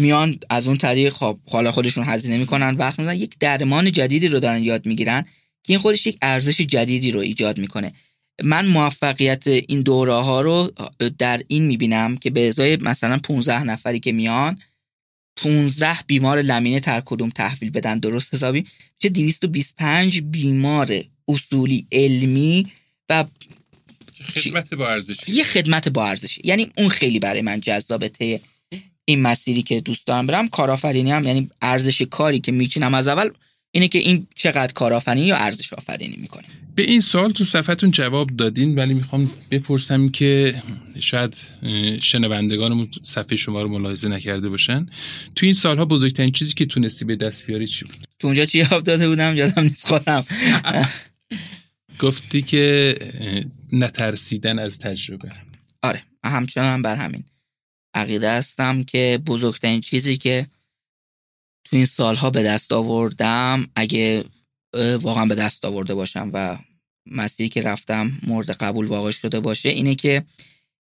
میان 0.00 0.38
از 0.50 0.68
اون 0.68 0.76
طریق 0.76 1.12
خب 1.12 1.38
حالا 1.50 1.72
خودشون 1.72 2.04
هزینه 2.04 2.38
می‌کنن 2.38 2.74
وقت 2.74 2.98
می‌زنن 2.98 3.16
یک 3.16 3.34
درمان 3.40 3.92
جدیدی 3.92 4.28
رو 4.28 4.40
دارن 4.40 4.62
یاد 4.62 4.86
می‌گیرن 4.86 5.22
که 5.62 5.72
این 5.72 5.78
خودش 5.78 6.06
یک 6.06 6.18
ارزش 6.22 6.60
جدیدی 6.60 7.10
رو 7.10 7.20
ایجاد 7.20 7.58
می‌کنه. 7.58 7.92
من 8.44 8.66
موفقیت 8.66 9.46
این 9.46 9.80
دوره 9.80 10.12
ها 10.12 10.40
رو 10.40 10.72
در 11.18 11.42
این 11.48 11.62
می‌بینم 11.62 12.16
که 12.16 12.30
به 12.30 12.48
ازای 12.48 12.76
مثلا 12.76 13.18
15 13.18 13.64
نفری 13.64 14.00
که 14.00 14.12
میان 14.12 14.58
15 15.36 15.96
بیمار 16.06 16.42
لمینه 16.42 16.80
تر 16.80 17.02
کدوم 17.04 17.28
تحویل 17.28 17.70
بدن 17.70 17.98
درست 17.98 18.34
حسابی؟ 18.34 18.66
چه 18.98 19.08
225 19.08 20.20
بیمار 20.20 21.04
اصولی 21.28 21.86
علمی 21.92 22.72
و 23.08 23.24
خدمت 24.34 24.74
با 24.74 24.88
ارزش 24.88 25.16
یه 25.26 25.44
خدمت 25.44 25.88
با 25.88 26.08
ارزش 26.08 26.38
یعنی 26.44 26.70
اون 26.76 26.88
خیلی 26.88 27.18
برای 27.18 27.42
من 27.42 27.60
جذابه. 27.60 28.40
این 29.04 29.22
مسیری 29.22 29.62
که 29.62 29.80
دوست 29.80 30.06
دارم 30.06 30.26
برم. 30.26 30.48
کارآفرینی 30.48 31.10
هم 31.10 31.24
یعنی 31.24 31.50
ارزش 31.62 32.02
کاری 32.02 32.40
که 32.40 32.52
میچینم 32.52 32.94
از 32.94 33.08
اول 33.08 33.30
اینه 33.70 33.88
که 33.88 33.98
این 33.98 34.26
چقدر 34.34 34.72
کارآفرینی 34.72 35.26
یا 35.26 35.36
ارزش 35.36 35.72
آفرینی 35.72 36.16
می‌کنه. 36.16 36.44
به 36.76 36.82
این 36.82 37.00
سوال 37.00 37.30
تو 37.30 37.44
صفحتون 37.44 37.90
جواب 37.90 38.30
دادین 38.30 38.74
ولی 38.74 38.94
می‌خوام 38.94 39.30
بپرسم 39.50 40.08
که 40.08 40.62
شاید 41.00 41.38
شنوندگانمون 42.02 42.88
صفحه 43.02 43.36
شما 43.36 43.62
رو 43.62 43.68
ملاحظه 43.68 44.08
نکرده 44.08 44.48
باشن. 44.48 44.86
تو 45.34 45.46
این 45.46 45.54
سالها 45.54 45.84
بزرگترین 45.84 46.32
چیزی 46.32 46.54
که 46.54 46.66
تونستی 46.66 47.04
به 47.04 47.16
دست 47.16 47.46
بیاری 47.46 47.66
چی 47.66 47.84
بود؟ 47.84 47.96
تو 48.18 48.26
اونجا 48.26 48.44
چی 48.44 48.64
جواب 48.64 48.82
داده 48.82 49.08
بودم؟ 49.08 49.36
یادم 49.36 49.62
نیست 49.62 49.86
خودم. 49.86 50.26
گفتی 52.00 52.42
که 52.42 52.94
نترسیدن 53.72 54.58
از 54.58 54.78
تجربه. 54.78 55.32
آره 55.82 56.02
همچنان 56.24 56.82
بر 56.82 56.96
همین 56.96 57.24
عقیده 57.94 58.30
هستم 58.30 58.82
که 58.82 59.18
بزرگترین 59.26 59.80
چیزی 59.80 60.16
که 60.16 60.46
تو 61.64 61.76
این 61.76 61.84
سالها 61.84 62.30
به 62.30 62.42
دست 62.42 62.72
آوردم 62.72 63.68
اگه 63.76 64.24
واقعا 65.00 65.26
به 65.26 65.34
دست 65.34 65.64
آورده 65.64 65.94
باشم 65.94 66.30
و 66.32 66.58
مسیری 67.06 67.48
که 67.48 67.62
رفتم 67.62 68.12
مورد 68.22 68.50
قبول 68.50 68.86
واقع 68.86 69.10
شده 69.10 69.40
باشه 69.40 69.68
اینه 69.68 69.94
که 69.94 70.24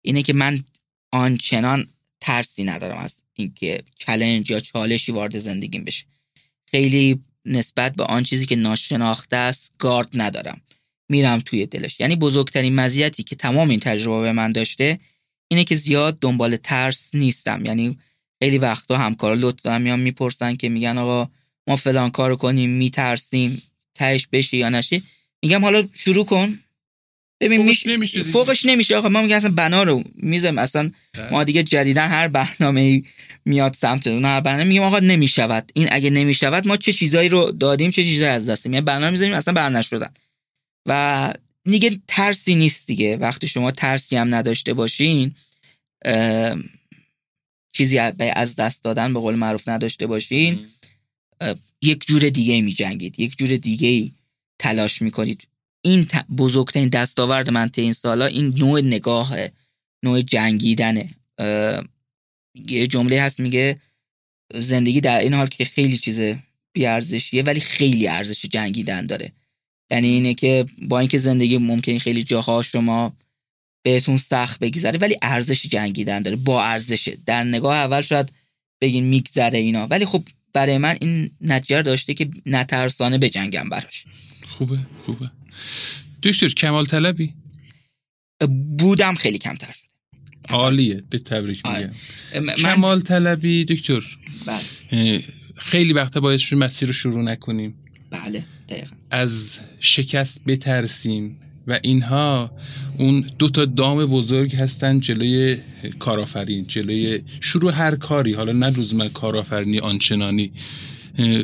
اینه 0.03 0.23
که 0.23 0.33
من 0.33 0.65
آنچنان 1.13 1.87
ترسی 2.21 2.65
ندارم 2.65 2.99
از 2.99 3.23
اینکه 3.35 3.83
چلنج 3.99 4.51
یا 4.51 4.61
چالشی 4.61 5.13
وارد 5.13 5.39
زندگیم 5.39 5.85
بشه. 5.85 6.05
خیلی 6.67 7.25
نسبت 7.45 7.95
به 7.95 8.05
آن 8.05 8.23
چیزی 8.23 8.47
که 8.47 8.57
ناشناخته 8.57 9.37
است 9.37 9.73
گارد 9.79 10.09
ندارم. 10.15 10.61
میرم 11.09 11.39
توی 11.39 11.67
دلش. 11.67 12.01
یعنی 12.01 12.17
بزرگترین 12.17 12.75
مزیتی 12.75 13.23
که 13.23 13.37
تمام 13.37 13.69
این 13.71 13.81
تجربه 13.81 14.23
به 14.23 14.33
من 14.33 14.53
داشته 14.53 14.99
اینه 15.49 15.65
که 15.65 15.77
زیاد 15.77 16.19
دنبال 16.21 16.57
ترس 16.57 17.15
نیستم. 17.15 17.65
یعنی 17.65 17.99
خیلی 18.43 18.59
وقتا 18.59 18.97
همکارا 18.99 19.35
لطف 19.35 19.63
دارن 19.63 19.83
میان 19.83 20.01
می‌پرسن 20.01 20.57
که 20.57 20.69
میگن 20.69 20.99
آقا 20.99 21.31
ما 21.69 21.77
فلان 21.77 22.11
کارو 22.11 22.37
کنیم 22.37 22.71
میترسیم 22.71 23.63
تهش 23.95 24.29
بشه 24.33 24.57
یا 24.57 24.69
نشه. 24.69 25.03
میگم 25.43 25.65
حالا 25.65 25.89
شروع 25.93 26.25
کن. 26.25 26.59
ببین 27.41 27.63
فوقش 27.63 27.87
نمیشه 27.87 28.23
فوقش 28.23 28.67
نمیشه 28.67 28.97
آقا. 28.97 29.09
ما 29.09 29.23
میگم 29.23 29.37
اصلا 29.37 29.51
بنا 29.51 29.83
رو 29.83 30.05
میزم 30.15 30.59
اصلا 30.59 30.91
بله. 31.15 31.31
ما 31.31 31.45
دیگه 31.45 31.63
جدیدن 31.63 32.09
هر 32.09 32.29
برنامه 32.29 33.03
میاد 33.45 33.75
سمت 33.75 34.07
اون 34.07 34.25
هر 34.25 34.41
برنامه 34.41 34.65
میگم 34.65 34.83
آقا 34.83 34.99
نمی‌شود. 34.99 35.73
این 35.75 35.89
اگه 35.93 36.11
نمی‌شود 36.11 36.69
ما 36.69 36.77
چه 36.77 36.93
چیزایی 36.93 37.29
رو 37.29 37.51
دادیم 37.51 37.91
چه 37.91 38.05
چیزایی 38.05 38.31
از 38.31 38.49
دست 38.49 38.67
یعنی 38.67 38.81
برنامه 38.81 39.11
می‌ذاریم 39.11 39.35
اصلا 39.35 39.55
بر 39.55 39.69
نشدن. 39.69 40.11
و 40.87 41.35
دیگه 41.64 42.01
ترسی 42.09 42.55
نیست 42.55 42.87
دیگه. 42.87 43.16
وقتی 43.16 43.47
شما 43.47 43.70
ترسی 43.70 44.16
هم 44.16 44.35
نداشته 44.35 44.74
باشین 44.74 45.35
چیزی 47.72 47.99
از 48.35 48.57
دست 48.57 48.85
دادن 48.85 49.12
به 49.12 49.20
قول 49.20 49.35
معروف 49.35 49.68
نداشته 49.68 50.07
باشین. 50.07 50.66
یک 51.82 52.07
جور 52.07 52.28
دیگه 52.28 52.62
می 52.62 52.72
جنگید 52.72 53.20
یک 53.20 53.39
جور 53.39 53.57
دیگه 53.57 54.11
تلاش 54.59 55.03
می‌کنید. 55.03 55.49
این 55.85 56.09
بزرگترین 56.39 56.89
دستاورد 56.89 57.51
من 57.51 57.68
تا 57.68 57.82
این 57.82 57.93
سالا 57.93 58.26
این 58.26 58.55
نوع 58.59 58.80
نگاه 58.80 59.37
نوع 60.03 60.22
جنگیدنه. 60.22 61.11
یه 62.55 62.87
جمله 62.87 63.20
هست 63.20 63.41
میگه 63.41 63.80
زندگی 64.55 65.01
در 65.01 65.18
این 65.18 65.35
حال 65.35 65.47
که 65.47 65.64
خیلی 65.64 65.99
چیز 65.99 66.20
بیارزشیه 66.72 67.43
ولی 67.43 67.61
خیلی 67.61 68.09
ارزش 68.09 68.45
جنگیدن 68.45 69.07
داره. 69.07 69.32
یعنی 69.91 70.09
اینه 70.09 70.35
که 70.35 70.66
با 70.82 70.99
اینکه 70.99 71.18
زندگی 71.18 71.59
ممکنه 71.59 71.99
خیلی 71.99 72.24
جاها 72.24 72.62
شما 72.62 73.16
بهتون 73.85 74.16
سخت 74.16 74.61
بگذره 74.61 74.99
ولی 74.99 75.16
ارزش 75.22 75.66
جنگیدن 75.66 76.22
داره 76.22 76.37
با 76.37 76.64
ارزشه. 76.64 77.18
در 77.26 77.45
نگاه 77.45 77.76
اول 77.76 78.01
شاید 78.01 78.32
بگین 78.80 79.05
میگذره 79.05 79.59
اینا. 79.59 79.87
ولی 79.87 80.07
خب 80.07 80.22
برای 80.53 80.78
من 80.78 80.97
این 81.01 81.30
نتیجه 81.41 81.82
داشته 81.82 82.14
که 82.14 82.30
نترسانه 82.47 83.18
بجنگم 83.18 83.68
براش. 83.68 84.05
خوبه 84.49 84.78
خوبه. 85.07 85.30
دکتر 86.22 86.49
کمال 86.49 86.87
طلبی؟ 86.87 87.35
بودم 88.78 89.14
خیلی 89.14 89.39
کمتر 89.39 89.72
شده. 89.72 89.89
عالیه 90.49 91.03
به 91.11 91.18
تبریک 91.18 91.61
آره. 91.64 91.95
میگم 92.35 92.55
کمال 92.55 93.01
طلبی 93.01 93.64
دکتر. 93.64 94.03
بله. 94.47 95.24
خیلی 95.57 95.93
وقتا 95.93 96.20
باید 96.20 96.41
مسیر 96.53 96.87
رو 96.87 96.93
شروع 96.93 97.22
نکنیم. 97.22 97.84
بله 98.15 98.45
دقیقا. 98.69 98.97
از 99.11 99.61
شکست 99.81 100.45
بترسیم 100.47 101.37
و 101.67 101.81
اینها 101.83 102.51
اون 102.99 103.31
دو 103.39 103.49
تا 103.49 103.65
دام 103.65 104.07
بزرگ 104.07 104.57
هستن 104.57 105.01
جلوی 105.01 105.59
کارآفرین 105.99 106.67
جلوی 106.67 107.23
شروع 107.41 107.73
هر 107.73 107.95
کاری 107.95 108.33
حالا 108.33 108.53
نه 108.53 108.71
لزوما 108.71 109.09
کارآفرینی 109.09 109.79
آنچنانی. 109.79 110.53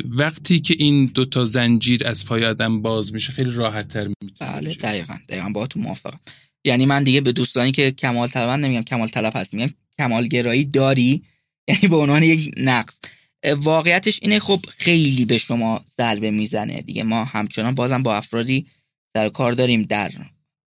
وقتی 0.05 0.59
که 0.59 0.75
این 0.77 1.05
دو 1.05 1.25
تا 1.25 1.45
زنجیر 1.45 2.07
از 2.07 2.25
پای 2.25 2.45
آدم 2.45 2.81
باز 2.81 3.13
میشه 3.13 3.33
خیلی 3.33 3.51
راحت 3.51 3.87
تر 3.87 4.09
بله 4.39 4.73
دقیقا. 4.73 5.13
دقیقا 5.29 5.49
با 5.49 5.67
تو 5.67 5.79
موافقم. 5.79 6.19
یعنی 6.65 6.85
من 6.85 7.03
دیگه 7.03 7.21
به 7.21 7.31
دوستانی 7.31 7.71
که 7.71 7.91
کمال 7.91 8.27
طلب 8.27 8.49
نمیگم 8.49 8.81
کمال 8.81 9.07
طلب 9.07 9.33
هست 9.35 9.53
میگم 9.53 9.73
کمال 9.97 10.27
گرایی 10.27 10.65
داری؟ 10.65 11.23
یعنی 11.67 11.87
به 11.87 11.95
عنوان 11.95 12.23
یک 12.23 12.51
نقص. 12.57 12.99
واقعیتش 13.43 14.19
اینه 14.21 14.39
خب 14.39 14.65
خیلی 14.77 15.25
به 15.25 15.37
شما 15.37 15.85
ضربه 15.97 16.31
می‌زنه. 16.31 16.81
دیگه 16.81 17.03
ما 17.03 17.25
همچنان 17.25 17.75
بازم 17.75 18.03
با 18.03 18.15
افرادی 18.15 18.67
در 19.13 19.29
کار 19.29 19.51
داریم 19.51 19.81
در 19.81 20.11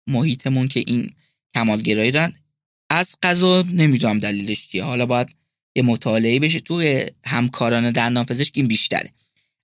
محیطمون 0.06 0.68
که 0.68 0.84
این 0.86 1.10
کمالگرایی 1.54 2.10
دارن. 2.10 2.32
از 2.90 3.16
قضا 3.22 3.64
نمی‌دونم 3.72 4.18
دلیلش 4.18 4.68
چیه. 4.68 4.84
حالا 4.84 5.06
باید 5.06 5.28
یه 5.76 5.82
مطالعه 5.82 6.38
بشه. 6.38 6.60
توی 6.60 7.06
همکاران 7.24 7.90
دندان 7.90 8.24
پزشک 8.24 8.52
این 8.54 8.66
بیشتره. 8.66 9.12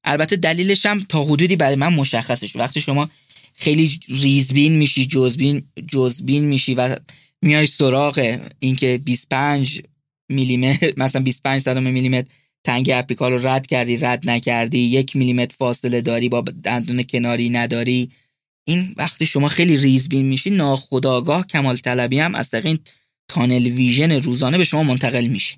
البته 0.05 0.37
دلیلش 0.37 0.87
هم 0.87 1.01
تا 1.09 1.25
حدودی 1.25 1.57
برای 1.57 1.75
من 1.75 1.95
مشخصش 1.95 2.57
وقتی 2.57 2.81
شما 2.81 3.11
خیلی 3.55 4.01
ریزبین 4.09 4.73
میشی 4.73 5.07
جزبین 5.07 5.63
جزبین 5.89 6.45
میشی 6.45 6.75
و 6.75 6.97
میای 7.43 7.67
سراغ 7.67 8.41
اینکه 8.59 8.99
25 8.99 9.83
میلیمتر 10.29 10.93
مثلا 10.97 11.23
25 11.23 11.63
صدم 11.63 11.83
میلیمتر 11.83 12.29
تنگ 12.65 12.91
اپیکال 12.91 13.33
رو 13.33 13.47
رد 13.49 13.67
کردی 13.67 13.97
رد 13.97 14.31
نکردی 14.31 14.79
یک 14.79 15.17
میلیمتر 15.17 15.55
فاصله 15.59 16.01
داری 16.01 16.29
با 16.29 16.41
دندون 16.41 17.03
کناری 17.03 17.51
نداری. 17.51 18.11
این 18.65 18.95
وقتی 18.97 19.27
شما 19.27 19.49
خیلی 19.49 19.77
ریزبین 19.77 20.27
میشی 20.27 20.51
ناخداگاه 20.51 21.47
کمال 21.47 21.77
طلبی 21.77 22.19
هم 22.19 22.35
از 22.35 22.51
طریق 22.51 22.67
این 22.67 22.79
تانل 23.29 23.67
ویژن 23.67 24.13
روزانه 24.13 24.59
به 24.59 24.65
شما 24.65 24.83
منتقل 24.83 25.27
میشه. 25.27 25.57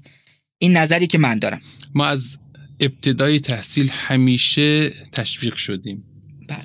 این 0.59 0.77
نظری 0.77 1.07
که 1.07 1.19
من 1.19 1.39
دارم. 1.39 1.61
ما 1.95 2.07
از 2.07 2.39
ابتدای 2.81 3.41
تحصیل 3.41 3.91
همیشه 3.93 4.91
تشویق 4.91 5.57
شدیم. 5.57 6.05
بله. 6.49 6.59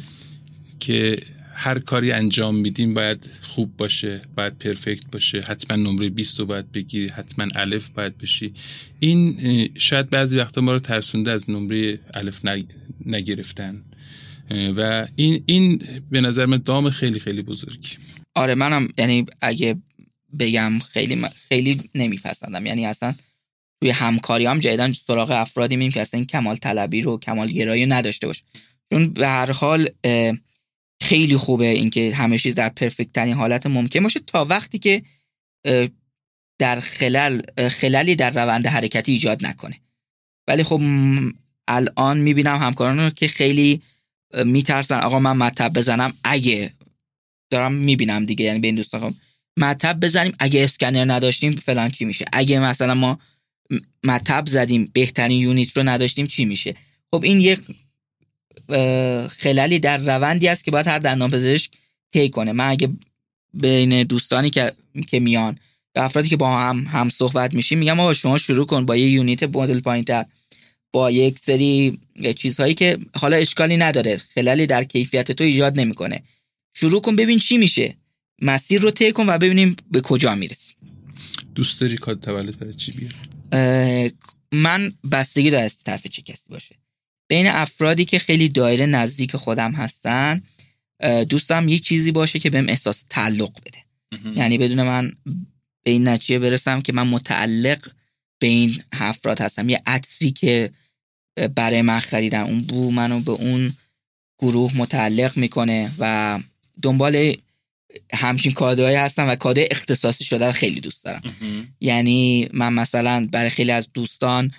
که 0.80 1.18
هر 1.60 1.80
کاری 1.80 2.12
انجام 2.12 2.56
میدیم 2.56 2.94
باید 2.94 3.30
خوب 3.42 3.78
باشه 3.78 4.22
باید 4.36 4.58
پرفکت 4.58 5.12
باشه 5.12 5.42
حتما 5.42 5.78
نمره 5.78 6.10
20 6.10 6.40
رو 6.40 6.46
باید 6.46 6.72
بگیری 6.72 7.08
حتما 7.08 7.48
الف 7.56 7.90
باید 7.90 8.18
بشی. 8.18 8.54
این 9.00 9.40
شاید 9.78 10.10
بعضی 10.10 10.38
وقتا 10.38 10.62
ما 10.62 10.74
رو 10.74 10.80
ترسونده 10.80 11.32
از 11.32 11.50
نمره 11.50 12.00
الف 12.14 12.42
نگرفتن. 13.06 13.84
و 14.78 15.08
این 15.16 15.44
این 15.46 15.82
به 16.12 16.22
نظر 16.22 16.46
من 16.46 16.58
دام 16.58 16.90
خیلی 16.90 17.20
خیلی 17.20 17.42
بزرگی. 17.42 17.90
آره 18.36 18.56
منم 18.56 18.88
یعنی 18.98 19.26
اگه 19.42 19.76
بگم 20.40 20.80
خیلی 20.80 21.22
خیلی 21.50 21.82
نمیپسندم. 21.96 22.66
یعنی 22.66 22.86
اصلا 22.86 23.16
توی 23.82 23.90
همکاری 23.90 24.46
هم 24.46 24.60
جدیدن 24.60 24.94
سراغ 24.94 25.32
افرادی 25.32 25.76
میم 25.76 25.92
که 25.92 26.02
اصلا 26.02 26.18
این 26.18 26.28
کمال 26.28 26.56
طلبی 26.56 27.02
رو 27.02 27.20
کمال 27.20 27.48
گرایی 27.48 27.86
نداشته 27.86 28.28
باشه 28.28 28.44
چون 28.94 29.08
به 29.08 29.28
هر 29.28 29.52
حال 29.52 29.90
خیلی 31.02 31.38
خوبه 31.38 31.66
اینکه 31.66 32.16
همه 32.16 32.38
چیز 32.38 32.56
در 32.56 32.70
پرفکت 32.70 33.14
ترین 33.14 33.34
حالت 33.34 33.66
ممکن 33.66 34.04
باشه 34.04 34.20
تا 34.20 34.46
وقتی 34.46 34.80
که 34.80 35.04
در 36.60 36.80
خلل 36.80 37.42
خللی 37.70 38.16
در 38.16 38.30
روند 38.30 38.68
حرکتی 38.68 39.12
ایجاد 39.12 39.46
نکنه. 39.46 39.80
ولی 40.48 40.64
خب 40.64 40.82
الان 41.68 42.18
می‌بینم 42.18 42.58
همکاران 42.58 43.10
که 43.10 43.28
خیلی 43.28 43.82
میترسن 44.46 45.00
آقا 45.00 45.20
من 45.20 45.38
مطب 45.38 45.74
بزنم 45.74 46.14
اگه 46.24 46.74
دارم 47.50 47.74
می‌بینم 47.74 48.26
دیگه 48.26 48.46
یعنی 48.46 48.60
به 48.60 48.68
این 48.68 48.76
دوستان 48.76 49.16
مطب 49.58 50.00
بزنیم 50.00 50.34
اگه 50.40 50.64
اسکنر 50.64 51.14
نداشتیم 51.14 51.52
فلان 51.52 51.90
چی 51.90 52.06
میشه. 52.06 52.26
اگه 52.34 52.60
مثلا 52.60 52.94
ما 52.94 53.20
مطب 54.04 54.44
زدیم 54.48 54.90
بهترین 54.94 55.40
یونیت 55.40 55.78
رو 55.78 55.84
نداشتیم 55.84 56.28
چی 56.28 56.46
میشه. 56.46 56.76
خب 57.12 57.24
این 57.24 57.40
یک 57.40 57.60
خلالی 59.28 59.80
در 59.80 59.98
روندی 59.98 60.48
است 60.48 60.64
که 60.64 60.72
باید 60.72 60.88
هر 60.88 61.00
دندان 61.00 61.32
پزشک 61.32 61.72
طی 62.12 62.30
کنه. 62.30 62.52
من 62.52 62.70
اگه 62.70 62.90
بین 63.54 64.04
دوستانی 64.04 64.50
که 64.50 64.74
که 65.08 65.20
میان 65.20 65.58
به 65.94 66.04
افرادی 66.04 66.30
که 66.30 66.38
با 66.38 66.60
هم 66.60 66.86
هم 66.88 67.10
صحبت 67.10 67.54
میشیم 67.54 67.80
میگم 67.80 68.00
آقا 68.00 68.14
شما 68.14 68.38
شروع 68.38 68.66
کن 68.66 68.86
با 68.86 68.96
یه 68.96 69.10
یونیت 69.10 69.44
مدل 69.44 69.80
پایینتر. 69.80 70.26
با 70.92 71.12
یک 71.12 71.40
سری 71.40 72.00
چیزهایی 72.36 72.74
که 72.74 72.98
حالا 73.16 73.38
اشکالی 73.38 73.78
نداره. 73.78 74.18
خلالی 74.18 74.68
در 74.68 74.84
کیفیت 74.84 75.32
تو 75.32 75.44
ایجاد 75.44 75.80
نمی‌کنه. 75.80 76.24
شروع 76.74 77.02
کن 77.02 77.16
ببین 77.16 77.40
چی 77.40 77.58
میشه. 77.58 77.96
مسیر 78.42 78.82
رو 78.82 78.92
طی 78.92 79.12
کن 79.12 79.30
و 79.30 79.38
ببینیم 79.38 79.76
به 79.92 80.02
کجا 80.02 80.36
می‌رسیم. 80.36 80.78
دوست 81.56 81.82
داری 81.82 81.98
کاد 81.98 82.20
تولد 82.20 82.60
برای 82.60 82.74
چی 82.74 82.92
بیار 82.92 83.14
من 84.52 84.94
بستگی 85.12 85.50
داره 85.50 85.64
از 85.64 85.78
طرف 85.78 86.08
چه 86.08 86.22
کسی 86.22 86.50
باشه. 86.50 86.76
بین 87.30 87.48
افرادی 87.48 88.06
که 88.06 88.20
خیلی 88.20 88.50
دایره 88.50 88.86
نزدیک 88.86 89.36
خودم 89.36 89.72
هستن 89.72 90.42
دوستم 91.30 91.70
یک 91.70 91.84
چیزی 91.84 92.12
باشه 92.12 92.40
که 92.40 92.50
بهم 92.50 92.70
احساس 92.70 93.04
تعلق 93.10 93.52
بده. 93.66 93.84
یعنی 94.36 94.58
بدون 94.58 94.84
من 94.84 95.12
به 95.84 95.92
این 95.92 96.08
نتیجه 96.08 96.40
برسم 96.40 96.82
که 96.82 96.94
من 96.94 97.08
متعلق 97.08 97.92
به 98.40 98.48
این 98.48 98.84
افراد 98.92 99.42
هستم. 99.42 99.70
یه 99.70 99.82
عطری 99.86 100.32
که 100.32 100.72
برای 101.56 101.82
من 101.82 102.00
خریدن 102.00 102.42
اون 102.42 102.62
بو 102.62 102.92
منو 102.92 103.20
به 103.20 103.32
اون 103.32 103.74
گروه 104.40 104.78
متعلق 104.78 105.38
می‌کنه 105.38 105.92
و 106.00 106.40
دنبال 106.82 107.34
همچین 108.14 108.52
کادوهایی 108.52 108.96
هستم 108.96 109.30
و 109.30 109.36
کادوی 109.36 109.68
اختصاصی 109.72 110.24
شده 110.24 110.46
رو 110.46 110.52
خیلی 110.52 110.80
دوست 110.80 111.06
دارم. 111.06 111.22
یعنی 111.80 112.50
من 112.54 112.74
مثلا 112.74 113.28
برای 113.32 113.50
خیلی 113.50 113.72
از 113.72 113.90
دوستان 113.94 114.52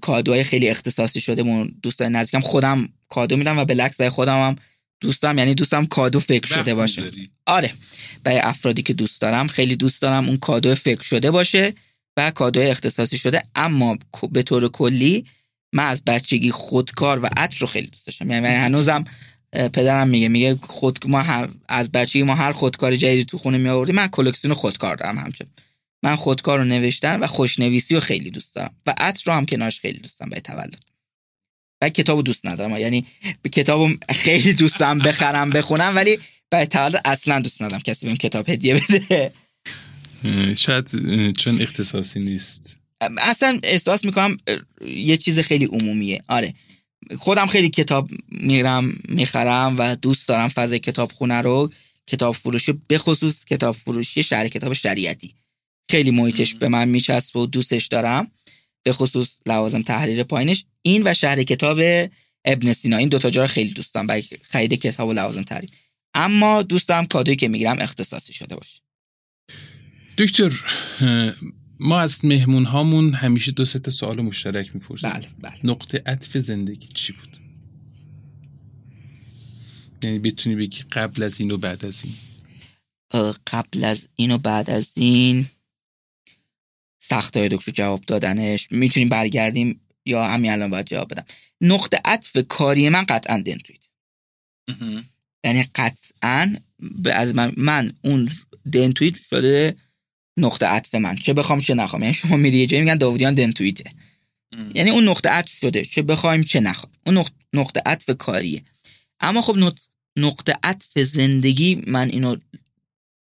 کادوهای 0.00 0.44
خیلی 0.44 0.68
اختصاصی 0.68 1.20
شده 1.20 1.42
من 1.42 1.70
دوستان 1.82 2.16
نزدیکم. 2.16 2.40
خودم 2.40 2.88
کادو 3.08 3.36
میدم 3.36 3.58
و 3.58 3.64
بالعکس 3.64 3.96
برای 3.96 4.10
خودم 4.10 4.48
هم 4.48 4.56
دوستم 5.00 5.38
یعنی 5.38 5.54
دوستم 5.54 5.86
کادو 5.86 6.20
فکر 6.20 6.46
شده 6.46 6.74
باشه. 6.74 7.10
آره. 7.46 7.72
برای 8.24 8.38
افرادی 8.38 8.82
که 8.82 8.92
دوست 8.92 9.20
دارم 9.20 9.46
خیلی 9.46 9.76
دوست 9.76 10.02
دارم 10.02 10.28
اون 10.28 10.36
کادو 10.36 10.74
فکر 10.74 11.02
شده 11.02 11.30
باشه 11.30 11.74
و 12.16 12.30
کادو 12.30 12.60
اختصاصی 12.60 13.18
شده. 13.18 13.42
اما 13.54 13.98
به 14.30 14.42
طور 14.42 14.68
کلی 14.68 15.24
من 15.72 15.84
از 15.84 16.04
بچگی 16.04 16.50
خودکار 16.50 17.24
و 17.24 17.28
عطر 17.36 17.58
رو 17.58 17.66
خیلی 17.66 17.86
دوست 17.86 18.06
داشتم. 18.06 18.30
یعنی 18.30 18.46
هنوزم 18.46 19.04
پدرم 19.52 20.08
میگه 20.08 20.28
میگه 20.28 20.58
خود 20.62 20.98
ما 21.06 21.48
از 21.68 21.92
بچگی 21.92 22.22
ما 22.22 22.34
هر 22.34 22.52
خودکار 22.52 22.96
جدیدی 22.96 23.24
تو 23.24 23.38
خونه 23.38 23.58
می 23.58 23.68
آوردیم 23.68 23.94
من 23.94 24.08
کلکسیون 24.08 24.54
خودکار 24.54 24.96
دارم 24.96 25.18
همچنین. 25.18 25.50
من 26.06 26.16
خودکار 26.16 26.58
رو 26.58 26.64
نوشتن 26.64 27.20
و 27.20 27.26
خوشنویسی 27.26 27.94
رو 27.94 28.00
خیلی 28.00 28.30
دوست 28.30 28.54
دارم 28.54 28.74
و 28.86 28.94
عطر 28.98 29.22
رو 29.26 29.36
هم 29.36 29.46
کنارش 29.46 29.80
خیلی 29.80 29.98
دوست 29.98 30.20
دارم 30.20 30.30
به 30.30 30.40
تولد. 30.40 30.84
و 31.82 31.88
کتابو 31.88 32.22
دوست 32.22 32.46
ندارم 32.46 32.76
یعنی 32.76 33.06
به 33.42 33.48
کتابو 33.48 33.94
خیلی 34.10 34.52
دوستم 34.52 34.98
بخرم 34.98 35.50
بخونم 35.50 35.96
ولی 35.96 36.18
برای 36.50 36.66
تولد 36.66 37.00
اصلا 37.04 37.40
دوست 37.40 37.62
ندارم 37.62 37.82
کسی 37.82 38.06
بهم 38.06 38.16
کتاب 38.16 38.48
هدیه 38.48 38.74
بده. 38.74 39.32
شاید 40.54 40.90
چون 41.32 41.60
اختصاصی 41.60 42.20
نیست. 42.20 42.76
اصلا 43.18 43.60
احساس 43.62 44.04
می‌کنم 44.04 44.36
یه 44.86 45.16
چیز 45.16 45.40
خیلی 45.40 45.64
عمومیه. 45.64 46.22
آره. 46.28 46.54
خودم 47.18 47.46
خیلی 47.46 47.68
کتاب 47.68 48.10
میرم 48.28 48.98
می‌خرم 49.08 49.78
و 49.78 49.96
دوست 49.96 50.28
دارم 50.28 50.48
فضای 50.48 50.78
کتاب 50.78 51.12
خونه 51.12 51.40
رو 51.40 51.72
کتاب 52.06 52.34
فروشی 52.34 52.72
به 52.88 52.98
خصوص 52.98 53.44
کتاب 53.44 53.74
فروشی 53.74 54.22
شهر 54.22 54.48
کتاب 54.48 54.72
شریعتی. 54.72 55.34
خیلی 55.90 56.10
محیطش 56.10 56.54
به 56.54 56.68
من 56.68 56.88
میچسب 56.88 57.36
و 57.36 57.46
دوستش 57.46 57.86
دارم. 57.86 58.30
به 58.84 58.92
خصوص 58.92 59.38
لوازم 59.46 59.82
تحریر 59.82 60.22
پایینش. 60.22 60.64
این 60.82 61.02
و 61.04 61.14
شهر 61.14 61.42
کتاب 61.42 61.78
ابن 62.44 62.72
سینا. 62.72 62.96
این 62.96 63.08
دوتا 63.08 63.30
جا 63.30 63.42
رو 63.42 63.48
خیلی 63.48 63.70
دوست 63.70 63.94
دارم. 63.94 64.06
برای 64.06 64.24
خرید 64.42 64.74
کتاب 64.74 65.08
و 65.08 65.12
لوازم 65.12 65.42
تحریر. 65.42 65.70
اما 66.14 66.62
دوست 66.62 66.88
دارم 66.88 67.06
کادویی 67.06 67.36
که 67.36 67.48
می‌گیرم 67.48 67.76
اختصاصی 67.80 68.32
شده 68.32 68.56
باشه. 68.56 68.80
دکتر 70.18 70.52
ما 71.80 72.00
از 72.00 72.24
مهمون 72.24 72.64
هامون 72.64 73.14
همیشه 73.14 73.52
دو 73.52 73.64
سه 73.64 73.90
سوال 73.90 74.20
مشترک 74.20 74.74
می‌پرسیم. 74.74 75.10
بله 75.10 75.28
بله. 75.40 75.60
نقطه 75.64 76.02
عطف 76.06 76.36
زندگی 76.36 76.86
چی 76.86 77.12
بود؟ 77.12 77.36
یعنی 80.04 80.18
بتونی 80.18 80.56
بگی 80.56 80.82
قبل 80.92 81.22
از 81.22 81.40
این 81.40 81.50
و 81.50 81.56
بعد 81.56 81.84
از 81.84 82.02
این. 82.04 82.14
قبل 83.46 83.84
از 83.84 84.08
این 84.16 84.30
و 84.30 84.38
بعد 84.38 84.70
از 84.70 84.92
این. 84.94 85.46
سخت 87.08 87.36
های 87.36 87.48
دکتر 87.48 87.72
جواب 87.72 88.04
دادنش. 88.06 88.68
می‌تونیم 88.70 89.08
برگردیم 89.08 89.80
یا 90.06 90.24
همین 90.24 90.50
الان 90.50 90.70
باید 90.70 90.86
جواب 90.86 91.08
بدم. 91.08 91.24
نقطه 91.60 92.00
عطف 92.04 92.38
کاری 92.48 92.88
من 92.88 93.04
قطعا 93.04 93.38
دنتویت 93.38 93.80
یعنی 95.44 95.68
قطعا 95.74 96.56
از 97.12 97.34
من, 97.34 97.52
من 97.56 97.92
اون 98.04 98.30
دنتویت 98.72 99.16
شده 99.30 99.76
نقطه 100.38 100.66
عطف 100.66 100.94
من. 100.94 101.16
چه 101.16 101.32
بخوام 101.32 101.60
چه 101.60 101.74
نخوام. 101.74 102.02
یعنی 102.02 102.14
شما 102.14 102.36
میری 102.36 102.58
یه 102.58 102.66
جایی 102.66 102.82
میگن 102.82 102.98
داودیان 102.98 103.34
دنتویته 103.34 103.90
یعنی 104.74 104.90
اون 104.90 105.08
نقطه 105.08 105.28
عطف 105.30 105.52
شده. 105.52 105.84
چه 105.84 106.02
بخوایم 106.02 106.42
چه 106.42 106.60
نخوایم. 106.60 106.96
اون 107.06 107.24
نقطه 107.52 107.82
عطف 107.86 108.10
کاریه. 108.10 108.62
اما 109.20 109.42
خب 109.42 109.56
نقطه 110.16 110.58
عطف 110.62 110.98
زندگی 110.98 111.82
من 111.86 112.08
اینو 112.08 112.36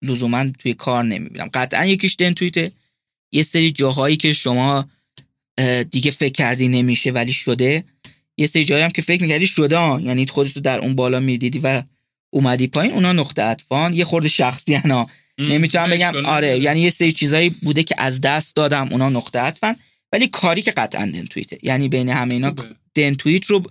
لزوما 0.01 0.49
توی 0.49 0.73
کار 0.73 1.03
نمی‌بینم. 1.03 1.49
قطعا 1.53 1.85
یکیش 1.85 2.15
دنتویته 2.19 2.71
یه 3.31 3.43
سری 3.43 3.71
جاهایی 3.71 4.17
که 4.17 4.33
شما 4.33 4.89
دیگه 5.91 6.11
فکر 6.11 6.31
کردی 6.31 6.67
نمیشه 6.67 7.11
ولی 7.11 7.33
شده 7.33 7.83
یه 8.37 8.47
سری 8.47 8.65
جایی 8.65 8.83
هم 8.83 8.89
که 8.89 9.01
فکر 9.01 9.21
می‌کردی 9.21 9.47
شده 9.47 9.75
یعنی 10.01 10.25
خودتو 10.25 10.59
در 10.59 10.79
اون 10.79 10.95
بالا 10.95 11.19
می‌دیدی 11.19 11.59
و 11.59 11.83
اومدی 12.29 12.67
پایین 12.67 12.93
اونا 12.93 13.13
نقطه 13.13 13.41
عطفان 13.41 13.93
یه 13.93 14.05
خورده 14.05 14.29
شخصی 14.29 14.75
انا 14.75 15.09
نمی‌تونم 15.39 15.89
بگم 15.89 16.25
آره 16.25 16.57
یعنی 16.57 16.81
یه 16.81 16.89
سری 16.89 17.11
چیزایی 17.11 17.49
بوده 17.49 17.83
که 17.83 17.95
از 17.97 18.21
دست 18.21 18.55
دادم 18.55 18.87
اونا 18.91 19.09
نقطه 19.09 19.39
عطفن 19.39 19.75
ولی 20.13 20.27
کاری 20.27 20.61
که 20.61 20.71
قطعا 20.71 21.05
دنتویته 21.05 21.57
یعنی 21.63 21.87
بین 21.87 22.09
همه 22.09 22.33
اینا 22.33 22.55
دنتویت 22.95 23.45
رو 23.45 23.63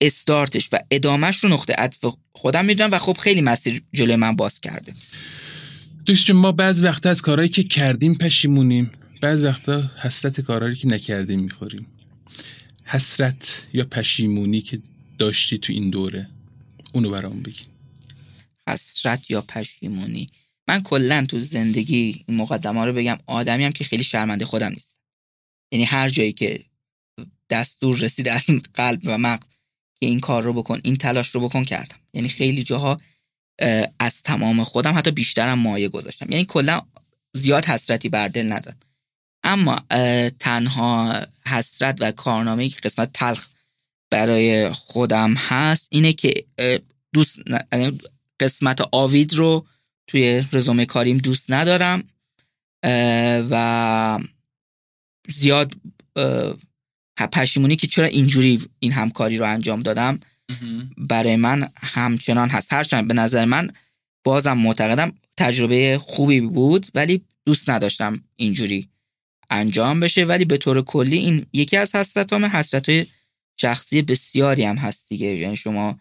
استارتش 0.00 0.68
و 0.72 0.78
ادامهش 0.90 1.36
رو 1.36 1.48
نقطه 1.48 1.72
عطف 1.72 2.04
خودم 2.32 2.64
می‌دونم 2.64 2.90
و 2.92 2.98
خب 2.98 3.16
خیلی 3.16 3.40
مسیر 3.40 3.82
جلوی 3.92 4.16
من 4.16 4.36
باز 4.36 4.60
کرده. 4.60 4.94
دوست 6.06 6.30
ما 6.30 6.52
بعض 6.52 6.84
وقتا 6.84 7.10
از 7.10 7.22
کارهایی 7.22 7.48
که 7.48 7.62
کردیم 7.62 8.14
پشیمونیم. 8.14 8.90
بعض 9.20 9.42
وقتا 9.42 9.90
حسرت 10.02 10.40
کارهایی 10.40 10.76
که 10.76 10.88
نکردیم 10.88 11.40
می‌خوریم. 11.40 11.86
حسرت 12.84 13.66
یا 13.72 13.84
پشیمونی 13.84 14.60
که 14.60 14.78
داشتی 15.18 15.58
تو 15.58 15.72
این 15.72 15.90
دوره 15.90 16.28
اونو 16.92 17.10
برام 17.10 17.42
بگی 17.42 17.64
حسرت 18.68 19.30
یا 19.30 19.42
پشیمونی؟ 19.42 20.26
من 20.68 20.82
کلا 20.82 21.26
تو 21.28 21.40
زندگی 21.40 22.24
این 22.28 22.36
مقدمه 22.36 22.84
رو 22.84 22.92
بگم 22.92 23.18
آدمی 23.26 23.64
هم 23.64 23.72
که 23.72 23.84
خیلی 23.84 24.04
شرمنده 24.04 24.44
خودم 24.44 24.68
نیست 24.68 24.98
یعنی 25.72 25.84
هر 25.84 26.08
جایی 26.08 26.32
که 26.32 26.64
دستور 27.50 27.98
رسید 27.98 28.28
از 28.28 28.44
قلب 28.74 29.00
و 29.04 29.18
مغز 29.18 29.46
که 30.00 30.06
این 30.06 30.20
کار 30.20 30.42
رو 30.42 30.52
بکن 30.52 30.80
این 30.84 30.96
تلاش 30.96 31.28
رو 31.28 31.40
بکن 31.40 31.64
کردم. 31.64 31.96
یعنی 32.14 32.28
خیلی 32.28 32.62
جاها 32.62 32.96
از 33.98 34.22
تمام 34.22 34.64
خودم 34.64 34.98
حتی 34.98 35.10
بیشترم 35.10 35.58
مایه 35.58 35.88
گذاشتم. 35.88 36.26
یعنی 36.30 36.44
کلا 36.44 36.82
زیاد 37.34 37.64
حسرتی 37.64 38.08
بر 38.08 38.28
دل 38.28 38.52
ندارم. 38.52 38.76
اما 39.44 39.86
تنها 40.40 41.22
حسرت 41.46 41.96
و 42.00 42.12
کارنامه 42.12 42.68
که 42.68 42.80
قسمت 42.80 43.12
تلخ 43.12 43.48
برای 44.10 44.72
خودم 44.72 45.34
هست 45.34 45.88
اینه 45.90 46.12
که 46.12 46.32
دوست 47.14 47.38
یعنی 47.72 47.98
قسمت 48.40 48.80
آوید 48.92 49.34
رو 49.34 49.66
توی 50.06 50.44
رزومه 50.52 50.86
کاریم 50.86 51.18
دوست 51.18 51.52
ندارم 51.52 52.04
و 53.50 54.18
زیاد 55.28 55.74
پشیمونی 57.32 57.76
که 57.76 57.86
چرا 57.86 58.06
اینجوری 58.06 58.68
این 58.78 58.92
همکاری 58.92 59.38
رو 59.38 59.46
انجام 59.46 59.82
دادم 59.82 60.20
برای 60.98 61.36
من 61.36 61.68
همچنان 61.76 62.48
هست. 62.48 62.72
هرچند 62.72 63.08
به 63.08 63.14
نظر 63.14 63.44
من 63.44 63.70
بازم 64.24 64.52
معتقدم 64.52 65.12
تجربه 65.36 65.98
خوبی 66.00 66.40
بود 66.40 66.86
ولی 66.94 67.24
دوست 67.46 67.70
نداشتم 67.70 68.24
اینجوری 68.36 68.88
انجام 69.50 70.00
بشه. 70.00 70.24
ولی 70.24 70.44
به 70.44 70.56
طور 70.56 70.82
کلی 70.82 71.16
این 71.16 71.46
یکی 71.52 71.76
از 71.76 71.94
حسرت 71.94 72.32
همه 72.32 72.48
حسرت 72.48 72.88
های 72.88 73.06
شخصی 73.60 74.02
بسیاری 74.02 74.64
هم 74.64 74.76
هست 74.76 75.08
دیگه. 75.08 75.26
یعنی 75.26 75.56
شما 75.56 75.98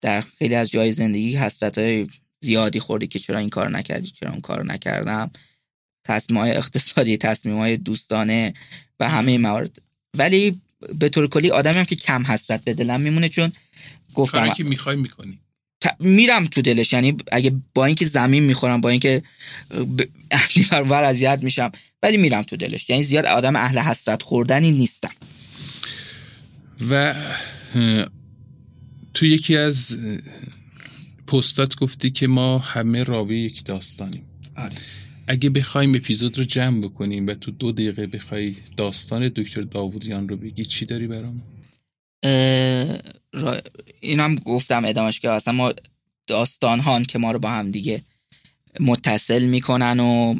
در 0.00 0.20
خیلی 0.20 0.54
از 0.54 0.70
جای 0.70 0.92
زندگی 0.92 1.36
حسرت 1.36 1.78
های 1.78 2.06
زیادی 2.40 2.80
خوردی 2.80 3.06
که 3.06 3.18
چرا 3.18 3.38
این 3.38 3.48
کار 3.48 3.70
نکردی 3.70 4.10
چرا 4.10 4.30
اون 4.30 4.40
کار 4.40 4.64
نکردم. 4.64 5.30
تصمیم 6.04 6.38
های 6.40 6.50
اقتصادی 6.50 7.16
تصمیم 7.16 7.56
های 7.56 7.76
دوستانه 7.76 8.54
و 9.00 9.08
همه 9.08 9.38
موارد. 9.38 9.82
ولی 10.16 10.60
به 10.98 11.08
طور 11.08 11.28
کلی 11.28 11.50
آدمی 11.50 11.76
هم 11.76 11.84
که 11.84 11.96
کم 11.96 12.26
حسرت 12.26 12.64
به 12.64 12.74
دلم 12.74 13.00
میمونه 13.00 13.28
چون 13.28 13.52
گفتم 14.14 14.52
که 14.52 14.64
می‌خوای 14.64 14.96
می‌کنی. 14.96 15.38
میرم 15.98 16.44
تو 16.44 16.62
دلش. 16.62 16.92
یعنی 16.92 17.16
اگه 17.32 17.52
با 17.74 17.86
اینکه 17.86 18.06
زمین 18.06 18.42
می‌خورم 18.42 18.80
با 18.80 18.88
اینکه 18.88 19.22
ب... 19.98 20.02
اذیت 20.92 21.38
میشم 21.42 21.72
ولی 22.02 22.16
میرم 22.16 22.42
تو 22.42 22.56
دلش. 22.56 22.90
یعنی 22.90 23.02
زیاد 23.02 23.26
آدم 23.26 23.56
اهل 23.56 23.78
حسرت 23.78 24.22
خوردنی 24.22 24.70
نیستم. 24.70 25.10
و 26.90 27.14
تو 29.14 29.26
یکی 29.26 29.56
از 29.56 29.98
پستات 31.26 31.76
گفتی 31.76 32.10
که 32.10 32.26
ما 32.26 32.58
همه 32.58 33.02
راوی 33.02 33.38
یک 33.38 33.64
داستانیم. 33.64 34.22
آره. 34.56 34.72
اگه 35.28 35.50
بخوایم 35.50 35.94
اپیزود 35.94 36.38
رو 36.38 36.44
جمع 36.44 36.80
بکنیم 36.80 37.26
و 37.26 37.34
تو 37.34 37.50
دو 37.50 37.72
دقیقه 37.72 38.06
بخوای 38.06 38.56
داستان 38.76 39.28
دکتر 39.28 39.62
داوودیان 39.62 40.28
رو 40.28 40.36
بگی 40.36 40.64
چی 40.64 40.86
داری 40.86 41.06
برام؟ 41.06 41.42
را... 43.32 43.60
اینم 44.00 44.34
گفتم 44.34 44.84
ادامش 44.84 45.20
که 45.20 45.30
اصلا 45.30 45.54
ما 45.54 45.72
داستان 46.26 46.80
هان 46.80 47.04
که 47.04 47.18
ما 47.18 47.30
رو 47.30 47.38
با 47.38 47.48
هم 47.48 47.70
دیگه 47.70 48.02
متصل 48.80 49.46
می‌کنن 49.46 50.00
و 50.00 50.34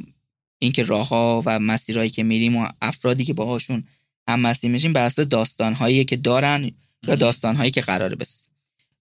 اینکه 0.59 0.82
راه 0.82 1.09
ها 1.09 1.43
و 1.47 1.59
مسیرهایی 1.59 2.11
که 2.11 2.22
میریم 2.22 2.57
و 2.57 2.68
افرادی 2.82 3.24
که 3.24 3.34
باهاشون 3.34 3.84
هم 4.28 4.41
مسیر 4.41 4.70
میشیم 4.70 4.93
بر 4.93 5.05
اساس 5.05 5.26
داستان 5.26 5.72
هایی 5.72 6.05
که 6.05 6.16
دارن 6.16 6.70
یا 7.07 7.14
داستان 7.14 7.57
هایی 7.57 7.70
که 7.70 7.80
قراره 7.80 8.16
بس 8.16 8.47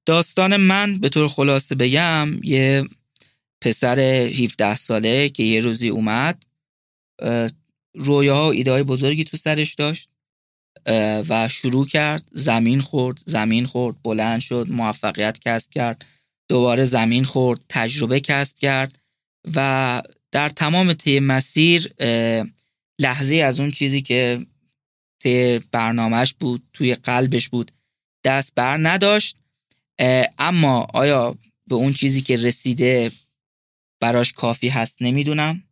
داستان 0.05 0.57
من 0.57 0.99
به 0.99 1.09
طور 1.09 1.27
خلاصه 1.27 1.75
بگم 1.75 2.29
یه 2.43 2.83
پسر 3.67 3.99
17 3.99 4.75
ساله 4.75 5.29
که 5.29 5.43
یه 5.43 5.61
روزی 5.61 5.89
اومد 5.89 6.43
رویاها 7.95 8.47
و 8.47 8.51
ایده 8.51 8.71
های 8.71 8.83
بزرگی 8.83 9.23
تو 9.23 9.37
سرش 9.37 9.73
داشت 9.73 10.09
و 11.29 11.47
شروع 11.47 11.85
کرد 11.85 12.27
زمین 12.31 12.81
خورد 12.81 13.19
زمین 13.25 13.65
خورد 13.65 14.01
بلند 14.03 14.39
شد 14.39 14.67
موفقیت 14.69 15.39
کسب 15.39 15.69
کرد 15.69 16.05
دوباره 16.49 16.85
زمین 16.85 17.23
خورد 17.23 17.59
تجربه 17.69 18.19
کسب 18.19 18.57
کرد 18.57 18.99
و 19.55 20.01
در 20.31 20.49
تمام 20.49 20.93
طی 20.93 21.19
مسیر 21.19 21.93
لحظه 22.99 23.35
از 23.35 23.59
اون 23.59 23.71
چیزی 23.71 24.01
که 24.01 24.45
ته 25.19 25.61
برنامهش 25.71 26.33
بود 26.39 26.63
توی 26.73 26.95
قلبش 26.95 27.49
بود 27.49 27.71
دست 28.23 28.55
بر 28.55 28.77
نداشت. 28.77 29.37
اما 30.39 30.87
آیا 30.93 31.35
به 31.67 31.75
اون 31.75 31.93
چیزی 31.93 32.21
که 32.21 32.37
رسیده 32.37 33.11
براش 33.99 34.31
کافی 34.31 34.67
هست 34.67 34.97
نمی‌دونم. 35.01 35.63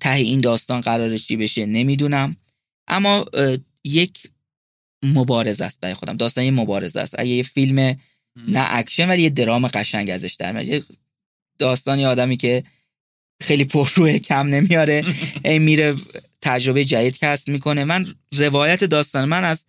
ته 0.00 0.10
این 0.10 0.40
داستان 0.40 0.80
قرار 0.80 1.18
چی 1.18 1.36
بشه 1.36 1.66
نمی‌دونم. 1.66 2.36
اما 2.88 3.26
یک 3.84 4.30
مبارزه 5.04 5.64
است 5.64 5.80
برای 5.80 5.94
خودم. 5.94 6.16
داستان 6.16 6.44
یه 6.44 6.50
مبارزه 6.50 7.00
است. 7.00 7.14
اگه 7.18 7.30
یه 7.30 7.42
فیلم 7.42 8.00
نه 8.48 8.66
اکشن 8.70 9.08
ولی 9.08 9.22
یه 9.22 9.30
درام 9.30 9.68
قشنگ 9.68 10.10
ازش 10.10 10.34
در 10.34 10.52
میاد. 10.52 10.84
داستانی 11.58 12.06
آدمی 12.06 12.36
که 12.36 12.64
خیلی 13.42 13.64
پرروه 13.64 14.18
کم 14.18 14.46
نمیاره. 14.46 15.04
این 15.44 15.62
میره 15.62 15.96
تجربه 16.40 16.84
جدید 16.84 17.18
کسب 17.18 17.48
می‌کنه. 17.48 17.84
من 17.84 18.14
روایت 18.32 18.84
داستان 18.84 19.24
من 19.24 19.44
از 19.44 19.64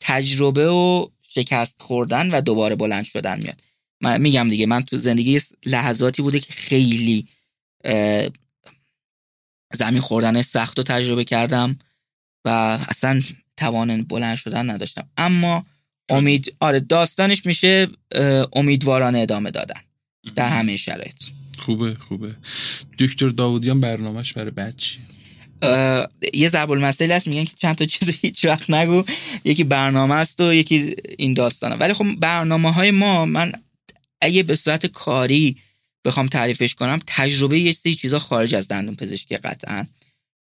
تجربه 0.00 0.68
و 0.68 1.08
شکست 1.22 1.82
خوردن 1.82 2.30
و 2.30 2.40
دوباره 2.40 2.76
بلند 2.76 3.04
شدن 3.04 3.42
میاد. 3.42 3.62
من 4.00 4.20
میگم 4.20 4.48
دیگه 4.50 4.66
من 4.66 4.82
تو 4.82 4.98
زندگی 4.98 5.40
لحظاتی 5.66 6.22
بوده 6.22 6.40
که 6.40 6.52
خیلی 6.52 7.28
زمین 9.74 10.00
خوردن 10.00 10.42
سخت 10.42 10.78
رو 10.78 10.84
تجربه 10.84 11.24
کردم 11.24 11.78
و 12.44 12.48
اصلا 12.88 13.22
توان 13.56 14.02
بلند 14.02 14.36
شدن 14.36 14.70
نداشتم. 14.70 15.08
اما 15.16 15.66
امید 16.08 16.56
آره 16.60 16.80
داستانش 16.80 17.46
میشه 17.46 17.88
امیدوارانه 18.52 19.18
ادامه 19.18 19.50
دادن 19.50 19.80
در 20.34 20.48
همه 20.48 20.76
شرایط. 20.76 21.24
خوبه 21.58 21.94
خوبه. 21.94 22.34
دکتر 22.98 23.28
داودیان 23.28 23.80
برنامهش 23.80 24.32
برای 24.32 24.50
بچه 24.50 24.98
یه 26.34 26.48
ضرب 26.48 26.70
المثل 26.70 27.12
هست 27.12 27.28
میگن 27.28 27.44
که 27.44 27.54
چند 27.58 27.74
تا 27.74 27.84
چیز 27.84 28.10
هیچ 28.20 28.44
وقت 28.44 28.70
نگو. 28.70 29.04
یکی 29.44 29.64
برنامه 29.64 30.14
است 30.14 30.40
و 30.40 30.54
یکی 30.54 30.96
این 31.18 31.34
داستانه. 31.34 31.74
ولی 31.74 31.92
خب 31.92 32.04
برنامه 32.20 32.72
های 32.72 32.90
ما 32.90 33.26
من 33.26 33.52
اگه 34.20 34.42
به 34.42 34.56
صورت 34.56 34.86
کاری 34.86 35.56
بخوام 36.04 36.26
تعریفش 36.26 36.74
کنم 36.74 37.00
تجربه 37.06 37.58
یه 37.58 37.72
سری 37.72 37.94
چیزا 37.94 38.18
خارج 38.18 38.54
از 38.54 38.68
دندون 38.68 38.94
پزشکی 38.94 39.36
قطعا. 39.36 39.86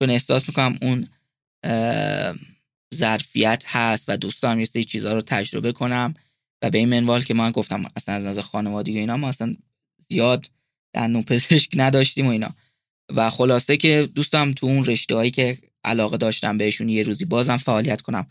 چون 0.02 0.10
احساس 0.10 0.48
می‌کنم 0.48 0.78
اون 0.82 1.08
ظرفیت 2.94 3.64
هست 3.66 4.04
و 4.08 4.16
دوست 4.16 4.42
دارم 4.42 4.60
یه 4.60 4.66
سری 4.66 4.84
چیزها 4.84 5.12
رو 5.12 5.22
تجربه 5.22 5.72
کنم 5.72 6.14
و 6.62 6.70
به 6.70 6.78
این 6.78 6.88
منوال 6.88 7.22
که 7.22 7.34
من 7.34 7.50
گفتم 7.50 7.84
اصلا 7.96 8.14
از 8.14 8.24
نظر 8.24 8.40
خانوادگی 8.40 8.96
و 8.96 9.00
اینا 9.00 9.16
ما 9.16 9.28
اصلا 9.28 9.56
زیاد 10.08 10.50
دندون 10.94 11.22
پزشک 11.22 11.70
نداشتیم 11.74 12.26
و 12.26 12.30
اینا. 12.30 12.54
و 13.14 13.30
خلاصه 13.30 13.76
که 13.76 14.08
دوستم 14.14 14.52
تو 14.52 14.66
اون 14.66 14.84
رشته 14.84 15.14
هایی 15.14 15.30
که 15.30 15.58
علاقه 15.84 16.16
داشتم 16.16 16.58
بهشون 16.58 16.88
یه 16.88 17.02
روزی 17.02 17.24
بازم 17.24 17.56
فعالیت 17.56 18.00
کنم. 18.00 18.26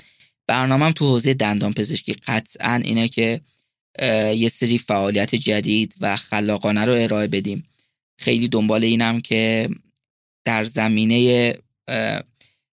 برنامهم 0.47 0.91
تو 0.91 1.05
حوزه 1.05 1.33
دندان 1.33 1.73
پزشکی 1.73 2.13
قطعا 2.13 2.81
اینه 2.83 3.07
که 3.07 3.41
یه 4.35 4.49
سری 4.49 4.77
فعالیت 4.77 5.35
جدید 5.35 5.95
و 6.01 6.15
خلاقانه 6.15 6.85
رو 6.85 6.93
ارائه 6.93 7.27
بدیم. 7.27 7.67
خیلی 8.19 8.47
دنبال 8.47 8.83
اینم 8.83 9.21
که 9.21 9.69
در 10.45 10.63
زمینه 10.63 11.53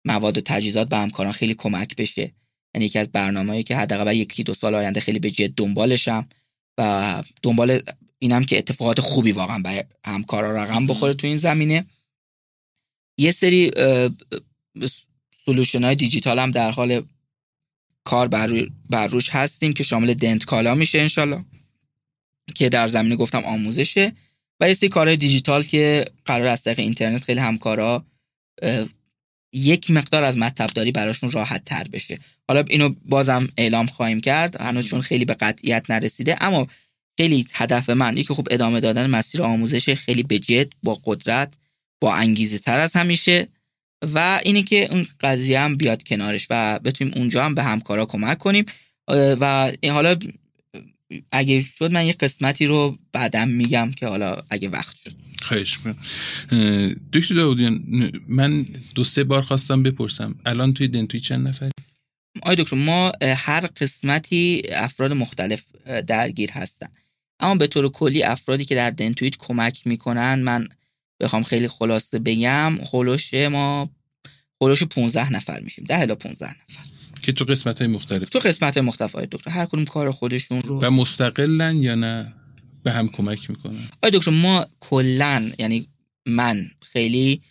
مواد 0.06 0.38
و 0.38 0.42
تجهیزات 0.42 0.90
به 0.90 0.98
همکاران 0.98 1.32
خیلی 1.32 1.54
کمک 1.54 1.96
بشه. 1.96 2.32
یعنی 2.76 2.86
یکی 2.86 3.00
از 3.00 3.12
برنامه‌ای 3.12 3.64
که 3.64 3.76
حداقل 3.76 4.16
یکی 4.16 4.44
دو 4.44 4.54
سال 4.54 4.76
آینده 4.76 5.00
خیلی 5.00 5.20
به 5.20 5.32
جد 5.32 5.54
دنبالشم 5.54 6.30
و 6.78 7.24
دنبال 7.42 7.82
اینم 8.20 8.44
که 8.44 8.58
اتفاقات 8.58 9.00
خوبی 9.00 9.32
واقعا 9.32 9.60
به 9.60 9.88
همکارا 10.06 10.64
رقم 10.64 10.88
بخوره 10.88 11.14
تو 11.14 11.28
این 11.28 11.38
زمینه. 11.38 11.86
یه 13.18 13.32
سری 13.32 13.72
سلوشن 15.46 15.84
های 15.84 15.96
دیجیتال 15.96 16.40
هم 16.40 16.52
در 16.52 16.72
حال 16.72 17.04
کار 18.08 18.28
بر, 18.28 19.08
روش 19.08 19.30
هستیم 19.30 19.74
که 19.74 19.84
شامل 19.84 20.14
دنت 20.14 20.46
کالا 20.46 20.76
میشه 20.76 21.00
انشالله. 21.00 21.46
که 22.56 22.70
در 22.70 22.88
زمینه 22.88 23.16
گفتم 23.16 23.44
آموزشه. 23.44 24.12
و 24.60 24.68
یه 24.68 24.74
سری 24.74 24.90
کارهای 24.90 25.18
دیجیتال 25.18 25.64
که 25.64 26.06
قرار 26.26 26.48
از 26.48 26.64
طریق 26.64 26.80
اینترنت 26.80 27.24
خیلی 27.24 27.40
همکارا 27.40 28.06
یک 29.54 29.92
مقدار 29.92 30.24
از 30.24 30.38
مطلب 30.38 30.92
براشون 30.92 31.32
راحت 31.32 31.66
تر 31.66 31.84
بشه. 31.92 32.20
حالا 32.48 32.64
اینو 32.70 32.96
بازم 33.06 33.50
اعلام 33.58 33.86
خواهیم 33.86 34.22
کرد. 34.22 34.62
هنوز 34.62 34.86
چون 34.86 35.02
خیلی 35.02 35.26
به 35.26 35.34
قطعیت 35.34 35.90
نرسیده 35.90 36.44
اما 36.44 36.68
خیلی 37.18 37.48
هدف 37.54 37.90
من 37.90 38.18
یکی 38.18 38.34
خوب 38.34 38.48
ادامه 38.52 38.80
دادن 38.80 39.10
مسیر 39.10 39.42
آموزش 39.42 39.94
خیلی 39.94 40.24
به 40.24 40.40
جد 40.40 40.68
با 40.84 41.02
قدرت 41.06 41.54
با 42.02 42.16
انگیزه 42.16 42.60
تر 42.60 42.80
از 42.80 42.94
همیشه. 42.94 43.48
و 44.02 44.42
اینه 44.44 44.64
که 44.64 44.88
اون 44.92 45.08
قضیه 45.22 45.60
هم 45.60 45.76
بیاد 45.76 46.04
کنارش 46.04 46.48
و 46.50 46.80
بتونیم 46.80 47.14
اونجا 47.16 47.46
هم 47.46 47.56
به 47.56 47.64
همکارا 47.64 48.06
کمک 48.06 48.38
کنیم. 48.38 48.66
و 49.10 49.72
حالا 49.90 50.16
اگه 51.32 51.62
شد 51.62 51.92
من 51.92 52.06
یه 52.06 52.14
قسمتی 52.14 52.66
رو 52.66 52.98
بعدم 53.12 53.50
میگم 53.50 53.92
که 53.92 54.08
حالا 54.08 54.38
اگه 54.50 54.70
وقت 54.70 54.96
شد. 55.04 55.14
خواهش 55.42 55.80
دکتر 57.14 57.36
داودیان 57.36 57.84
من 58.28 58.66
دو 58.96 59.04
سه 59.04 59.24
بار 59.24 59.42
خواستم 59.42 59.84
بپرسم. 59.84 60.36
الان 60.46 60.74
توی 60.74 60.88
دنتوی 60.88 61.20
چند 61.20 61.48
نفر 61.48 61.70
آی 62.42 62.56
دکتر 62.56 62.76
ما 62.76 63.12
هر 63.22 63.68
قسمتی 63.68 64.62
افراد 64.72 65.14
مختلف 65.14 65.64
درگیر 66.08 66.52
هستن. 66.52 66.88
اما 67.40 67.56
به 67.56 67.68
طور 67.68 67.90
کلی 67.90 68.24
افرادی 68.24 68.66
که 68.66 68.76
در 68.76 68.90
دنتویت 68.90 69.36
کمک 69.38 69.88
می‌کنن 69.88 70.40
من 70.40 70.68
بخوام 71.20 71.44
خیلی 71.44 71.68
خلاصه 71.68 72.20
بگم 72.20 72.78
خلوش 72.84 73.34
ما 73.34 73.90
خلوش 74.60 74.84
15 74.84 75.34
نفر 75.34 75.60
میشیم 75.60 75.84
10 75.84 76.00
الی 76.00 76.16
15 76.16 76.50
نفر. 76.50 76.84
که 77.22 77.32
تو 77.32 77.46
قسمت 77.46 77.80
های 77.80 77.88
مختلف. 77.88 78.30
تو 78.30 78.40
قسمت 78.40 78.78
های 78.78 78.86
مختلف 78.86 79.16
های 79.16 79.28
دکتر. 79.32 79.52
هر 79.52 79.66
کدوم 79.66 79.86
کار 79.86 80.12
خودشون 80.12 80.62
رو 80.62 80.80
و 80.80 80.90
مستقلن 80.90 81.76
یا 81.76 81.96
نه 81.96 82.34
به 82.84 82.92
هم 82.92 83.10
کمک 83.10 83.50
می‌کنن. 83.50 83.90
آی 84.04 84.12
دکتر 84.12 84.32
ما 84.32 84.66
کلا 84.80 85.52
یعنی 85.58 85.88
من 86.26 86.72
خیلی 86.82 87.42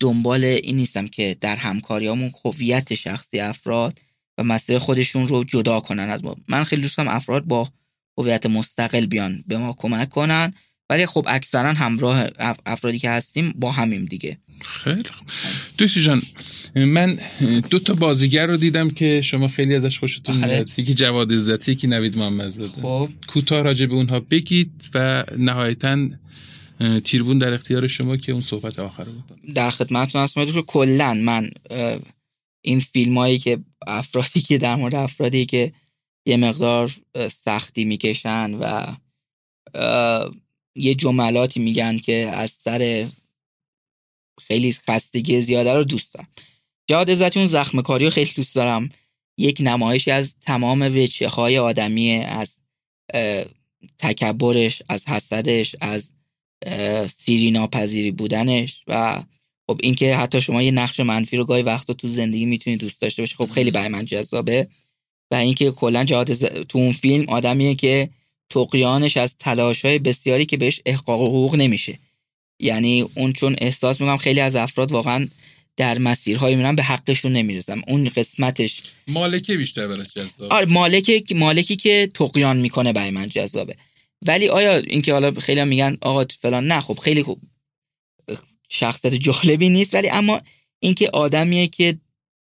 دنبال 0.00 0.44
این 0.44 0.76
نیستم 0.76 1.06
که 1.06 1.36
در 1.40 1.56
همکاریامون 1.56 2.32
هویت 2.44 2.94
شخصی 2.94 3.40
افراد 3.40 3.98
و 4.38 4.44
مسئله 4.44 4.78
خودشون 4.78 5.28
رو 5.28 5.44
جدا 5.44 5.80
کنن 5.80 6.08
از 6.10 6.24
ما. 6.24 6.36
من 6.48 6.64
خیلی 6.64 6.82
دوستم 6.82 7.08
افراد 7.08 7.44
با 7.44 7.68
هویت 8.18 8.46
مستقل 8.46 9.06
بیان 9.06 9.44
به 9.46 9.58
ما 9.58 9.74
کمک 9.78 10.08
کنن. 10.08 10.54
ولی 10.90 11.06
خب 11.06 11.26
اکثرا 11.28 11.72
همراه 11.72 12.26
افرادی 12.66 12.98
که 12.98 13.10
هستیم 13.10 13.54
با 13.56 13.72
همیم 13.72 14.04
دیگه. 14.04 14.38
خیلی 14.64 15.02
خوب. 15.02 15.28
دوستی 15.78 16.02
جان 16.02 16.22
من 16.74 17.18
دو 17.70 17.78
تا 17.78 17.94
بازیگر 17.94 18.46
رو 18.46 18.56
دیدم 18.56 18.90
که 18.90 19.22
شما 19.22 19.48
خیلی 19.48 19.74
ازش 19.74 19.98
خوشتون 19.98 20.36
میاد. 20.36 20.70
یکی 20.76 20.94
جواد 20.94 21.32
عزتی 21.32 21.72
یکی 21.72 21.86
نوید 21.86 22.18
محمدزاده 22.18 22.82
خب. 22.82 23.08
کوتاه 23.28 23.62
راجع 23.62 23.86
به 23.86 23.94
اونها 23.94 24.20
بگید 24.20 24.90
و 24.94 25.24
نهایتا 25.38 26.08
تیربون 27.04 27.38
در 27.38 27.52
اختیار 27.52 27.86
شما 27.86 28.16
که 28.16 28.32
اون 28.32 28.40
صحبت 28.40 28.78
آخر 28.78 29.04
رو 29.04 29.12
بکنم 29.12 29.52
در 29.54 29.70
خدمتتون 29.70 30.22
هستم. 30.22 30.44
که 30.44 30.62
کلا 30.62 31.14
من 31.14 31.50
این 32.64 32.80
فیلم 32.80 33.18
هایی 33.18 33.38
که 33.38 33.58
افرادی 33.86 34.40
که 34.40 34.58
در 34.58 34.74
مورد 34.74 34.94
افرادی 34.94 35.46
که 35.46 35.72
یه 36.26 36.36
مقدار 36.36 36.92
سختی 37.44 37.84
می‌کشن 37.84 38.54
و 38.54 38.96
یه 40.80 40.94
جملاتی 40.94 41.60
میگن 41.60 41.96
که 41.96 42.14
از 42.14 42.50
سر 42.50 43.06
خیلی 44.40 44.72
خستگی 44.72 45.40
زیاده 45.40 45.74
رو 45.74 45.84
دوست 45.84 46.14
دارم. 46.14 46.28
جهاد 46.86 47.10
عزتی 47.10 47.38
اون 47.38 47.48
زخم 47.48 47.82
کاری 47.82 48.04
رو 48.04 48.10
خیلی 48.10 48.30
دوست 48.36 48.56
دارم. 48.56 48.88
یک 49.38 49.58
نمایشی 49.60 50.10
از 50.10 50.34
تمام 50.40 50.82
وچه 50.82 51.28
های 51.28 51.58
آدمی 51.58 52.12
از 52.12 52.58
تکبرش 53.98 54.82
از 54.88 55.08
حسدش 55.08 55.76
از 55.80 56.12
سیری 57.16 57.50
ناپذیری 57.50 58.10
بودنش 58.10 58.84
و 58.86 59.22
خب 59.66 59.80
اینکه 59.82 60.16
حتی 60.16 60.40
شما 60.40 60.62
یه 60.62 60.70
نقش 60.70 61.00
منفی 61.00 61.36
رو 61.36 61.44
گاهی 61.44 61.62
وقتا 61.62 61.92
تو 61.92 62.08
زندگی 62.08 62.44
می‌تونید 62.46 62.80
دوست 62.80 63.00
داشته 63.00 63.22
باشه 63.22 63.36
خب 63.36 63.50
خیلی 63.50 63.70
برای 63.70 63.88
من 63.88 64.04
جذابه. 64.04 64.68
و 65.30 65.34
اینکه 65.34 65.70
کلا 65.70 66.04
جهاد 66.04 66.32
تو 66.62 66.78
اون 66.78 66.92
فیلم 66.92 67.28
آدمیه 67.28 67.74
که 67.74 68.10
تقیانش 68.50 69.16
از 69.16 69.36
تلاش 69.38 69.84
های 69.84 69.98
بسیاری 69.98 70.46
که 70.46 70.56
بهش 70.56 70.80
احقاق 70.86 71.20
حقوق 71.20 71.56
نمیشه. 71.56 71.98
یعنی 72.60 73.00
اون 73.00 73.32
چون 73.32 73.56
احساس 73.60 74.00
می‌کنم 74.00 74.16
خیلی 74.16 74.40
از 74.40 74.56
افراد 74.56 74.92
واقعا 74.92 75.28
در 75.76 75.98
مسیرهای 75.98 76.56
میرن 76.56 76.76
به 76.76 76.82
حقشون 76.82 77.32
نمی‌رسم. 77.32 77.82
اون 77.88 78.04
قسمتش 78.04 78.82
مالکه 79.08 79.56
بیشتر 79.56 79.86
براش 79.86 80.06
جذابه. 80.14 80.54
آره 80.54 80.66
مالکه 80.66 81.24
مالکی 81.34 81.76
که 81.76 82.10
تقیان 82.14 82.56
می‌کنه 82.56 82.92
برای 82.92 83.10
من 83.10 83.28
جذابه. 83.28 83.76
ولی 84.26 84.48
آیا 84.48 84.76
اینکه 84.76 85.12
حالا 85.12 85.30
خیلی 85.30 85.64
میگن 85.64 85.96
آقا 86.00 86.24
فلان 86.40 86.66
نه 86.66 86.80
خب 86.80 86.98
خیلی 86.98 87.22
خوب. 87.22 87.40
شخصیت 88.68 89.14
جالبی 89.14 89.68
نیست 89.68 89.94
ولی 89.94 90.10
اما 90.10 90.40
اینکه 90.80 91.10
آدمیه 91.10 91.66
که 91.66 91.98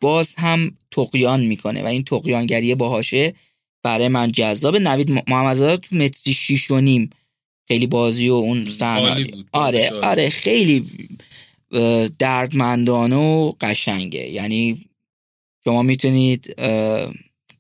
باز 0.01 0.35
هم 0.35 0.77
تقیان 0.91 1.41
می‌کنه 1.41 1.83
و 1.83 1.87
این 1.87 2.05
تقیانگری 2.05 2.75
باهاشه 2.75 3.35
برای 3.83 4.09
من 4.09 4.33
جذاب. 4.33 4.77
نوید 4.77 5.11
محمدزاده 5.29 5.77
تو 5.77 5.97
متری 5.97 6.35
شیش 6.35 6.71
و 6.71 6.81
نیم. 6.81 7.11
خیلی 7.69 7.87
بازی 7.87 8.29
و 8.29 8.35
اون 8.35 8.69
صحنه 8.69 9.27
آره 9.53 9.91
آره 9.91 10.31
خیلی 10.31 10.87
دردمندانه 12.19 13.17
و 13.17 13.53
قشنگه. 13.61 14.29
یعنی 14.29 14.87
شما 15.65 15.83
می‌تونید 15.83 16.55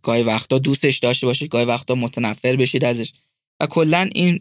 گاهی 0.03 0.23
وقتا 0.23 0.59
دوستش 0.59 0.99
داشته 0.99 1.27
باشید 1.27 1.51
گاهی 1.51 1.65
وقتا 1.65 1.95
متنفر 1.95 2.57
بشید 2.57 2.85
ازش. 2.85 3.13
و 3.61 3.67
کلا 3.67 4.11
این 4.15 4.41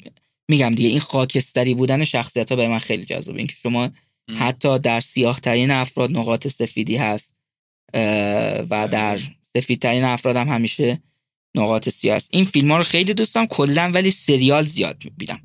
میگم 0.49 0.75
دیگه 0.75 0.89
این 0.89 0.99
خاکستری 0.99 1.73
بودن 1.73 2.03
شخصیت 2.03 2.49
ها 2.49 2.55
به 2.55 2.67
من 2.67 2.79
خیلی 2.79 3.05
جذابه 3.05 3.37
اینکه 3.37 3.55
شما 3.63 3.89
حتی 4.37 4.79
در 4.79 4.99
سیاه 4.99 5.39
ترین 5.39 5.71
افراد 5.71 6.17
نقاط 6.17 6.47
سفیدی 6.47 6.95
هست 6.95 7.33
و. 8.69 8.87
در 8.91 9.19
سفیدترین 9.57 10.03
افراد 10.03 10.35
هم 10.35 10.47
همیشه 10.47 10.99
نقاط 11.55 11.89
سیاه 11.89 12.15
است. 12.15 12.29
این 12.31 12.45
فیلم 12.45 12.71
ها 12.71 12.77
رو 12.77 12.83
خیلی 12.83 13.13
دوست 13.13 13.35
دارم 13.35 13.47
کلا 13.47 13.91
ولی 13.93 14.11
سریال 14.11 14.63
زیاد 14.63 15.01
می‌بینم. 15.05 15.41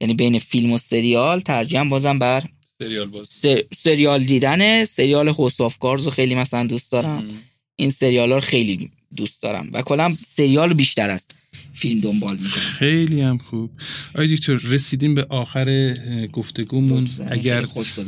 یعنی 0.00 0.14
بین 0.14 0.38
فیلم 0.38 0.72
و 0.72 0.78
سریال 0.78 1.40
ترجیحاً 1.40 1.84
بازم 1.84 2.18
بر 2.18 2.44
سریال 2.78 3.06
باز. 3.06 3.28
سریال 3.76 4.24
دیدن 4.24 4.84
سریال 4.84 5.28
هوس 5.28 5.60
رو 5.60 6.10
خیلی 6.10 6.34
مثلا 6.34 6.66
دوست 6.66 6.92
دارم. 6.92 7.30
این 7.76 7.90
سریال 7.90 8.28
ها 8.28 8.34
رو 8.34 8.40
خیلی 8.40 8.90
دوست 9.16 9.42
دارم 9.42 9.70
و 9.72 9.82
کلا 9.82 10.16
سریال 10.26 10.72
بیشتر 10.72 11.10
است 11.10 11.30
فیلم 11.74 12.00
دنبال 12.00 12.36
می‌کنم. 12.36 12.48
خیلی 12.50 13.20
هم 13.20 13.38
خوب. 13.38 13.70
آی 14.14 14.36
دکتر 14.36 14.54
رسیدیم 14.54 15.14
به 15.14 15.26
آخر 15.30 15.96
گفتگومون. 16.32 17.08
اگر 17.30 17.64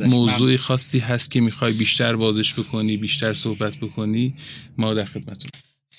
موضوعی 0.07 0.57
خاصی 0.57 0.99
هست 0.99 1.30
که 1.30 1.41
می‌خوای 1.41 1.72
بیشتر 1.72 2.16
بازش 2.16 2.55
بکنی 2.55 2.97
بیشتر 2.97 3.34
صحبت 3.34 3.76
بکنی 3.76 4.34
ما 4.78 4.95
در 4.95 5.05
خدمتتون 5.05 5.51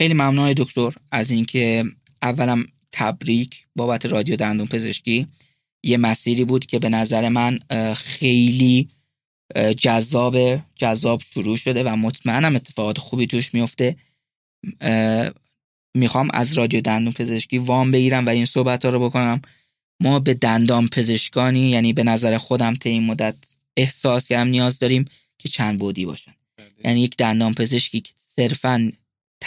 خیلی 0.02 0.14
ممنون 0.14 0.54
دکتر 0.58 0.94
از 1.12 1.32
اینکه 1.32 1.84
اولم 2.22 2.66
تبریک 2.92 3.66
بابت 3.76 4.06
رادیو 4.06 4.36
دندون 4.36 4.68
پزشکی. 4.68 5.28
یه 5.84 5.98
مسیری 5.98 6.46
بود 6.46 6.66
که 6.66 6.80
به 6.80 6.90
نظر 6.90 7.30
من 7.30 7.60
خیلی 7.94 8.90
جذاب 9.78 10.62
جذاب 10.76 11.22
شروع 11.22 11.58
شده 11.58 11.84
و 11.84 11.96
مطمئنم 11.96 12.56
اتفاقات 12.56 12.98
خوبی 12.98 13.28
توش 13.28 13.54
میفته. 13.54 13.96
می‌خوام 15.98 16.30
از 16.34 16.54
رادیو 16.54 16.82
دندون 16.82 17.14
پزشکی 17.14 17.58
وام 17.58 17.92
بگیرم 17.92 18.26
و 18.26 18.30
این 18.30 18.46
صحبت 18.46 18.86
ها 18.86 18.92
رو 18.92 19.00
بکنم. 19.00 19.42
ما 20.02 20.20
به 20.20 20.34
دندان 20.34 20.88
پزشکانی 20.88 21.70
یعنی 21.70 21.94
به 21.94 22.04
نظر 22.04 22.38
خودم 22.38 22.76
تا 22.76 22.90
این 22.90 23.04
مدت 23.04 23.36
احساس 23.78 24.28
کردم 24.28 24.50
نیاز 24.50 24.80
داریم 24.80 25.06
که 25.38 25.50
چند 25.50 25.80
بودی 25.80 26.06
باشن. 26.06 26.34
بله. 26.58 26.68
یعنی 26.86 27.02
یک 27.02 27.18
دندان 27.18 27.54
پزشکی 27.54 28.02
که 28.02 28.14
صرفا 28.36 28.92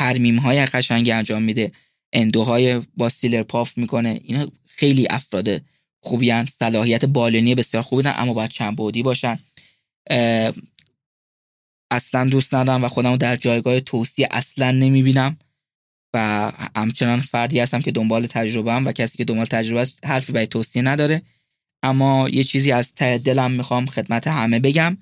ترمیم 0.02 0.38
های 0.38 0.66
قشنگی 0.66 1.12
انجام 1.12 1.42
میده. 1.42 1.72
اندوهای 2.12 2.80
با 2.96 3.08
سیلر 3.08 3.42
پاف 3.42 3.78
می‌کنه. 3.78 4.20
اینا 4.24 4.46
خیلی 4.66 5.06
افراد 5.10 5.62
خوبی 6.00 6.30
هن. 6.30 6.46
صلاحیت 6.46 7.04
بالینی 7.04 7.54
بسیار 7.54 7.82
خوبی 7.82 8.02
دارن 8.02 8.16
اما 8.18 8.32
باید 8.32 8.50
چند 8.50 8.76
بودی 8.76 9.02
باشن. 9.02 9.38
اصلا 11.90 12.24
دوست 12.24 12.54
ندارم 12.54 12.84
و 12.84 12.88
خودمو 12.88 13.16
در 13.16 13.36
جایگاه 13.36 13.80
توصیه 13.80 14.28
اصلا 14.30 14.70
نمی‌بینم. 14.70 15.36
و 16.14 16.52
همچنان 16.76 17.20
فردی 17.20 17.60
هستم 17.60 17.80
که 17.80 17.92
دنبال 17.92 18.26
تجربه 18.26 18.72
هم 18.72 18.86
و 18.86 18.92
کسی 18.92 19.18
که 19.18 19.24
دنبال 19.24 19.44
تجربه 19.44 19.80
است 19.80 20.06
حرفی 20.06 20.32
برای 20.32 20.46
توصیه 20.46 20.82
نداره. 20.82 21.22
اما 21.82 22.28
یه 22.28 22.44
چیزی 22.44 22.72
از 22.72 22.94
ته 22.94 23.18
دلم 23.18 23.50
می‌خوام 23.50 23.86
خدمت 23.86 24.26
همه 24.26 24.60
بگم. 24.60 24.96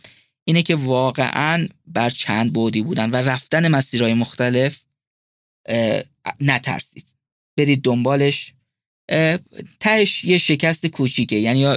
اینه 0.45 0.63
که 0.63 0.77
واقعا 0.77 1.69
بر 1.87 2.11
چند 2.11 2.53
بودی 2.53 2.83
بودن 2.83 3.11
و 3.11 3.17
رفتن 3.17 3.69
مسیرهای 3.69 4.15
مختلف 4.15 4.83
نترسید. 6.41 7.15
برید 7.57 7.83
دنبالش. 7.83 8.53
تهش 9.81 10.25
یه 10.25 10.39
شکست 10.39 10.87
کوچیکه 10.87 11.37
یعنی 11.37 11.77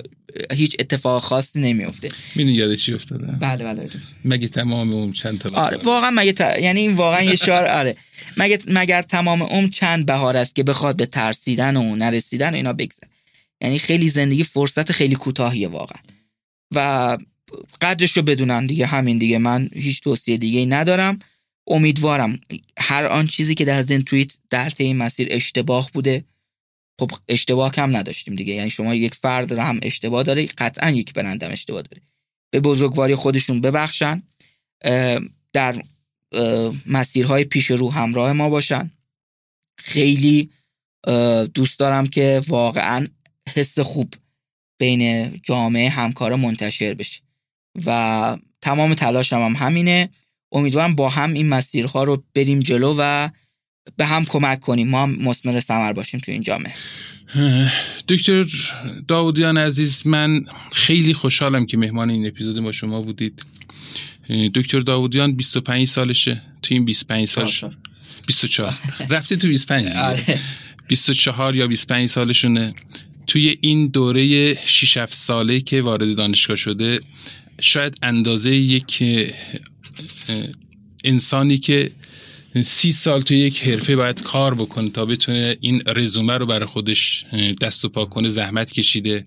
هیچ 0.52 0.76
اتفاق 0.80 1.24
خاصی 1.24 1.60
نمیفته 1.60 2.10
می‌دونی 2.36 2.56
یاد 2.56 2.76
چی 2.76 2.94
افتاده؟ 2.94 3.26
بله 3.26 3.64
بله 3.64 3.90
مگه 4.26 4.48
تمام 4.48 4.94
اون 4.94 5.12
چند 5.12 5.40
تا 5.40 5.50
آره 5.50 5.78
واقعا 5.78 6.12
مگه 6.12 6.62
یعنی 6.62 6.80
این 6.80 6.94
واقعا 6.94 7.22
یه 7.22 7.36
شعار 7.36 7.66
آره. 7.66 7.96
مگه 8.38 8.60
مگر 8.68 9.02
تمام 9.02 9.42
اون 9.42 9.70
چند 9.70 10.06
بهار 10.06 10.38
است 10.38 10.56
که 10.56 10.64
بخواد 10.64 10.96
به 10.96 11.06
ترسیدن 11.06 11.78
و 11.78 11.96
نرسیدن 11.96 12.54
و 12.54 12.56
اینا 12.56 12.74
بگذره؟ 12.74 13.10
یعنی 13.62 13.80
خیلی 13.80 14.10
زندگی 14.10 14.44
فرصت 14.44 14.92
خیلی 14.92 15.16
کوتاهیه 15.16 15.68
واقعا. 15.68 16.02
و 16.76 17.18
قدرش 17.82 18.18
رو 18.18 18.24
بدونن 18.24 18.66
دیگه 18.66 18.86
همین 18.86 19.18
دیگه. 19.18 19.38
من 19.38 19.70
هیچ 19.74 20.02
توصیه 20.02 20.38
دیگه 20.38 20.60
ای 20.60 20.66
ندارم. 20.66 21.20
امیدوارم 21.68 22.40
هر 22.78 23.06
آن 23.06 23.28
چیزی 23.28 23.56
که 23.56 23.66
در 23.66 23.82
دن 23.82 24.02
توییت 24.02 24.34
در 24.50 24.70
طی 24.70 24.94
مسیر 24.94 25.28
اشتباه 25.32 25.90
بوده 25.94 26.26
خب 27.00 27.12
اشتباه 27.28 27.72
کم 27.72 27.98
نداشتیم 27.98 28.36
دیگه. 28.36 28.54
یعنی 28.54 28.70
شما 28.70 28.96
یک 28.96 29.16
فرد 29.16 29.54
رو 29.54 29.62
هم 29.62 29.80
اشتباه 29.84 30.24
داره 30.24 30.46
قطعا 30.46 30.90
یک 30.90 31.14
برندم 31.14 31.52
اشتباه 31.52 31.82
داره 31.82 32.02
به 32.52 32.60
بزرگواری 32.60 33.16
خودشون 33.16 33.62
ببخشن 33.62 34.24
در 35.54 35.84
مسیرهای 36.86 37.44
پیش 37.44 37.72
رو 37.72 37.92
همراه 37.92 38.34
ما 38.34 38.50
باشن. 38.50 38.92
خیلی 39.78 40.50
دوست 41.54 41.80
دارم 41.80 42.08
که 42.08 42.42
واقعا 42.48 43.08
حس 43.56 43.80
خوب 43.80 44.14
بین 44.80 45.32
جامعه 45.44 45.90
همکارا 45.90 46.38
منتشر 46.38 46.94
بشه. 46.94 47.22
و 47.86 48.38
تمام 48.62 48.94
تلاشم 48.94 49.42
هم 49.42 49.56
همینه. 49.56 50.10
امیدوارم 50.54 50.96
با 50.96 51.10
هم 51.10 51.34
این 51.34 51.50
مسیرها 51.50 52.04
رو 52.04 52.24
بریم 52.36 52.60
جلو 52.60 52.96
و 53.00 53.30
به 53.98 54.06
هم 54.06 54.26
کمک 54.26 54.60
کنیم. 54.60 54.90
ما 54.90 55.04
هم 55.04 55.16
مسمر 55.22 55.60
سمر 55.60 55.94
باشیم 55.94 56.20
تو 56.20 56.32
این 56.32 56.42
جامعه. 56.42 56.74
دکتر 58.08 58.46
داودیان 59.08 59.58
عزیز 59.58 60.08
من 60.08 60.46
خیلی 60.72 61.14
خوشحالم 61.14 61.66
که 61.66 61.78
مهمان 61.78 62.10
این 62.10 62.28
اپیزود 62.28 62.60
ما 62.60 62.72
شما 62.72 63.02
بودید. 63.02 63.46
دکتر 64.56 64.80
داودیان 64.80 65.36
25 65.36 65.88
سالشه 65.88 66.42
تو 66.62 66.76
این 66.76 66.86
25 66.86 67.28
سالش 67.28 67.64
24 68.28 68.74
رفتی 69.10 69.38
تو 69.38 69.48
25 69.48 69.90
24 70.88 71.42
آره. 71.42 71.58
یا 71.58 71.68
25 71.68 72.10
سالشونه. 72.10 72.74
توی 73.28 73.58
این 73.62 73.88
دوره 73.88 74.56
6 74.66 74.98
7 74.98 75.14
ساله 75.14 75.60
که 75.60 75.82
وارد 75.82 76.16
دانشگاه 76.16 76.56
شده 76.56 77.00
شاید 77.62 77.98
اندازه 78.02 78.56
یک 78.56 79.04
انسانی 81.04 81.58
که 81.58 81.92
سی 82.62 82.92
سال 82.92 83.22
تو 83.22 83.34
یک 83.34 83.64
حرفه 83.64 83.96
باید 83.96 84.22
کار 84.22 84.54
بکنه 84.54 84.90
تا 84.90 85.06
بتونه 85.06 85.58
این 85.62 85.82
رزومه 85.88 86.38
رو 86.38 86.46
برای 86.46 86.66
خودش 86.66 87.26
دست 87.62 87.86
و 87.86 87.90
پا 87.90 88.06
کنه 88.06 88.30
زحمت 88.30 88.72
کشیده. 88.72 89.26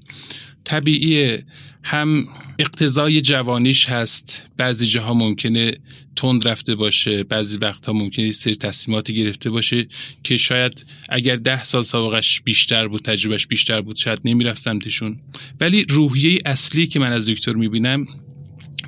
طبیعیه 0.64 1.44
هم 1.82 2.28
اقتضای 2.58 3.20
جوانیش 3.20 3.88
هست. 3.88 4.46
بعضی 4.56 4.86
جاها 4.86 5.14
ممکنه 5.14 5.76
تند 6.16 6.48
رفته 6.48 6.74
باشه 6.74 7.24
بعضی 7.24 7.58
وقتها 7.58 7.92
ممکنه 7.92 8.32
سری 8.32 8.56
تصمیماتی 8.56 9.14
گرفته 9.14 9.50
باشه 9.50 9.86
که 10.24 10.36
شاید 10.36 10.86
اگر 11.08 11.36
ده 11.36 11.64
سال 11.64 11.82
سابقش 11.82 12.40
بیشتر 12.40 12.88
بود 12.88 13.00
تجربهش 13.00 13.46
بیشتر 13.46 13.80
بود 13.80 13.96
شاید 13.96 14.20
نمی‌رفت 14.24 14.62
سمتشون. 14.62 15.20
ولی 15.60 15.84
روحیه 15.88 16.38
اصلی 16.46 16.86
که 16.86 16.98
من 16.98 17.12
از 17.12 17.30
دکتر 17.30 17.52
می‌بینم 17.52 18.06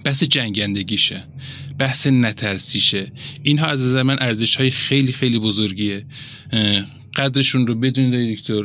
بحث 0.04 0.24
جنگندگیشه 0.24 1.24
بحث 1.78 2.06
نترسیشه. 2.06 3.12
اینها 3.42 3.66
از 3.66 3.84
نظر 3.84 4.02
من 4.02 4.16
ارزش 4.20 4.56
های 4.56 4.70
خیلی 4.70 5.12
خیلی 5.12 5.38
بزرگیه. 5.38 6.06
قدرشون 7.18 7.66
رو 7.66 7.74
بدونید 7.74 8.36
دکتر. 8.36 8.64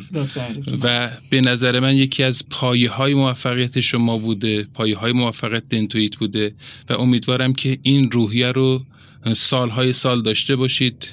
و 0.82 1.10
به 1.30 1.42
نظر 1.42 1.80
من 1.80 1.98
یکی 1.98 2.24
از 2.24 2.44
پایه 2.50 2.90
های 2.90 3.14
موفقیت 3.14 3.80
شما 3.80 4.18
بوده 4.18 4.64
پایه 4.74 4.98
های 4.98 5.12
موفقیت 5.12 5.70
دنتویت 5.70 6.16
بوده 6.18 6.56
و 6.90 6.94
امیدوارم 6.94 7.54
که 7.54 7.78
این 7.82 8.12
روحیه 8.12 8.48
رو 8.48 8.86
سالهای 9.34 9.94
سال 9.94 10.22
داشته 10.22 10.56
باشید. 10.56 11.08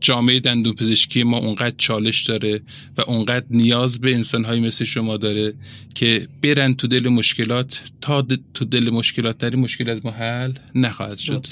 جامعه 0.00 0.40
دندون 0.40 0.74
پزشکی 0.74 1.22
ما 1.22 1.38
اونقدر 1.38 1.74
چالش 1.78 2.22
داره 2.22 2.60
و 2.96 3.02
اونقدر 3.06 3.46
نیاز 3.50 4.00
به 4.00 4.14
انسانهایی 4.14 4.60
مثل 4.60 4.84
شما 4.84 5.16
داره 5.16 5.54
که 5.94 6.28
برن 6.42 6.74
تو 6.74 6.86
دل 6.86 7.08
مشکلات. 7.08 7.82
تا 8.00 8.26
تو 8.54 8.64
دل 8.64 8.90
مشکلات 8.90 9.38
داری 9.38 9.56
مشکل 9.56 9.90
از 9.90 10.04
ما 10.04 10.10
حل 10.10 10.52
نخواهد 10.74 11.18
شد. 11.18 11.46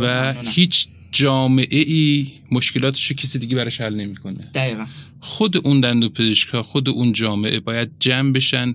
و 0.00 0.34
هیچ 0.44 0.86
جامعه 1.12 1.78
ای 1.78 2.32
مشکلاتش 2.50 3.10
رو 3.10 3.16
کسی 3.16 3.38
دیگه 3.38 3.56
براش 3.56 3.80
حل 3.80 3.94
نمی‌کنه. 3.94 4.38
دقیقا. 4.54 4.86
خود 5.20 5.66
اون 5.66 5.80
دندون 5.80 6.10
پزشکا 6.10 6.62
خود 6.62 6.88
اون 6.88 7.12
جامعه 7.12 7.60
باید 7.60 7.90
جمع 8.00 8.32
بشن 8.32 8.74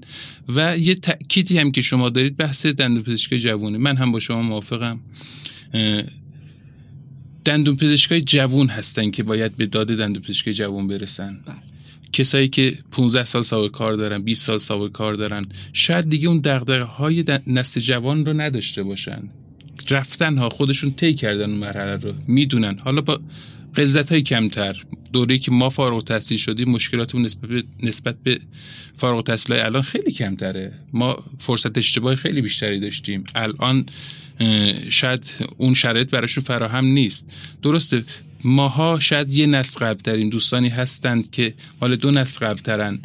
و 0.50 0.78
یه 0.78 0.96
تأکیدی 0.96 1.60
هم 1.60 1.72
که 1.72 1.82
شما 1.82 2.10
دارید 2.10 2.38
بحث 2.38 2.66
دندون 2.66 3.04
پزشکی 3.04 3.40
جوونه. 3.40 3.78
من 3.78 3.98
هم 3.98 4.12
با 4.12 4.20
شما 4.20 4.42
موافقم. 4.42 5.00
دندون 7.46 7.76
پزشکای 7.76 8.22
جوون 8.22 8.68
هستن 8.68 9.12
که 9.12 9.24
باید 9.24 9.58
به 9.58 9.66
داد 9.66 9.88
دندون 9.88 10.22
پزشکای 10.22 10.54
جوون 10.54 10.88
برسن. 10.88 11.40
بله. 11.46 11.56
کسایی 12.14 12.48
که 12.48 12.78
15 12.92 13.24
سال 13.24 13.42
سابقه 13.42 13.70
کار 13.70 13.94
دارن 13.94 14.22
20 14.22 14.46
سال 14.46 14.58
سابقه 14.58 14.90
کار 14.90 15.14
دارن 15.14 15.46
شاید 15.74 16.10
دیگه 16.10 16.28
اون 16.28 16.38
دغدغه 16.38 16.84
های 16.84 17.24
نسل 17.48 17.82
جوان 17.82 18.26
رو 18.26 18.34
نداشته 18.34 18.84
باشن. 18.84 19.30
رفتن 19.90 20.38
ها 20.38 20.50
خودشون 20.50 20.92
طی 20.94 21.14
کردن 21.14 21.50
اون 21.50 21.60
مرحله 21.60 21.96
رو 21.96 22.14
می‌دونن. 22.28 22.78
حالا 22.84 23.02
با 23.02 23.20
قلزت 23.76 24.12
های 24.12 24.22
کمتر 24.22 24.84
دوره 25.14 25.38
که 25.38 25.52
ما 25.52 25.70
فارغ 25.70 26.04
تحصیل 26.04 26.38
شدیم 26.38 26.70
مشکلاتمون 26.70 27.26
نسبت 27.26 27.50
به, 27.50 27.64
نسبت 27.84 28.16
به 28.24 28.40
فارغ 28.98 29.16
التحصیل 29.16 29.56
الان 29.56 29.82
خیلی 29.82 30.12
کمتره. 30.12 30.74
ما 30.94 31.24
فرصت 31.40 31.78
اشتباه 31.78 32.16
خیلی 32.16 32.42
بیشتری 32.42 32.80
داشتیم. 32.80 33.24
الان 33.36 33.86
شاید 34.90 35.32
اون 35.58 35.74
شرایط 35.74 36.10
براشون 36.10 36.44
فراهم 36.44 36.86
نیست. 36.86 37.30
درسته 37.62 38.04
ماها 38.44 39.00
شاید 39.00 39.30
یه 39.30 39.46
نسل 39.46 39.86
قبل 39.86 40.02
ترین 40.02 40.30
دوستانی 40.30 40.70
هستند 40.70 41.32
که 41.32 41.54
مال 41.82 41.96
دو 41.96 42.12
نسل 42.12 42.46
قبل 42.46 42.62
ترن 42.62 43.00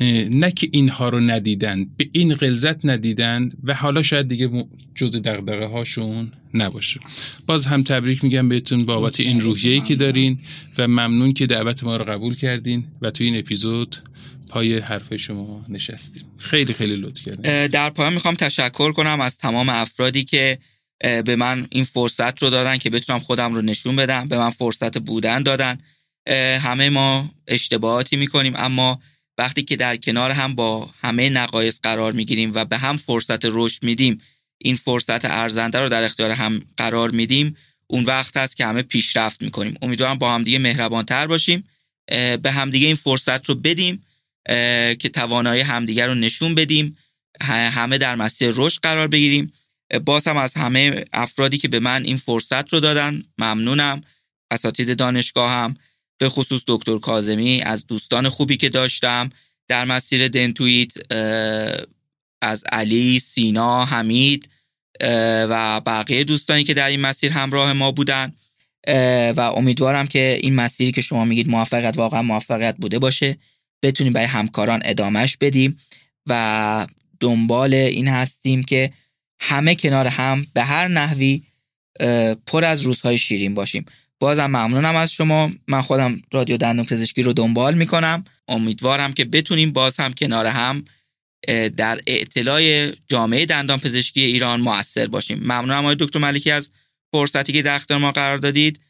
نه 0.00 0.50
که 0.50 0.68
اینها 0.72 1.08
رو 1.08 1.20
ندیدن 1.20 1.86
به 1.96 2.08
این 2.12 2.34
غلظت 2.34 2.84
ندیدن 2.84 3.50
و 3.64 3.74
حالا 3.74 4.02
شاید 4.02 4.28
دیگه 4.28 4.64
جز 4.94 5.16
دقدقه 5.16 5.66
هاشون 5.66 6.32
نباشه. 6.54 7.00
باز 7.46 7.66
هم 7.66 7.82
تبریک 7.82 8.24
میگم 8.24 8.48
بهتون 8.48 8.84
بابت 8.86 9.20
این 9.20 9.40
روحیه‌ای 9.40 9.80
که 9.80 9.96
دارین 9.96 10.40
و 10.78 10.88
ممنون 10.88 11.32
که 11.32 11.46
دعوت 11.46 11.84
ما 11.84 11.96
رو 11.96 12.04
قبول 12.04 12.36
کردین 12.36 12.84
و 13.02 13.10
تو 13.10 13.24
این 13.24 13.38
اپیزود 13.38 13.96
پای 14.50 14.78
حرف 14.78 15.16
شما 15.16 15.64
نشستیم. 15.68 16.24
خیلی 16.38 16.72
خیلی 16.72 16.96
لطف 16.96 17.22
کردین. 17.22 17.66
در 17.66 17.90
پایان 17.90 18.12
می‌خوام 18.12 18.34
تشکر 18.34 18.92
کنم 18.92 19.20
از 19.20 19.38
تمام 19.38 19.68
افرادی 19.68 20.24
که 20.24 20.58
به 21.24 21.36
من 21.36 21.66
این 21.70 21.84
فرصت 21.84 22.42
رو 22.42 22.50
دادن 22.50 22.78
که 22.78 22.90
بتونم 22.90 23.18
خودم 23.18 23.54
رو 23.54 23.62
نشون 23.62 23.96
بدم 23.96 24.28
به 24.28 24.38
من 24.38 24.50
فرصت 24.50 24.98
بودن 24.98 25.42
دادن. 25.42 25.78
همه 26.60 26.90
ما 26.90 27.30
اشتباهاتی 27.48 28.16
می‌کنیم 28.16 28.52
اما 28.56 29.00
وقتی 29.38 29.62
که 29.62 29.76
در 29.76 29.96
کنار 29.96 30.30
هم 30.30 30.54
با 30.54 30.90
همه 31.00 31.28
نقایص 31.30 31.80
قرار 31.82 32.12
می‌گیریم 32.12 32.52
و 32.54 32.64
به 32.64 32.78
هم 32.78 32.96
فرصت 32.96 33.44
رشد 33.44 33.84
میدیم 33.84 34.20
این 34.58 34.76
فرصت 34.76 35.24
ارزنده 35.24 35.78
رو 35.80 35.88
در 35.88 36.02
اختیار 36.02 36.30
هم 36.30 36.62
قرار 36.76 37.10
میدیم 37.10 37.56
اون 37.86 38.04
وقت 38.04 38.36
هست 38.36 38.56
که 38.56 38.66
همه 38.66 38.82
پیشرفت 38.82 39.42
می‌کنیم. 39.42 39.78
امیدوارم 39.82 40.18
با 40.18 40.34
همدیگه 40.34 40.58
مهربانتر 40.58 41.26
باشیم 41.26 41.68
به 42.42 42.50
همدیگه 42.52 42.86
این 42.86 42.96
فرصت 42.96 43.46
رو 43.46 43.54
بدیم 43.54 44.04
که 44.98 45.10
توانایی 45.14 45.62
همدیگه 45.62 46.06
رو 46.06 46.14
نشون 46.14 46.54
بدیم 46.54 46.96
همه 47.50 47.98
در 47.98 48.14
مسیر 48.14 48.52
رشد 48.56 48.80
قرار 48.80 49.08
بگیریم. 49.08 49.52
باز 50.04 50.28
هم 50.28 50.36
از 50.36 50.54
همه 50.54 51.04
افرادی 51.12 51.58
که 51.58 51.68
به 51.68 51.80
من 51.80 52.04
این 52.04 52.16
فرصت 52.16 52.72
رو 52.72 52.80
دادن 52.80 53.22
ممنونم. 53.38 54.00
اساتید 54.50 54.98
دانشگاه 54.98 55.50
هم 55.50 55.76
به 56.18 56.28
خصوص 56.28 56.62
دکتر 56.66 56.98
کازمی 56.98 57.62
از 57.62 57.86
دوستان 57.86 58.28
خوبی 58.28 58.56
که 58.56 58.68
داشتم 58.68 59.30
در 59.68 59.84
مسیر 59.84 60.28
دنتویت 60.28 60.92
از 62.42 62.64
علی، 62.72 63.18
سینا، 63.18 63.84
حمید 63.84 64.48
و 65.48 65.80
بقیه 65.86 66.24
دوستانی 66.24 66.64
که 66.64 66.74
در 66.74 66.88
این 66.88 67.00
مسیر 67.00 67.32
همراه 67.32 67.72
ما 67.72 67.92
بودن. 67.92 68.32
و 69.36 69.40
امیدوارم 69.56 70.06
که 70.06 70.38
این 70.42 70.54
مسیری 70.54 70.92
که 70.92 71.00
شما 71.00 71.24
میگید 71.24 71.48
موفقیت 71.48 71.96
واقعا 71.96 72.22
موفقیت 72.22 72.76
بوده 72.78 72.98
باشه 72.98 73.36
بتونیم 73.82 74.12
برای 74.12 74.26
همکاران 74.26 74.80
ادامهش 74.84 75.36
بدیم. 75.36 75.78
و 76.26 76.86
دنبال 77.20 77.74
این 77.74 78.08
هستیم 78.08 78.62
که 78.62 78.92
همه 79.40 79.74
کنار 79.74 80.06
هم 80.06 80.46
به 80.54 80.62
هر 80.62 80.88
نحوی 80.88 81.42
پر 82.46 82.64
از 82.64 82.82
روزهای 82.82 83.18
شیرین 83.18 83.54
باشیم. 83.54 83.84
بازم 84.20 84.46
ممنونم 84.46 84.96
از 84.96 85.12
شما. 85.12 85.50
من 85.68 85.80
خودم 85.80 86.22
رادیو 86.32 86.56
دندون 86.56 86.84
پزشکی 86.84 87.22
رو 87.22 87.32
دنبال 87.32 87.74
می‌کنم. 87.74 88.24
امیدوارم 88.48 89.12
که 89.12 89.24
بتونیم 89.24 89.72
باز 89.72 89.96
هم 89.96 90.12
کنار 90.12 90.46
هم 90.46 90.84
در 91.76 92.00
اطلاع 92.06 92.90
جامعه 93.08 93.46
دندان 93.46 93.78
پزشکی 93.78 94.20
ایران 94.20 94.60
موثر 94.60 95.06
باشیم. 95.06 95.38
ممنونم 95.38 95.84
آقای 95.84 95.96
دکتر 95.98 96.18
ملکی 96.18 96.50
از 96.50 96.70
فرصتی 97.12 97.52
که 97.52 97.62
در 97.62 97.74
اختیار 97.74 98.00
ما 98.00 98.12
قرار 98.12 98.38
دادید. 98.38 98.80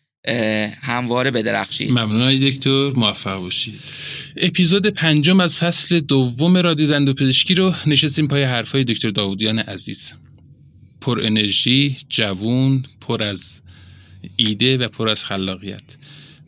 همواره 0.83 1.31
بدرخشید. 1.31 1.91
ممنون 1.91 2.22
آقای 2.22 2.51
دکتر. 2.51 2.91
موفق 2.91 3.39
باشید. 3.39 3.81
اپیزود 4.37 4.87
پنجم 4.87 5.41
از 5.41 5.57
فصل 5.57 6.01
دوم 6.01 6.57
رادیو 6.57 6.87
دندان 6.87 7.14
پزشکی 7.14 7.55
رو 7.55 7.74
نشستیم 7.87 8.29
پای 8.29 8.45
حرفای 8.45 8.85
دکتر 8.85 9.11
داودیان 9.11 9.59
عزیز. 9.59 10.14
پر 11.01 11.20
انرژی 11.22 11.97
جوون 12.09 12.85
پر 13.01 13.22
از 13.22 13.62
ایده 14.37 14.79
و 14.79 14.89
پر 14.89 15.09
از 15.09 15.25
خلاقیت. 15.25 15.97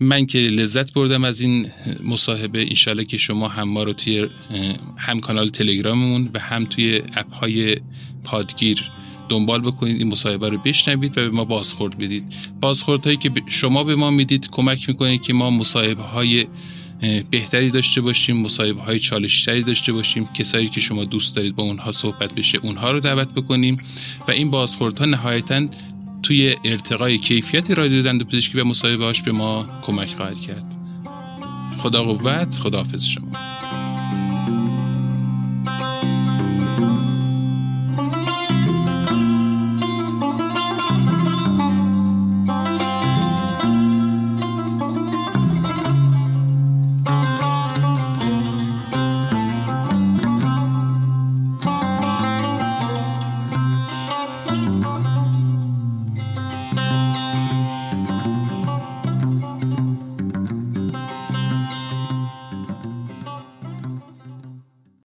من 0.01 0.27
که 0.27 0.39
لذت 0.39 0.93
بردم 0.93 1.25
از 1.25 1.41
این 1.41 1.71
مصاحبه 2.05 2.63
انشالله 2.63 3.05
که 3.05 3.17
شما 3.17 3.49
هم 3.49 3.69
ما 3.69 3.83
رو 3.83 3.93
توی 3.93 4.27
هم 4.97 5.21
کانال 5.21 5.49
تلگراممون 5.49 6.31
و 6.35 6.39
هم 6.39 6.65
توی 6.65 7.03
اپ 7.15 7.33
های 7.33 7.77
پادگیر 8.25 8.91
دنبال 9.29 9.61
بکنید 9.61 9.99
این 9.99 10.09
مصاحبه 10.09 10.49
رو 10.49 10.59
بشنوید 10.59 11.19
و 11.19 11.21
به 11.21 11.31
ما 11.31 11.45
بازخورد 11.45 11.99
بدید. 11.99 12.25
بازخورد 12.61 13.05
هایی 13.05 13.17
که 13.17 13.31
شما 13.47 13.85
به 13.85 13.97
ما 13.97 14.11
می‌دید 14.11 14.49
کمک 14.51 14.89
می‌کنید 14.89 15.23
که 15.23 15.33
ما 15.33 15.51
مصاحبه 15.51 16.03
های 16.03 16.47
بهتری 17.31 17.71
داشته 17.71 18.01
باشیم 18.01 18.37
مصاحبه 18.37 18.81
های 18.81 18.99
چالشتری 18.99 19.63
داشته 19.63 19.93
باشیم. 19.93 20.29
کسایی 20.35 20.69
که 20.69 20.81
شما 20.81 21.05
دوست 21.05 21.37
دارید 21.37 21.57
با 21.57 21.63
اونها 21.63 21.93
صحبت 21.93 22.35
بشه 22.35 22.59
اونها 22.59 22.91
رو 22.91 23.01
دعوت 23.01 23.29
بکنیم 23.29 23.81
و 24.29 24.31
این 24.31 24.51
بازخوردها 24.51 25.05
نهایتا 25.05 25.67
توی 26.23 26.57
ارتقای 26.65 27.19
کیفیت 27.19 27.71
رادیو 27.71 28.03
دندو 28.03 28.25
پزشکی 28.25 28.61
و 28.61 28.65
مصاحبه 28.65 29.13
به 29.25 29.33
ما 29.33 29.67
کمک 29.83 30.15
خواهد 30.15 30.41
کرد. 30.41 30.77
خدا 31.79 32.05
قوت 32.05 32.59
خداحافظ 32.59 33.05
شما. 33.05 33.58